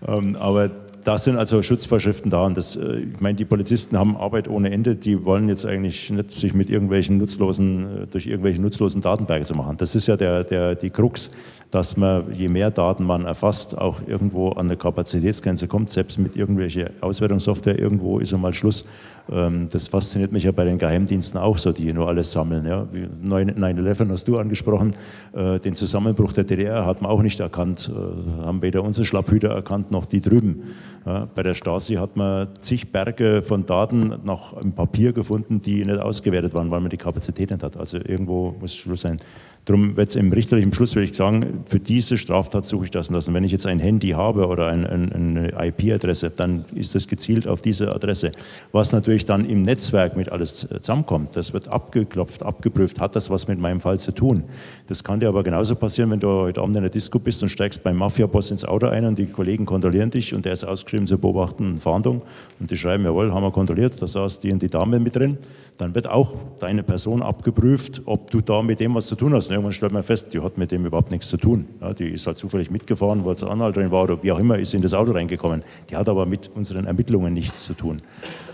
[0.08, 0.70] Ähm, aber
[1.10, 2.46] da sind also Schutzvorschriften da.
[2.46, 4.96] Und das, äh, ich meine, die Polizisten haben Arbeit ohne Ende.
[4.96, 9.56] Die wollen jetzt eigentlich nicht sich mit irgendwelchen nutzlosen, äh, durch irgendwelche nutzlosen Datenberge zu
[9.56, 9.78] machen.
[9.78, 11.32] Das ist ja der, der, die Krux,
[11.72, 15.90] dass man, je mehr Daten man erfasst, auch irgendwo an der Kapazitätsgrenze kommt.
[15.90, 18.88] Selbst mit irgendwelcher Auswertungssoftware irgendwo ist einmal Schluss.
[19.32, 22.66] Ähm, das fasziniert mich ja bei den Geheimdiensten auch so, die nur alles sammeln.
[22.66, 22.88] Ja.
[23.24, 24.96] 9-11 hast du angesprochen.
[25.34, 27.92] Äh, den Zusammenbruch der DDR hat man auch nicht erkannt.
[28.42, 30.64] Haben weder unsere Schlapphüter erkannt noch die drüben.
[31.04, 36.00] Bei der Stasi hat man zig Berge von Daten noch im Papier gefunden, die nicht
[36.00, 37.78] ausgewertet waren, weil man die Kapazität nicht hat.
[37.78, 39.18] Also irgendwo muss Schluss sein.
[39.70, 43.10] Darum wird es im richterlichen Schluss, will ich sagen, für diese Straftat suche ich das
[43.10, 43.28] und das.
[43.28, 47.08] Und wenn ich jetzt ein Handy habe oder ein, ein, eine IP-Adresse, dann ist das
[47.08, 48.32] gezielt auf diese Adresse.
[48.72, 53.48] Was natürlich dann im Netzwerk mit alles zusammenkommt, das wird abgeklopft, abgeprüft, hat das was
[53.48, 54.46] mit meinem Fall zu tun.
[54.90, 57.50] Das kann dir aber genauso passieren, wenn du heute Abend in der Disco bist und
[57.50, 61.06] steigst beim Mafia-Boss ins Auto ein und die Kollegen kontrollieren dich und der ist ausgeschrieben
[61.06, 62.24] zur beobachten Fahndung
[62.60, 65.38] und die schreiben, jawohl, haben wir kontrolliert, da saß die und die Dame mit drin.
[65.78, 69.50] Dann wird auch deine Person abgeprüft, ob du da mit dem was zu tun hast.
[69.50, 71.68] Und irgendwann stellt man fest, die hat mit dem überhaupt nichts zu tun.
[71.82, 74.74] Ja, die ist halt zufällig mitgefahren, weil zur Anhalterin war oder wie auch immer, ist
[74.74, 75.62] in das Auto reingekommen.
[75.92, 78.02] Die hat aber mit unseren Ermittlungen nichts zu tun.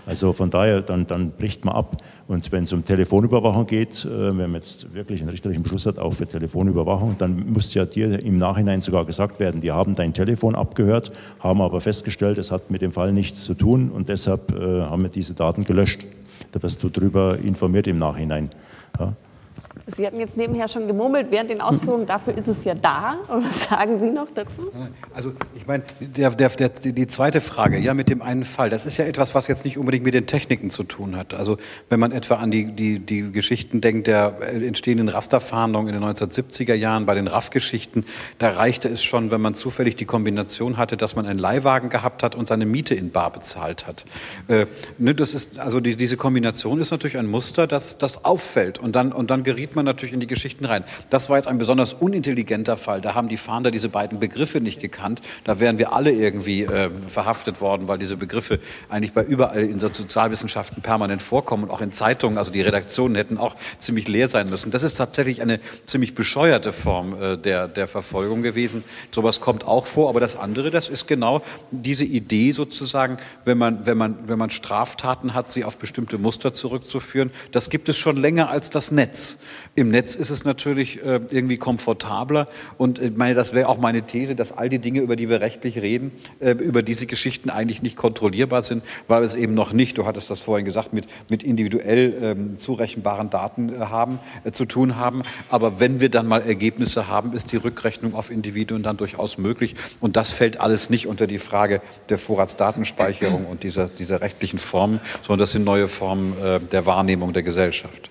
[0.06, 1.96] Also von daher, dann, dann bricht man ab.
[2.28, 5.98] Und wenn es um Telefonüberwachung geht, äh, wenn man jetzt wirklich einen richterlichen Beschluss hat,
[5.98, 10.14] auch für Telefonüberwachung, dann muss ja dir im Nachhinein sogar gesagt werden, wir haben dein
[10.14, 14.52] Telefon abgehört, haben aber festgestellt, es hat mit dem Fall nichts zu tun und deshalb
[14.52, 16.06] äh, haben wir diese Daten gelöscht.
[16.52, 18.50] Da wirst du darüber informiert im Nachhinein.
[18.98, 19.12] Ja.
[19.88, 23.18] Sie hatten jetzt nebenher schon gemurmelt während den Ausführungen, dafür ist es ja da.
[23.28, 24.72] was sagen Sie noch dazu?
[25.14, 28.84] Also ich meine, der, der, der, die zweite Frage, ja, mit dem einen Fall, das
[28.84, 31.34] ist ja etwas, was jetzt nicht unbedingt mit den Techniken zu tun hat.
[31.34, 31.56] Also
[31.88, 36.74] wenn man etwa an die, die, die Geschichten denkt der entstehenden Rasterfahndung in den 1970er
[36.74, 38.04] Jahren, bei den RAF-Geschichten,
[38.40, 42.24] da reichte es schon, wenn man zufällig die Kombination hatte, dass man einen Leihwagen gehabt
[42.24, 44.04] hat und seine Miete in Bar bezahlt hat.
[44.48, 44.66] Äh,
[44.98, 48.96] ne, das ist, also die, diese Kombination ist natürlich ein Muster, das, das auffällt und
[48.96, 50.82] dann, und dann geriet man natürlich in die Geschichten rein.
[51.10, 53.00] Das war jetzt ein besonders unintelligenter Fall.
[53.00, 55.22] Da haben die Fahnder diese beiden Begriffe nicht gekannt.
[55.44, 58.58] Da wären wir alle irgendwie äh, verhaftet worden, weil diese Begriffe
[58.88, 62.38] eigentlich bei überall in so Sozialwissenschaften permanent vorkommen und auch in Zeitungen.
[62.38, 64.70] Also die Redaktionen hätten auch ziemlich leer sein müssen.
[64.70, 68.84] Das ist tatsächlich eine ziemlich bescheuerte Form äh, der, der Verfolgung gewesen.
[69.12, 70.08] Sowas kommt auch vor.
[70.08, 74.50] Aber das andere, das ist genau diese Idee sozusagen, wenn man, wenn man, wenn man
[74.50, 77.30] Straftaten hat, sie auf bestimmte Muster zurückzuführen.
[77.52, 79.38] Das gibt es schon länger als das Netz.
[79.76, 82.48] Im Netz ist es natürlich äh, irgendwie komfortabler
[82.78, 85.42] und ich meine, das wäre auch meine These, dass all die Dinge, über die wir
[85.42, 89.74] rechtlich reden, äh, über diese Geschichten eigentlich nicht kontrollierbar sind, weil wir es eben noch
[89.74, 94.50] nicht, du hattest das vorhin gesagt, mit, mit individuell ähm, zurechenbaren Daten äh, haben, äh,
[94.50, 95.22] zu tun haben.
[95.50, 99.74] Aber wenn wir dann mal Ergebnisse haben, ist die Rückrechnung auf Individuen dann durchaus möglich.
[100.00, 105.00] Und das fällt alles nicht unter die Frage der Vorratsdatenspeicherung und dieser, dieser rechtlichen Formen,
[105.20, 108.08] sondern das sind neue Formen äh, der Wahrnehmung der Gesellschaft.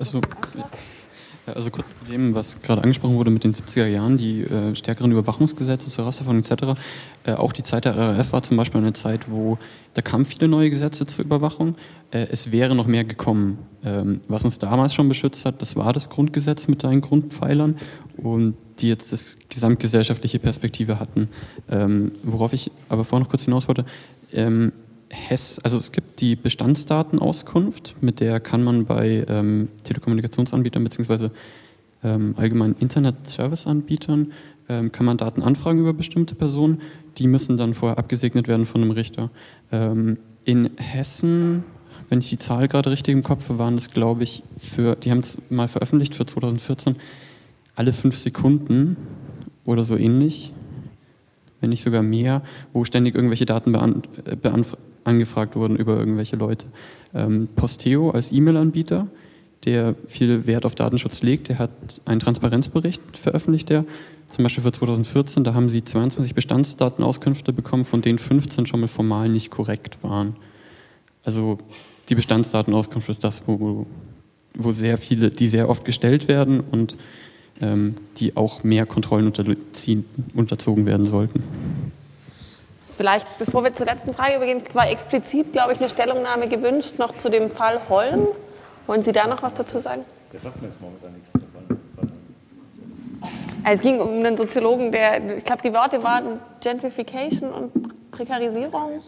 [0.00, 0.20] Also,
[1.46, 5.10] Also kurz zu dem, was gerade angesprochen wurde mit den 70er Jahren, die äh, stärkeren
[5.12, 6.80] Überwachungsgesetze zur Rasterfahndung etc.
[7.24, 9.58] Äh, auch die Zeit der RAF war zum Beispiel eine Zeit, wo
[9.94, 11.74] da kamen viele neue Gesetze zur Überwachung.
[12.10, 13.58] Äh, es wäre noch mehr gekommen.
[13.84, 17.76] Ähm, was uns damals schon beschützt hat, das war das Grundgesetz mit seinen Grundpfeilern
[18.16, 21.28] und die jetzt das gesamtgesellschaftliche Perspektive hatten.
[21.70, 23.84] Ähm, worauf ich aber vorher noch kurz hinaus wollte,
[24.32, 24.72] ähm,
[25.10, 31.30] Hess, also es gibt die Bestandsdatenauskunft, mit der kann man bei ähm, Telekommunikationsanbietern bzw.
[32.02, 34.32] Ähm, allgemeinen Internet-Service-Anbietern
[34.68, 36.80] ähm, kann man Daten anfragen über bestimmte Personen.
[37.18, 39.30] Die müssen dann vorher abgesegnet werden von einem Richter.
[39.72, 41.64] Ähm, in Hessen,
[42.08, 45.10] wenn ich die Zahl gerade richtig im Kopf habe, waren das, glaube ich, für, die
[45.10, 46.96] haben es mal veröffentlicht für 2014,
[47.74, 48.96] alle fünf Sekunden
[49.64, 50.52] oder so ähnlich
[51.60, 52.42] wenn nicht sogar mehr,
[52.72, 54.36] wo ständig irgendwelche Daten bean äh,
[55.04, 56.66] angefragt wurden über irgendwelche Leute.
[57.14, 59.06] Ähm, Posteo als E-Mail-Anbieter,
[59.64, 61.70] der viel Wert auf Datenschutz legt, der hat
[62.04, 63.84] einen Transparenzbericht veröffentlicht, der
[64.28, 68.86] zum Beispiel für 2014, da haben sie 22 Bestandsdatenauskünfte bekommen, von denen 15 schon mal
[68.86, 70.36] formal nicht korrekt waren.
[71.24, 71.58] Also
[72.08, 73.86] die Bestandsdatenauskunft ist das, wo,
[74.54, 76.96] wo sehr viele, die sehr oft gestellt werden und
[77.60, 79.32] ähm, die auch mehr Kontrollen
[80.34, 81.42] unterzogen werden sollten.
[83.00, 87.14] Vielleicht, bevor wir zur letzten Frage übergehen, war explizit, glaube ich, eine Stellungnahme gewünscht, noch
[87.14, 88.28] zu dem Fall Holm.
[88.86, 90.04] Wollen Sie da noch was dazu sagen?
[90.30, 91.32] Der sagt mir jetzt momentan nichts.
[93.64, 99.00] Also es ging um einen Soziologen, der, ich glaube, die Worte waren Gentrification und Prekarisierung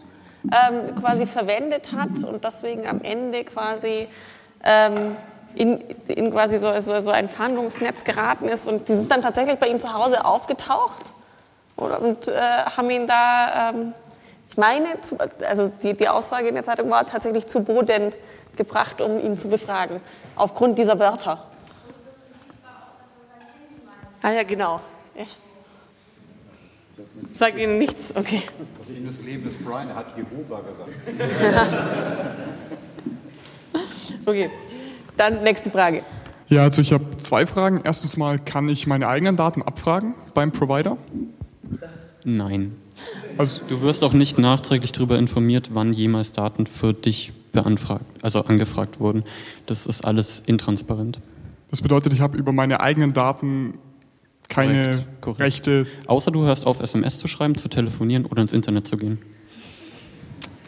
[0.45, 4.07] ähm, quasi verwendet hat und deswegen am Ende quasi
[4.63, 5.15] ähm,
[5.53, 8.67] in, in, quasi so, so, so ein Verhandlungsnetz geraten ist.
[8.67, 11.13] Und die sind dann tatsächlich bei ihm zu Hause aufgetaucht
[11.75, 12.33] und äh,
[12.77, 13.93] haben ihn da, ähm,
[14.49, 15.17] ich meine, zu,
[15.47, 18.13] also die, die Aussage in der Zeitung war tatsächlich zu Boden
[18.55, 19.99] gebracht, um ihn zu befragen,
[20.35, 21.47] aufgrund dieser Wörter.
[24.21, 24.79] Ah ja, genau.
[25.15, 25.25] Ja.
[27.33, 28.13] Sagt Ihnen nichts?
[28.15, 28.43] Okay.
[28.79, 30.91] Also in das Leben des Brian, er hat Jehova gesagt.
[34.25, 34.49] okay,
[35.17, 36.03] dann nächste Frage.
[36.47, 37.81] Ja, also ich habe zwei Fragen.
[37.83, 40.97] Erstens mal, kann ich meine eigenen Daten abfragen beim Provider?
[42.25, 42.73] Nein.
[43.37, 48.45] Also du wirst auch nicht nachträglich darüber informiert, wann jemals Daten für dich beantragt, also
[48.45, 49.23] angefragt wurden.
[49.65, 51.19] Das ist alles intransparent.
[51.69, 53.75] Das bedeutet, ich habe über meine eigenen Daten
[54.49, 55.39] keine korrekt, korrekt.
[55.39, 55.87] Rechte.
[56.07, 59.19] Außer du hörst auf, SMS zu schreiben, zu telefonieren oder ins Internet zu gehen.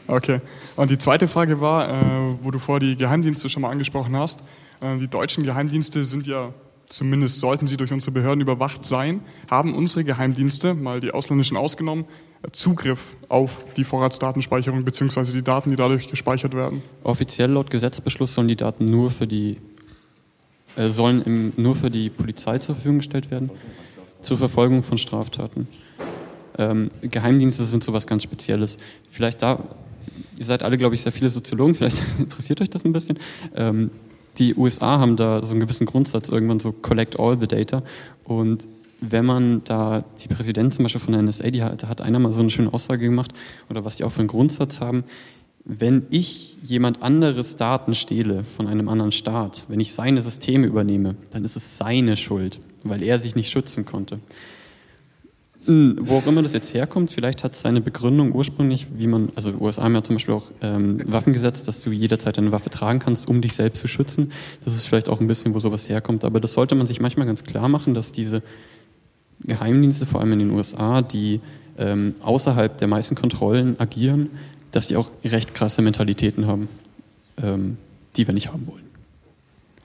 [0.07, 0.41] Okay.
[0.75, 4.47] Und die zweite Frage war, äh, wo du vor die Geheimdienste schon mal angesprochen hast.
[4.81, 6.53] Äh, die deutschen Geheimdienste sind ja
[6.87, 12.05] zumindest sollten sie durch unsere Behörden überwacht sein, haben unsere Geheimdienste, mal die ausländischen ausgenommen,
[12.51, 15.33] Zugriff auf die Vorratsdatenspeicherung bzw.
[15.33, 16.81] die Daten, die dadurch gespeichert werden.
[17.03, 19.57] Offiziell laut Gesetzbeschluss sollen die Daten nur für die
[20.75, 23.49] äh, sollen im, nur für die Polizei zur Verfügung gestellt werden,
[24.21, 25.67] zur Verfolgung von Straftaten.
[26.57, 28.77] Ähm, Geheimdienste sind sowas ganz Spezielles.
[29.09, 29.63] Vielleicht da,
[30.37, 33.19] ihr seid alle, glaube ich, sehr viele Soziologen, vielleicht interessiert euch das ein bisschen.
[33.55, 33.89] Ähm,
[34.37, 37.83] die USA haben da so einen gewissen Grundsatz, irgendwann so collect all the data.
[38.23, 38.67] Und
[39.01, 42.31] wenn man da, die Präsidentin zum Beispiel von der NSA, die hat, hat einer mal
[42.31, 43.31] so eine schöne Aussage gemacht,
[43.69, 45.03] oder was die auch für einen Grundsatz haben,
[45.65, 51.15] wenn ich jemand anderes Daten stehle von einem anderen Staat, wenn ich seine Systeme übernehme,
[51.31, 54.19] dann ist es seine Schuld, weil er sich nicht schützen konnte.
[55.65, 59.29] Hm, wo auch immer das jetzt herkommt, vielleicht hat es seine Begründung ursprünglich, wie man,
[59.35, 62.99] also USA haben ja zum Beispiel auch ähm, Waffengesetz, dass du jederzeit eine Waffe tragen
[62.99, 64.31] kannst, um dich selbst zu schützen.
[64.63, 66.23] Das ist vielleicht auch ein bisschen, wo sowas herkommt.
[66.23, 68.43] Aber das sollte man sich manchmal ganz klar machen, dass diese
[69.43, 71.41] Geheimdienste, vor allem in den USA, die
[71.79, 74.29] ähm, außerhalb der meisten Kontrollen agieren,
[74.71, 76.69] dass die auch recht krasse Mentalitäten haben,
[77.41, 77.77] ähm,
[78.17, 78.84] die wir nicht haben wollen.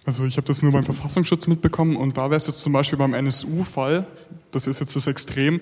[0.04, 2.98] Also ich habe das nur beim Verfassungsschutz mitbekommen und da wäre es jetzt zum Beispiel
[2.98, 4.06] beim NSU-Fall,
[4.50, 5.60] das ist jetzt das Extrem,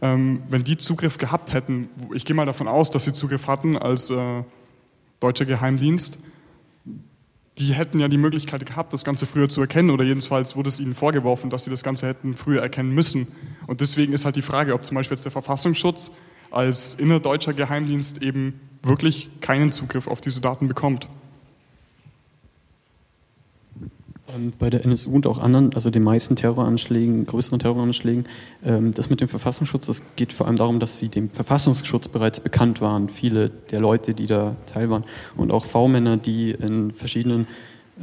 [0.00, 3.76] ähm, wenn die Zugriff gehabt hätten, ich gehe mal davon aus, dass sie Zugriff hatten
[3.76, 4.44] als äh,
[5.18, 6.20] deutscher Geheimdienst,
[7.58, 10.80] die hätten ja die Möglichkeit gehabt, das Ganze früher zu erkennen oder jedenfalls wurde es
[10.80, 13.28] ihnen vorgeworfen, dass sie das Ganze hätten früher erkennen müssen.
[13.66, 16.12] Und deswegen ist halt die Frage, ob zum Beispiel jetzt der Verfassungsschutz
[16.50, 21.08] als innerdeutscher Geheimdienst eben wirklich keinen Zugriff auf diese Daten bekommt.
[23.76, 24.19] Ähm,
[24.58, 28.24] bei der NSU und auch anderen, also den meisten Terroranschlägen, größeren Terroranschlägen,
[28.64, 32.40] ähm, das mit dem Verfassungsschutz, das geht vor allem darum, dass sie dem Verfassungsschutz bereits
[32.40, 35.04] bekannt waren, viele der Leute, die da teil waren
[35.36, 37.46] und auch V-Männer, die in verschiedenen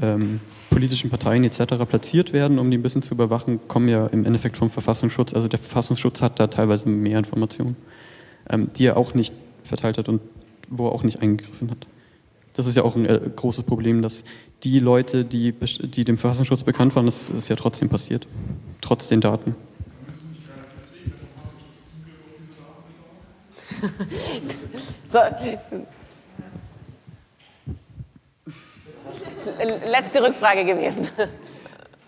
[0.02, 0.40] ähm,
[0.70, 1.64] politischen Parteien etc.
[1.88, 5.34] platziert werden, um die ein bisschen zu überwachen, kommen ja im Endeffekt vom Verfassungsschutz.
[5.34, 7.76] Also der Verfassungsschutz hat da teilweise mehr Informationen,
[8.50, 9.34] ähm, die er auch nicht
[9.64, 10.22] verteilt hat und
[10.70, 11.88] wo er auch nicht eingegriffen hat.
[12.58, 14.24] Das ist ja auch ein äh, großes Problem, dass
[14.64, 18.28] die Leute, die, die dem Verfassungsschutz bekannt waren, das ist ja trotzdem passiert,
[18.82, 19.56] trotz den Daten.
[25.12, 25.20] so.
[29.90, 31.08] Letzte Rückfrage gewesen.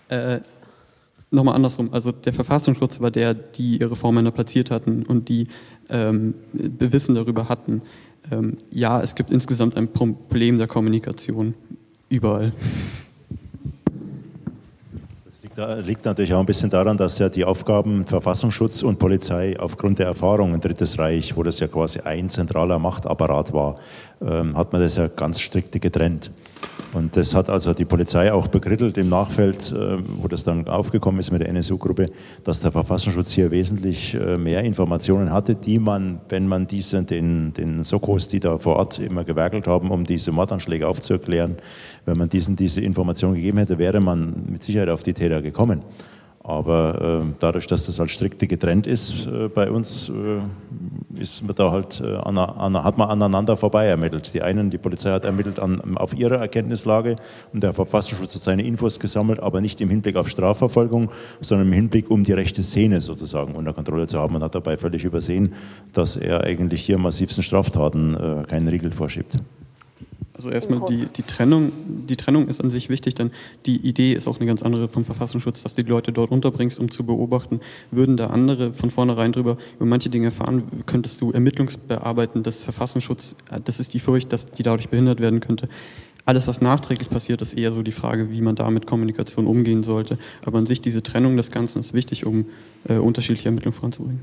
[0.09, 0.39] Äh,
[1.31, 1.93] Nochmal andersrum.
[1.93, 5.47] Also der Verfassungsschutz war der, die ihre Vormänner platziert hatten und die
[5.89, 7.83] ähm, Bewissen darüber hatten.
[8.31, 11.55] Ähm, ja, es gibt insgesamt ein Problem der Kommunikation
[12.09, 12.53] überall.
[15.59, 19.99] Das liegt natürlich auch ein bisschen daran, dass ja die Aufgaben Verfassungsschutz und Polizei aufgrund
[19.99, 23.75] der Erfahrung im Drittes Reich, wo das ja quasi ein zentraler Machtapparat war,
[24.21, 26.31] ähm, hat man das ja ganz strikt getrennt.
[26.93, 31.19] Und das hat also die Polizei auch bekrittelt im Nachfeld, äh, wo das dann aufgekommen
[31.19, 32.07] ist mit der NSU-Gruppe,
[32.43, 37.53] dass der Verfassungsschutz hier wesentlich äh, mehr Informationen hatte, die man, wenn man diese, den,
[37.53, 41.57] den Sokos, die da vor Ort immer gewerkelt haben, um diese Mordanschläge aufzuklären,
[42.09, 45.83] wenn man diesen diese Informationen gegeben hätte, wäre man mit Sicherheit auf die Täter gekommen.
[46.41, 51.53] Aber äh, dadurch, dass das halt strikte getrennt ist äh, bei uns, äh, ist man
[51.53, 54.33] da halt, äh, an, an, hat man aneinander vorbei ermittelt.
[54.33, 57.17] Die einen, die Polizei hat ermittelt an, auf ihre Erkenntnislage
[57.53, 61.11] und der Verfassungsschutz hat seine Infos gesammelt, aber nicht im Hinblick auf Strafverfolgung,
[61.41, 64.33] sondern im Hinblick, um die rechte Szene sozusagen unter Kontrolle zu haben.
[64.33, 65.53] Man hat dabei völlig übersehen,
[65.93, 69.37] dass er eigentlich hier massivsten Straftaten äh, keinen Riegel vorschiebt.
[70.39, 73.31] Also erstmal die, die, Trennung, die Trennung ist an sich wichtig, denn
[73.65, 76.79] die Idee ist auch eine ganz andere vom Verfassungsschutz, dass du die Leute dort unterbringst,
[76.79, 77.59] um zu beobachten.
[77.91, 83.35] Würden da andere von vornherein drüber über manche Dinge erfahren, könntest du Ermittlungsbearbeiten des Verfassungsschutz,
[83.65, 85.67] das ist die Furcht, dass die dadurch behindert werden könnte.
[86.23, 89.83] Alles, was nachträglich passiert, ist eher so die Frage, wie man da mit Kommunikation umgehen
[89.83, 90.17] sollte.
[90.45, 92.45] Aber an sich diese Trennung des Ganzen ist wichtig, um
[92.87, 94.21] äh, unterschiedliche Ermittlungen voranzubringen.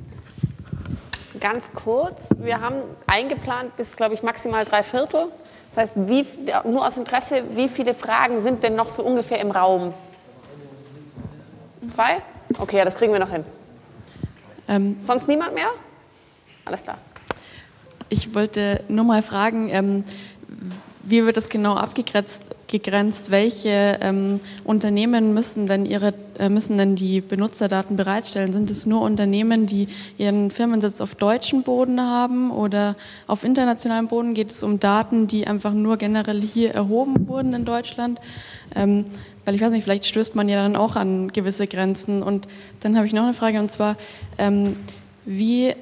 [1.41, 2.77] Ganz kurz, wir haben
[3.07, 5.27] eingeplant bis, glaube ich, maximal drei Viertel.
[5.77, 6.25] Das heißt, wie,
[6.65, 9.93] nur aus Interesse, wie viele Fragen sind denn noch so ungefähr im Raum?
[11.91, 12.23] Zwei?
[12.59, 13.45] Okay, ja, das kriegen wir noch hin.
[14.69, 15.69] Ähm, Sonst niemand mehr?
[16.65, 16.97] Alles klar.
[18.09, 20.05] Ich wollte nur mal fragen, ähm,
[21.09, 22.51] wie wird das genau abgegrenzt?
[22.67, 23.31] Gegrenzt?
[23.31, 28.53] Welche ähm, Unternehmen müssen denn, ihre, äh, müssen denn die Benutzerdaten bereitstellen?
[28.53, 29.87] Sind es nur Unternehmen, die
[30.19, 32.97] ihren Firmensitz auf deutschem Boden haben oder
[33.29, 34.35] auf internationalem Boden?
[34.35, 38.21] Geht es um Daten, die einfach nur generell hier erhoben wurden in Deutschland?
[38.75, 39.05] Ähm,
[39.45, 42.25] weil ich weiß nicht, vielleicht stößt man ja dann auch an gewisse Grenzen.
[42.25, 42.49] Und
[42.81, 43.97] dann habe ich noch eine Frage und zwar,
[44.39, 44.75] ähm,
[45.25, 45.73] wie,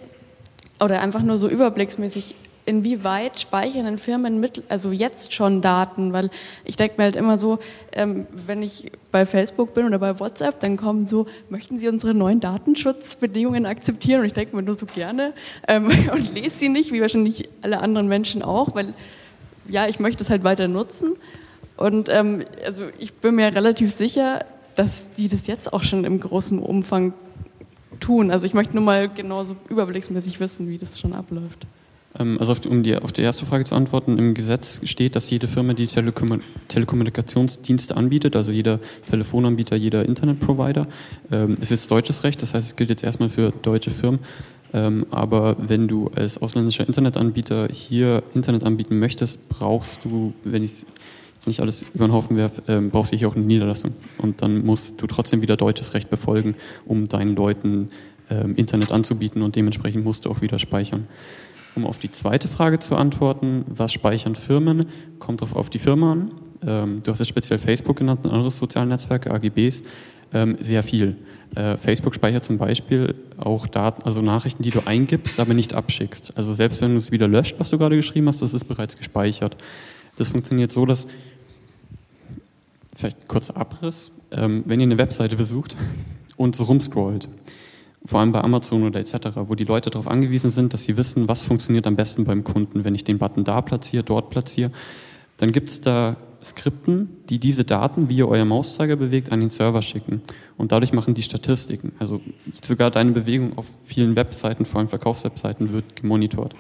[0.81, 2.35] oder einfach nur so überblicksmäßig,
[2.67, 6.13] inwieweit speichern denn Firmen mit, also jetzt schon Daten?
[6.13, 6.31] Weil
[6.65, 7.59] ich denke mir halt immer so,
[7.93, 12.15] ähm, wenn ich bei Facebook bin oder bei WhatsApp, dann kommen so, möchten Sie unsere
[12.15, 14.21] neuen Datenschutzbedingungen akzeptieren?
[14.21, 15.33] Und ich denke mir nur so gerne
[15.69, 18.95] ähm, und lese sie nicht, wie wahrscheinlich alle anderen Menschen auch, weil
[19.69, 21.17] ja, ich möchte es halt weiter nutzen.
[21.77, 26.21] Und ähm, also ich bin mir relativ sicher, dass die das jetzt auch schon im
[26.21, 27.15] großen Umfang
[28.01, 28.31] tun.
[28.31, 31.67] Also ich möchte nur mal genauso überblicksmäßig wissen, wie das schon abläuft.
[32.19, 35.47] Ähm, also um die, auf die erste Frage zu antworten, im Gesetz steht, dass jede
[35.47, 38.81] Firma, die Telekom Telekommunikationsdienste anbietet, also jeder
[39.11, 40.87] Telefonanbieter, jeder Internetprovider,
[41.31, 44.21] ähm, ist jetzt deutsches Recht, das heißt, es gilt jetzt erstmal für deutsche Firmen.
[44.73, 50.71] Ähm, aber wenn du als ausländischer Internetanbieter hier Internet anbieten möchtest, brauchst du, wenn ich
[50.71, 50.87] es
[51.35, 53.93] jetzt nicht alles über den Haufen werfe, brauchst du hier auch eine Niederlassung.
[54.19, 56.55] Und dann musst du trotzdem wieder deutsches Recht befolgen,
[56.87, 57.91] um deinen Leuten
[58.57, 61.07] Internet anzubieten und dementsprechend musst du auch wieder speichern.
[61.77, 64.87] Um auf die zweite Frage zu antworten, was speichern Firmen,
[65.19, 66.31] kommt darauf auf die Firma an.
[66.65, 69.83] Ähm, du hast jetzt speziell Facebook genannt, ein anderes Sozialnetzwerk, AGBs,
[70.33, 71.17] ähm, sehr viel.
[71.55, 76.33] Äh, Facebook speichert zum Beispiel auch Daten, also Nachrichten, die du eingibst, aber nicht abschickst.
[76.37, 78.97] Also selbst wenn du es wieder löscht, was du gerade geschrieben hast, das ist bereits
[78.97, 79.57] gespeichert.
[80.17, 81.09] Das funktioniert so, dass,
[82.97, 85.77] vielleicht kurzer Abriss, ähm, wenn ihr eine Webseite besucht
[86.37, 87.29] und so rumscrollt,
[88.07, 89.15] vor allem bei Amazon oder etc.,
[89.47, 92.85] wo die Leute darauf angewiesen sind, dass sie wissen, was funktioniert am besten beim Kunden,
[92.85, 94.71] wenn ich den Button da platziere, dort platziere.
[95.39, 99.51] Dann gibt es da Skripten, die diese Daten, wie ihr euer Mauszeiger bewegt, an den
[99.51, 100.21] Server schicken.
[100.59, 101.93] Und dadurch machen die Statistiken.
[101.99, 102.21] Also
[102.63, 106.55] sogar deine Bewegung auf vielen Webseiten, vor allem Verkaufswebseiten, wird gemonitort.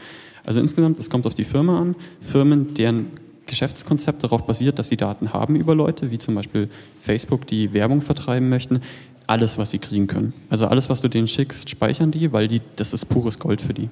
[0.46, 1.96] Also insgesamt, es kommt auf die Firma an.
[2.20, 3.08] Firmen, deren
[3.46, 8.00] Geschäftskonzept darauf basiert, dass sie Daten haben über Leute, wie zum Beispiel Facebook, die Werbung
[8.00, 8.80] vertreiben möchten,
[9.26, 10.32] alles, was sie kriegen können.
[10.50, 13.74] Also alles, was du denen schickst, speichern die, weil die, das ist pures Gold für
[13.74, 13.88] die.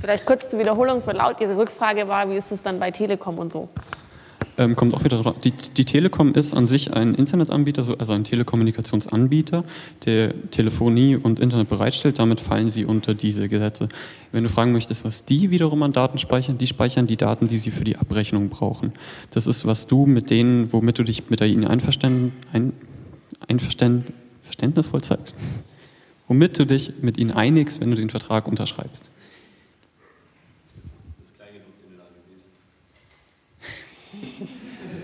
[0.00, 1.40] Vielleicht kurz zur Wiederholung für laut.
[1.40, 3.68] Ihre Rückfrage war, wie ist es dann bei Telekom und so?
[4.56, 5.34] Ähm, kommt auch wieder drauf.
[5.42, 9.64] Die, die, Telekom ist an sich ein Internetanbieter, also ein Telekommunikationsanbieter,
[10.04, 12.20] der Telefonie und Internet bereitstellt.
[12.20, 13.88] Damit fallen sie unter diese Gesetze.
[14.30, 17.58] Wenn du fragen möchtest, was die wiederum an Daten speichern, die speichern die Daten, die
[17.58, 18.92] sie für die Abrechnung brauchen.
[19.30, 22.72] Das ist, was du mit denen, womit du dich mit ihnen einverständ, ein,
[23.48, 24.04] einverständ,
[25.02, 25.34] zeigst.
[26.28, 29.10] Womit du dich mit ihnen einigst, wenn du den Vertrag unterschreibst.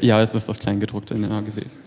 [0.01, 1.79] Ja, es ist das Kleingedruckte in den AGBs.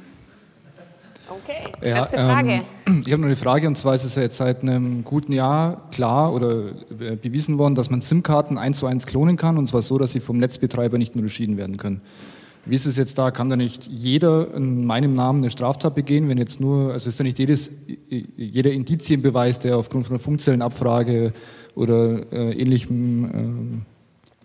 [1.29, 2.51] Okay, ja, letzte Frage.
[2.85, 5.31] Ähm, ich habe noch eine Frage und zwar ist es ja jetzt seit einem guten
[5.31, 6.67] Jahr klar oder
[6.99, 10.11] äh, bewiesen worden, dass man SIM-Karten eins zu eins klonen kann und zwar so, dass
[10.11, 12.01] sie vom Netzbetreiber nicht unterschieden werden können.
[12.65, 13.31] Wie ist es jetzt da?
[13.31, 17.19] Kann da nicht jeder in meinem Namen eine Straftat begehen, wenn jetzt nur, also ist
[17.19, 17.71] da nicht jedes,
[18.37, 21.33] jeder Indizienbeweis, der aufgrund von einer Funkzellenabfrage
[21.75, 23.85] oder äh, ähnlichem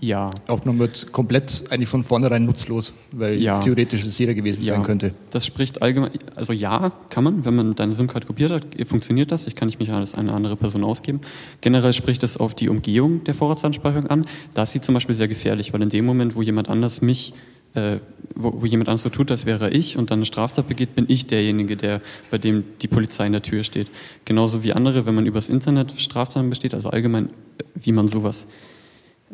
[0.01, 0.31] ja.
[0.47, 3.61] Aufgenommen wird, komplett eigentlich von vornherein nutzlos, weil ja.
[3.61, 4.75] theoretisch es jeder gewesen ja.
[4.75, 5.13] sein könnte.
[5.31, 9.47] Das spricht allgemein, also ja, kann man, wenn man deine SIM-Card kopiert hat, funktioniert das.
[9.47, 11.21] Ich kann nicht mich als eine andere Person ausgeben.
[11.61, 14.27] Generell spricht es auf die Umgehung der Vorratsdatenspeicherung an.
[14.55, 17.33] Das ist sie zum Beispiel sehr gefährlich, weil in dem Moment, wo jemand anders mich
[17.75, 17.99] äh,
[18.35, 21.05] wo, wo, jemand anders so tut, das wäre ich und dann eine Straftat begeht, bin
[21.09, 22.01] ich derjenige, der,
[22.31, 23.91] bei dem die Polizei in der Tür steht.
[24.25, 28.47] Genauso wie andere, wenn man übers Internet Straftaten besteht, also allgemein, äh, wie man sowas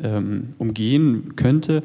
[0.01, 1.83] ähm, umgehen könnte.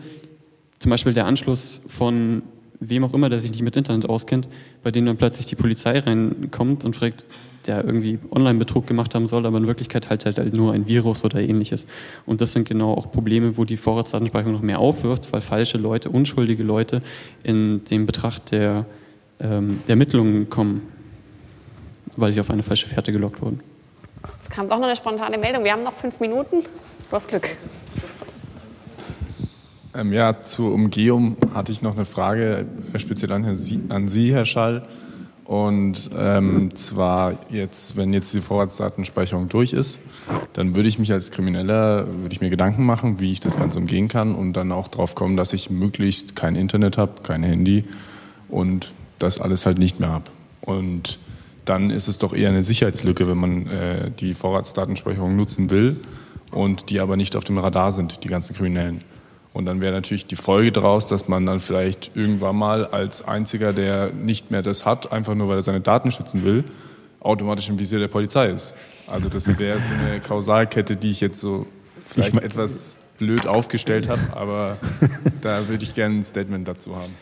[0.79, 2.43] Zum Beispiel der Anschluss von
[2.81, 4.49] wem auch immer, der sich nicht mit Internet auskennt,
[4.83, 7.27] bei dem dann plötzlich die Polizei reinkommt und fragt,
[7.67, 11.25] der irgendwie Online-Betrug gemacht haben soll, aber in Wirklichkeit halt, halt, halt nur ein Virus
[11.25, 11.87] oder ähnliches.
[12.25, 16.09] Und das sind genau auch Probleme, wo die Vorratsdatenspeicherung noch mehr aufwirft, weil falsche Leute,
[16.09, 17.03] unschuldige Leute
[17.43, 18.87] in den Betracht der,
[19.41, 20.83] ähm, der Ermittlungen kommen,
[22.17, 23.61] weil sie auf eine falsche Fährte gelockt wurden.
[24.43, 25.65] Es kam doch noch eine spontane Meldung.
[25.65, 26.65] Wir haben noch fünf Minuten.
[27.11, 27.57] Du hast Glück.
[29.95, 34.33] Ähm, ja, zur Umgehung hatte ich noch eine Frage, äh, speziell an, Sie, an Sie,
[34.33, 34.87] Herr Schall.
[35.45, 39.99] Und ähm, zwar jetzt, wenn jetzt die Vorratsdatenspeicherung durch ist,
[40.53, 43.81] dann würde ich mich als Krimineller, würde ich mir Gedanken machen, wie ich das Ganze
[43.81, 47.83] umgehen kann und dann auch darauf kommen, dass ich möglichst kein Internet habe, kein Handy
[48.49, 50.27] und das alles halt nicht mehr habe.
[50.61, 51.19] Und
[51.65, 55.97] dann ist es doch eher eine Sicherheitslücke, wenn man äh, die Vorratsdatenspeicherung nutzen will
[56.51, 59.03] und die aber nicht auf dem Radar sind, die ganzen Kriminellen.
[59.53, 63.73] Und dann wäre natürlich die Folge daraus, dass man dann vielleicht irgendwann mal als Einziger,
[63.73, 66.65] der nicht mehr das hat, einfach nur weil er seine Daten schützen will,
[67.21, 68.75] automatisch im Visier der Polizei ist.
[69.07, 71.67] Also das wäre so eine Kausalkette, die ich jetzt so
[72.05, 74.79] vielleicht etwas blöd aufgestellt habe, aber
[75.41, 77.13] da würde ich gerne ein Statement dazu haben.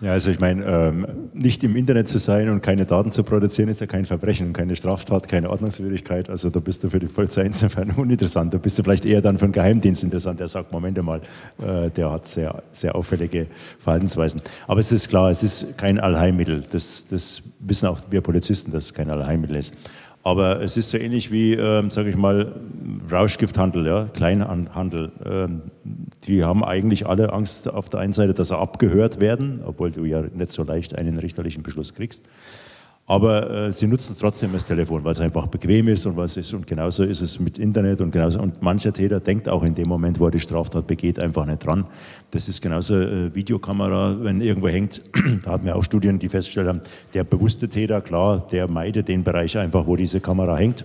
[0.00, 3.68] Ja, also ich meine, ähm, nicht im Internet zu sein und keine Daten zu produzieren,
[3.68, 6.30] ist ja kein Verbrechen, keine Straftat, keine Ordnungswidrigkeit.
[6.30, 8.54] Also da bist du für die Polizei insofern uninteressant.
[8.54, 11.20] Da bist du vielleicht eher dann für den Geheimdienst interessant, der sagt, Moment mal,
[11.60, 13.48] äh, der hat sehr, sehr auffällige
[13.80, 14.40] Verhaltensweisen.
[14.68, 16.62] Aber es ist klar, es ist kein Allheilmittel.
[16.70, 19.74] Das, das wissen auch wir Polizisten, dass es kein Allheilmittel ist.
[20.28, 22.52] Aber es ist so ähnlich wie, ähm, sage ich mal,
[23.10, 25.10] Rauschgifthandel, ja, Kleinhandel.
[25.24, 25.62] Ähm,
[26.24, 30.04] die haben eigentlich alle Angst auf der einen Seite, dass sie abgehört werden, obwohl du
[30.04, 32.26] ja nicht so leicht einen richterlichen Beschluss kriegst.
[33.08, 36.52] Aber äh, sie nutzen trotzdem das Telefon, weil es einfach bequem ist und was ist.
[36.52, 38.38] Und genauso ist es mit Internet und genauso.
[38.38, 41.64] Und mancher Täter denkt auch in dem Moment, wo er die Straftat begeht, einfach nicht
[41.64, 41.86] dran.
[42.32, 45.02] Das ist genauso äh, Videokamera, wenn irgendwo hängt.
[45.44, 46.82] da hatten wir auch Studien, die festgestellt haben,
[47.14, 50.84] der bewusste Täter, klar, der meidet den Bereich einfach, wo diese Kamera hängt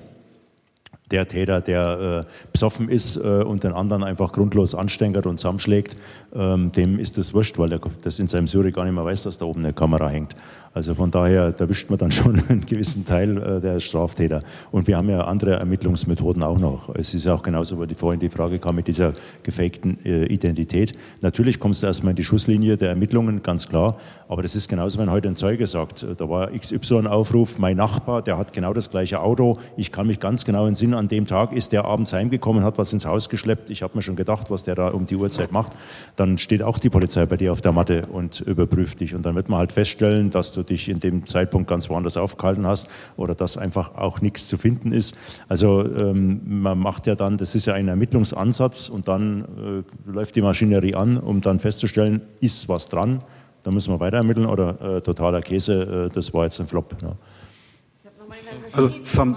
[1.13, 5.95] der Täter, der äh, besoffen ist äh, und den anderen einfach grundlos anstänkert und zusammenschlägt,
[6.35, 9.23] ähm, dem ist das wurscht, weil er das in seinem Syri gar nicht mehr weiß,
[9.23, 10.35] dass da oben eine Kamera hängt.
[10.73, 14.41] Also von daher, da wischt man dann schon einen gewissen Teil äh, der Straftäter.
[14.71, 16.93] Und wir haben ja andere Ermittlungsmethoden auch noch.
[16.95, 19.13] Es ist ja auch genauso, weil die vorhin die Frage kam mit dieser
[19.43, 20.93] gefakten äh, Identität.
[21.21, 23.97] Natürlich kommst du erstmal in die Schusslinie der Ermittlungen, ganz klar.
[24.27, 28.23] Aber das ist genauso, wenn heute ein Zeuge sagt, äh, da war XY-Aufruf, mein Nachbar,
[28.23, 29.59] der hat genau das gleiche Auto.
[29.77, 32.77] Ich kann mich ganz genau in Sinn, an dem Tag ist der abends heimgekommen, hat
[32.77, 33.69] was ins Haus geschleppt.
[33.69, 35.73] Ich habe mir schon gedacht, was der da um die Uhrzeit macht.
[36.15, 39.15] Dann steht auch die Polizei bei dir auf der Matte und überprüft dich.
[39.15, 42.65] Und dann wird man halt feststellen, dass du dich in dem Zeitpunkt ganz woanders aufgehalten
[42.65, 45.17] hast oder dass einfach auch nichts zu finden ist.
[45.47, 50.35] Also ähm, man macht ja dann, das ist ja ein Ermittlungsansatz und dann äh, läuft
[50.35, 53.23] die Maschinerie an, um dann festzustellen, ist was dran,
[53.63, 56.95] da müssen wir weiter ermitteln oder äh, totaler Käse, äh, das war jetzt ein Flop.
[57.01, 57.15] Ja.
[58.71, 58.89] Also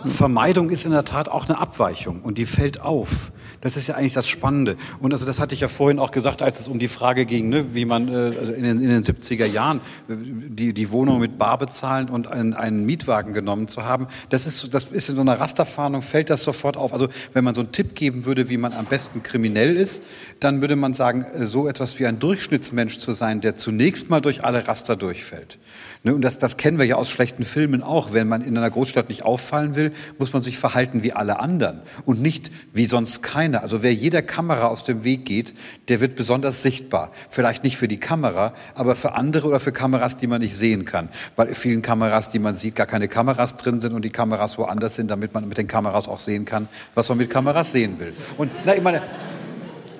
[0.07, 3.31] Vermeidung ist in der Tat auch eine Abweichung und die fällt auf.
[3.61, 4.77] Das ist ja eigentlich das Spannende.
[5.01, 7.49] Und also das hatte ich ja vorhin auch gesagt, als es um die Frage ging,
[7.49, 9.79] ne, wie man äh, also in, den, in den 70er Jahren
[10.09, 14.07] äh, die, die Wohnung mit Bar bezahlen und einen, einen Mietwagen genommen zu haben.
[14.29, 16.93] Das ist, das ist in so einer Rasterfahndung, fällt das sofort auf.
[16.93, 20.03] Also wenn man so einen Tipp geben würde, wie man am besten kriminell ist,
[20.39, 24.21] dann würde man sagen, äh, so etwas wie ein Durchschnittsmensch zu sein, der zunächst mal
[24.21, 25.59] durch alle Raster durchfällt.
[26.07, 28.13] Ne, und das, das kennen wir ja aus schlechten Filmen auch.
[28.13, 31.81] Wenn man in einer Großstadt nicht auffallen will, muss man sich verhalten wie alle anderen
[32.05, 33.65] und nicht wie sonst keiner.
[33.65, 35.53] Also wer jeder Kamera aus dem Weg geht,
[35.89, 37.11] der wird besonders sichtbar.
[37.29, 40.85] Vielleicht nicht für die Kamera, aber für andere oder für Kameras, die man nicht sehen
[40.85, 41.09] kann.
[41.35, 44.95] Weil vielen Kameras, die man sieht, gar keine Kameras drin sind und die Kameras woanders
[44.95, 48.13] sind, damit man mit den Kameras auch sehen kann, was man mit Kameras sehen will.
[48.39, 49.03] Und na, ich meine,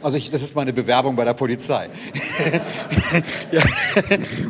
[0.07, 1.91] also ich, das ist meine Bewerbung bei der Polizei.
[3.51, 3.61] ja.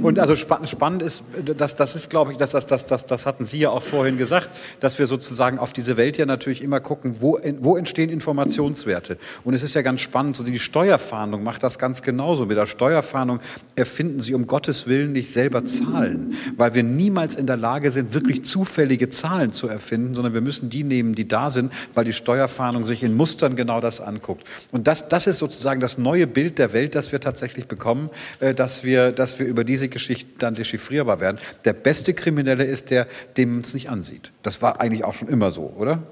[0.03, 1.23] Und also spannend ist,
[1.57, 4.19] dass das ist, glaube ich, dass das, das, das, das hatten Sie ja auch vorhin
[4.19, 4.51] gesagt,
[4.81, 9.17] dass wir sozusagen auf diese Welt ja natürlich immer gucken, wo, wo entstehen Informationswerte.
[9.45, 12.45] Und es ist ja ganz spannend, so die Steuerfahndung macht das ganz genauso.
[12.45, 13.41] Mit der Steuerfahndung
[13.77, 18.13] erfinden Sie um Gottes Willen nicht selber Zahlen, weil wir niemals in der Lage sind,
[18.13, 22.13] wirklich zufällige Zahlen zu erfinden, sondern wir müssen die nehmen, die da sind, weil die
[22.13, 24.47] Steuerfahndung sich in Mustern genau das anguckt.
[24.71, 28.11] Und das, das ist sozusagen das neue Bild der Welt, das wir tatsächlich bekommen,
[28.41, 31.39] äh, dass wir, dass wir über diese Geschichten dann dechiffrierbar werden.
[31.65, 33.07] Der beste Kriminelle ist der,
[33.37, 34.33] dem man es nicht ansieht.
[34.43, 36.03] Das war eigentlich auch schon immer so, oder?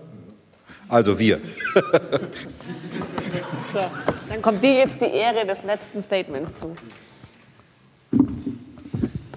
[0.89, 1.41] Also wir.
[3.73, 3.81] so,
[4.29, 6.75] dann kommt dir jetzt die Ehre des letzten Statements zu.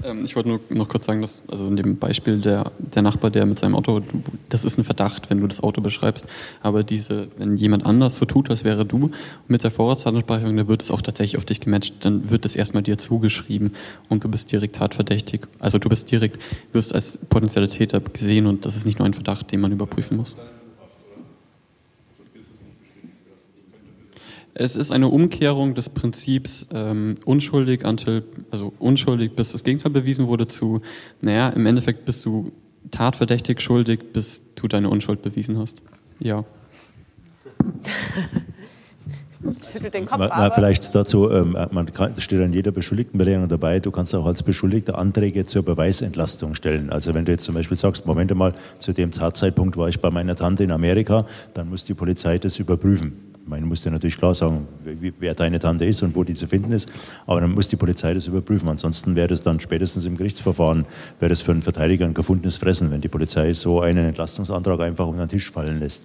[0.03, 3.29] Ähm, ich wollte nur noch kurz sagen, dass, also in dem Beispiel der, der Nachbar,
[3.29, 4.01] der mit seinem Auto,
[4.49, 6.25] das ist ein Verdacht, wenn du das Auto beschreibst,
[6.61, 9.11] aber diese, wenn jemand anders so tut, als wäre du,
[9.47, 12.83] mit der Vorratsdatenspeicherung, dann wird es auch tatsächlich auf dich gematcht, dann wird es erstmal
[12.83, 13.73] dir zugeschrieben
[14.09, 16.41] und du bist direkt tatverdächtig, also du bist direkt,
[16.73, 20.17] wirst als potenzieller Täter gesehen und das ist nicht nur ein Verdacht, den man überprüfen
[20.17, 20.35] muss.
[24.59, 30.25] Es ist eine Umkehrung des Prinzips ähm, unschuldig, until, also unschuldig, bis das Gegenteil bewiesen
[30.25, 30.81] wurde, zu,
[31.21, 32.51] naja, im Endeffekt bist du
[32.89, 35.79] tatverdächtig schuldig, bis du deine Unschuld bewiesen hast.
[36.19, 36.43] Ja.
[39.71, 43.91] Schüttelt den Kopf, man, vielleicht dazu, ähm, man kann, steht an jeder Beschuldigtenbelehrung dabei, du
[43.91, 46.89] kannst auch als Beschuldigter Anträge zur Beweisentlastung stellen.
[46.89, 50.09] Also wenn du jetzt zum Beispiel sagst, Moment mal, zu dem Tatzeitpunkt war ich bei
[50.09, 53.36] meiner Tante in Amerika, dann muss die Polizei das überprüfen.
[53.47, 56.73] Man muss dir natürlich klar sagen, wer deine Tante ist und wo die zu finden
[56.73, 56.91] ist,
[57.25, 58.67] aber dann muss die Polizei das überprüfen.
[58.67, 60.85] Ansonsten wäre das dann spätestens im Gerichtsverfahren,
[61.19, 65.07] wäre das für einen Verteidiger ein gefundenes Fressen, wenn die Polizei so einen Entlastungsantrag einfach
[65.07, 66.03] unter den Tisch fallen lässt.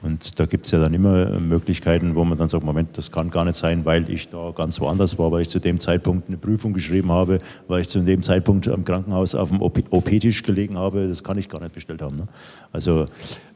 [0.00, 3.30] Und da gibt es ja dann immer Möglichkeiten, wo man dann sagt, Moment, das kann
[3.30, 6.36] gar nicht sein, weil ich da ganz woanders war, weil ich zu dem Zeitpunkt eine
[6.36, 11.08] Prüfung geschrieben habe, weil ich zu dem Zeitpunkt am Krankenhaus auf dem OP-Tisch gelegen habe,
[11.08, 12.16] das kann ich gar nicht bestellt haben.
[12.16, 12.28] Ne?
[12.72, 13.06] Also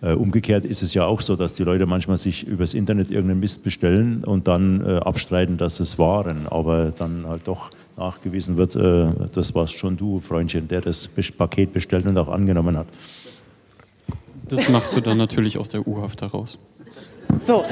[0.01, 3.41] äh, umgekehrt ist es ja auch so, dass die Leute manchmal sich übers Internet irgendeinen
[3.41, 8.75] Mist bestellen und dann äh, abstreiten, dass es waren, aber dann halt doch nachgewiesen wird,
[8.75, 12.87] äh, das warst schon du, Freundchen, der das Paket bestellt und auch angenommen hat.
[14.53, 16.59] Das machst du dann natürlich aus der U-Haft heraus.
[17.47, 17.65] So,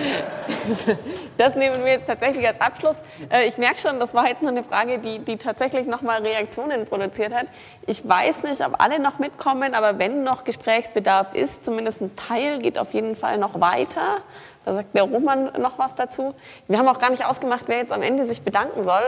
[1.36, 2.96] das nehmen wir jetzt tatsächlich als Abschluss.
[3.28, 6.86] Äh, ich merke schon, das war jetzt noch eine Frage, die, die tatsächlich nochmal Reaktionen
[6.86, 7.48] produziert hat.
[7.86, 12.60] Ich weiß nicht, ob alle noch mitkommen, aber wenn noch Gesprächsbedarf ist, zumindest ein Teil
[12.60, 14.22] geht auf jeden Fall noch weiter.
[14.64, 16.34] Da sagt der Roman noch was dazu.
[16.66, 19.02] Wir haben auch gar nicht ausgemacht, wer jetzt am Ende sich bedanken soll.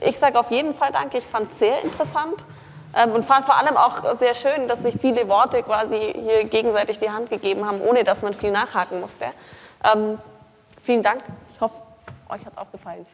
[0.00, 2.46] Ich sage auf jeden Fall Danke, ich fand es sehr interessant.
[2.94, 6.98] Ähm, und fand vor allem auch sehr schön, dass sich viele Worte quasi hier gegenseitig
[6.98, 9.26] die Hand gegeben haben, ohne dass man viel nachhaken musste.
[9.84, 10.18] Ähm,
[10.82, 11.22] vielen Dank.
[11.54, 11.74] Ich hoffe,
[12.28, 13.06] euch hat es auch gefallen.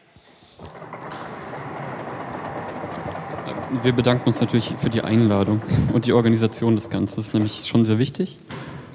[3.81, 5.61] Wir bedanken uns natürlich für die Einladung
[5.93, 7.17] und die Organisation des Ganzen.
[7.17, 8.39] Das ist nämlich schon sehr wichtig.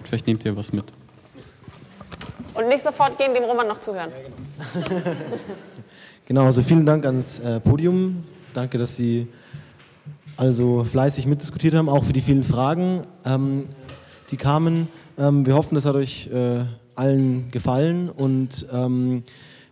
[0.03, 0.85] Vielleicht nehmt ihr was mit.
[2.55, 4.11] Und nicht sofort gehen, dem Roman noch zuhören.
[6.27, 8.25] genau, also vielen Dank ans äh, Podium.
[8.53, 9.29] Danke, dass Sie
[10.37, 13.65] also fleißig mitdiskutiert haben, auch für die vielen Fragen, ähm,
[14.31, 14.89] die kamen.
[15.19, 16.65] Ähm, wir hoffen, das hat euch äh,
[16.95, 19.25] allen gefallen und ähm,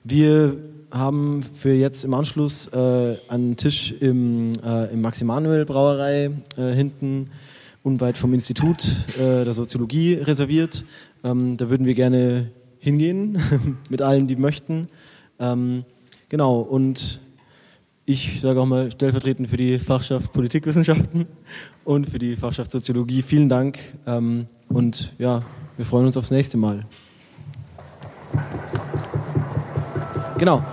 [0.04, 0.56] wir
[0.90, 7.30] haben für jetzt im Anschluss äh, einen Tisch im, äh, im Maximanuel Brauerei äh, hinten
[7.82, 10.84] unweit vom Institut äh, der Soziologie reserviert.
[11.24, 13.38] Ähm, da würden wir gerne hingehen
[13.88, 14.88] mit allen, die möchten.
[15.38, 15.84] Ähm,
[16.28, 17.20] genau, und
[18.10, 21.26] ich sage auch mal stellvertretend für die Fachschaft Politikwissenschaften
[21.84, 25.42] und für die Fachschaft Soziologie vielen Dank ähm, und ja,
[25.76, 26.84] wir freuen uns aufs nächste Mal.
[30.38, 30.64] Genau.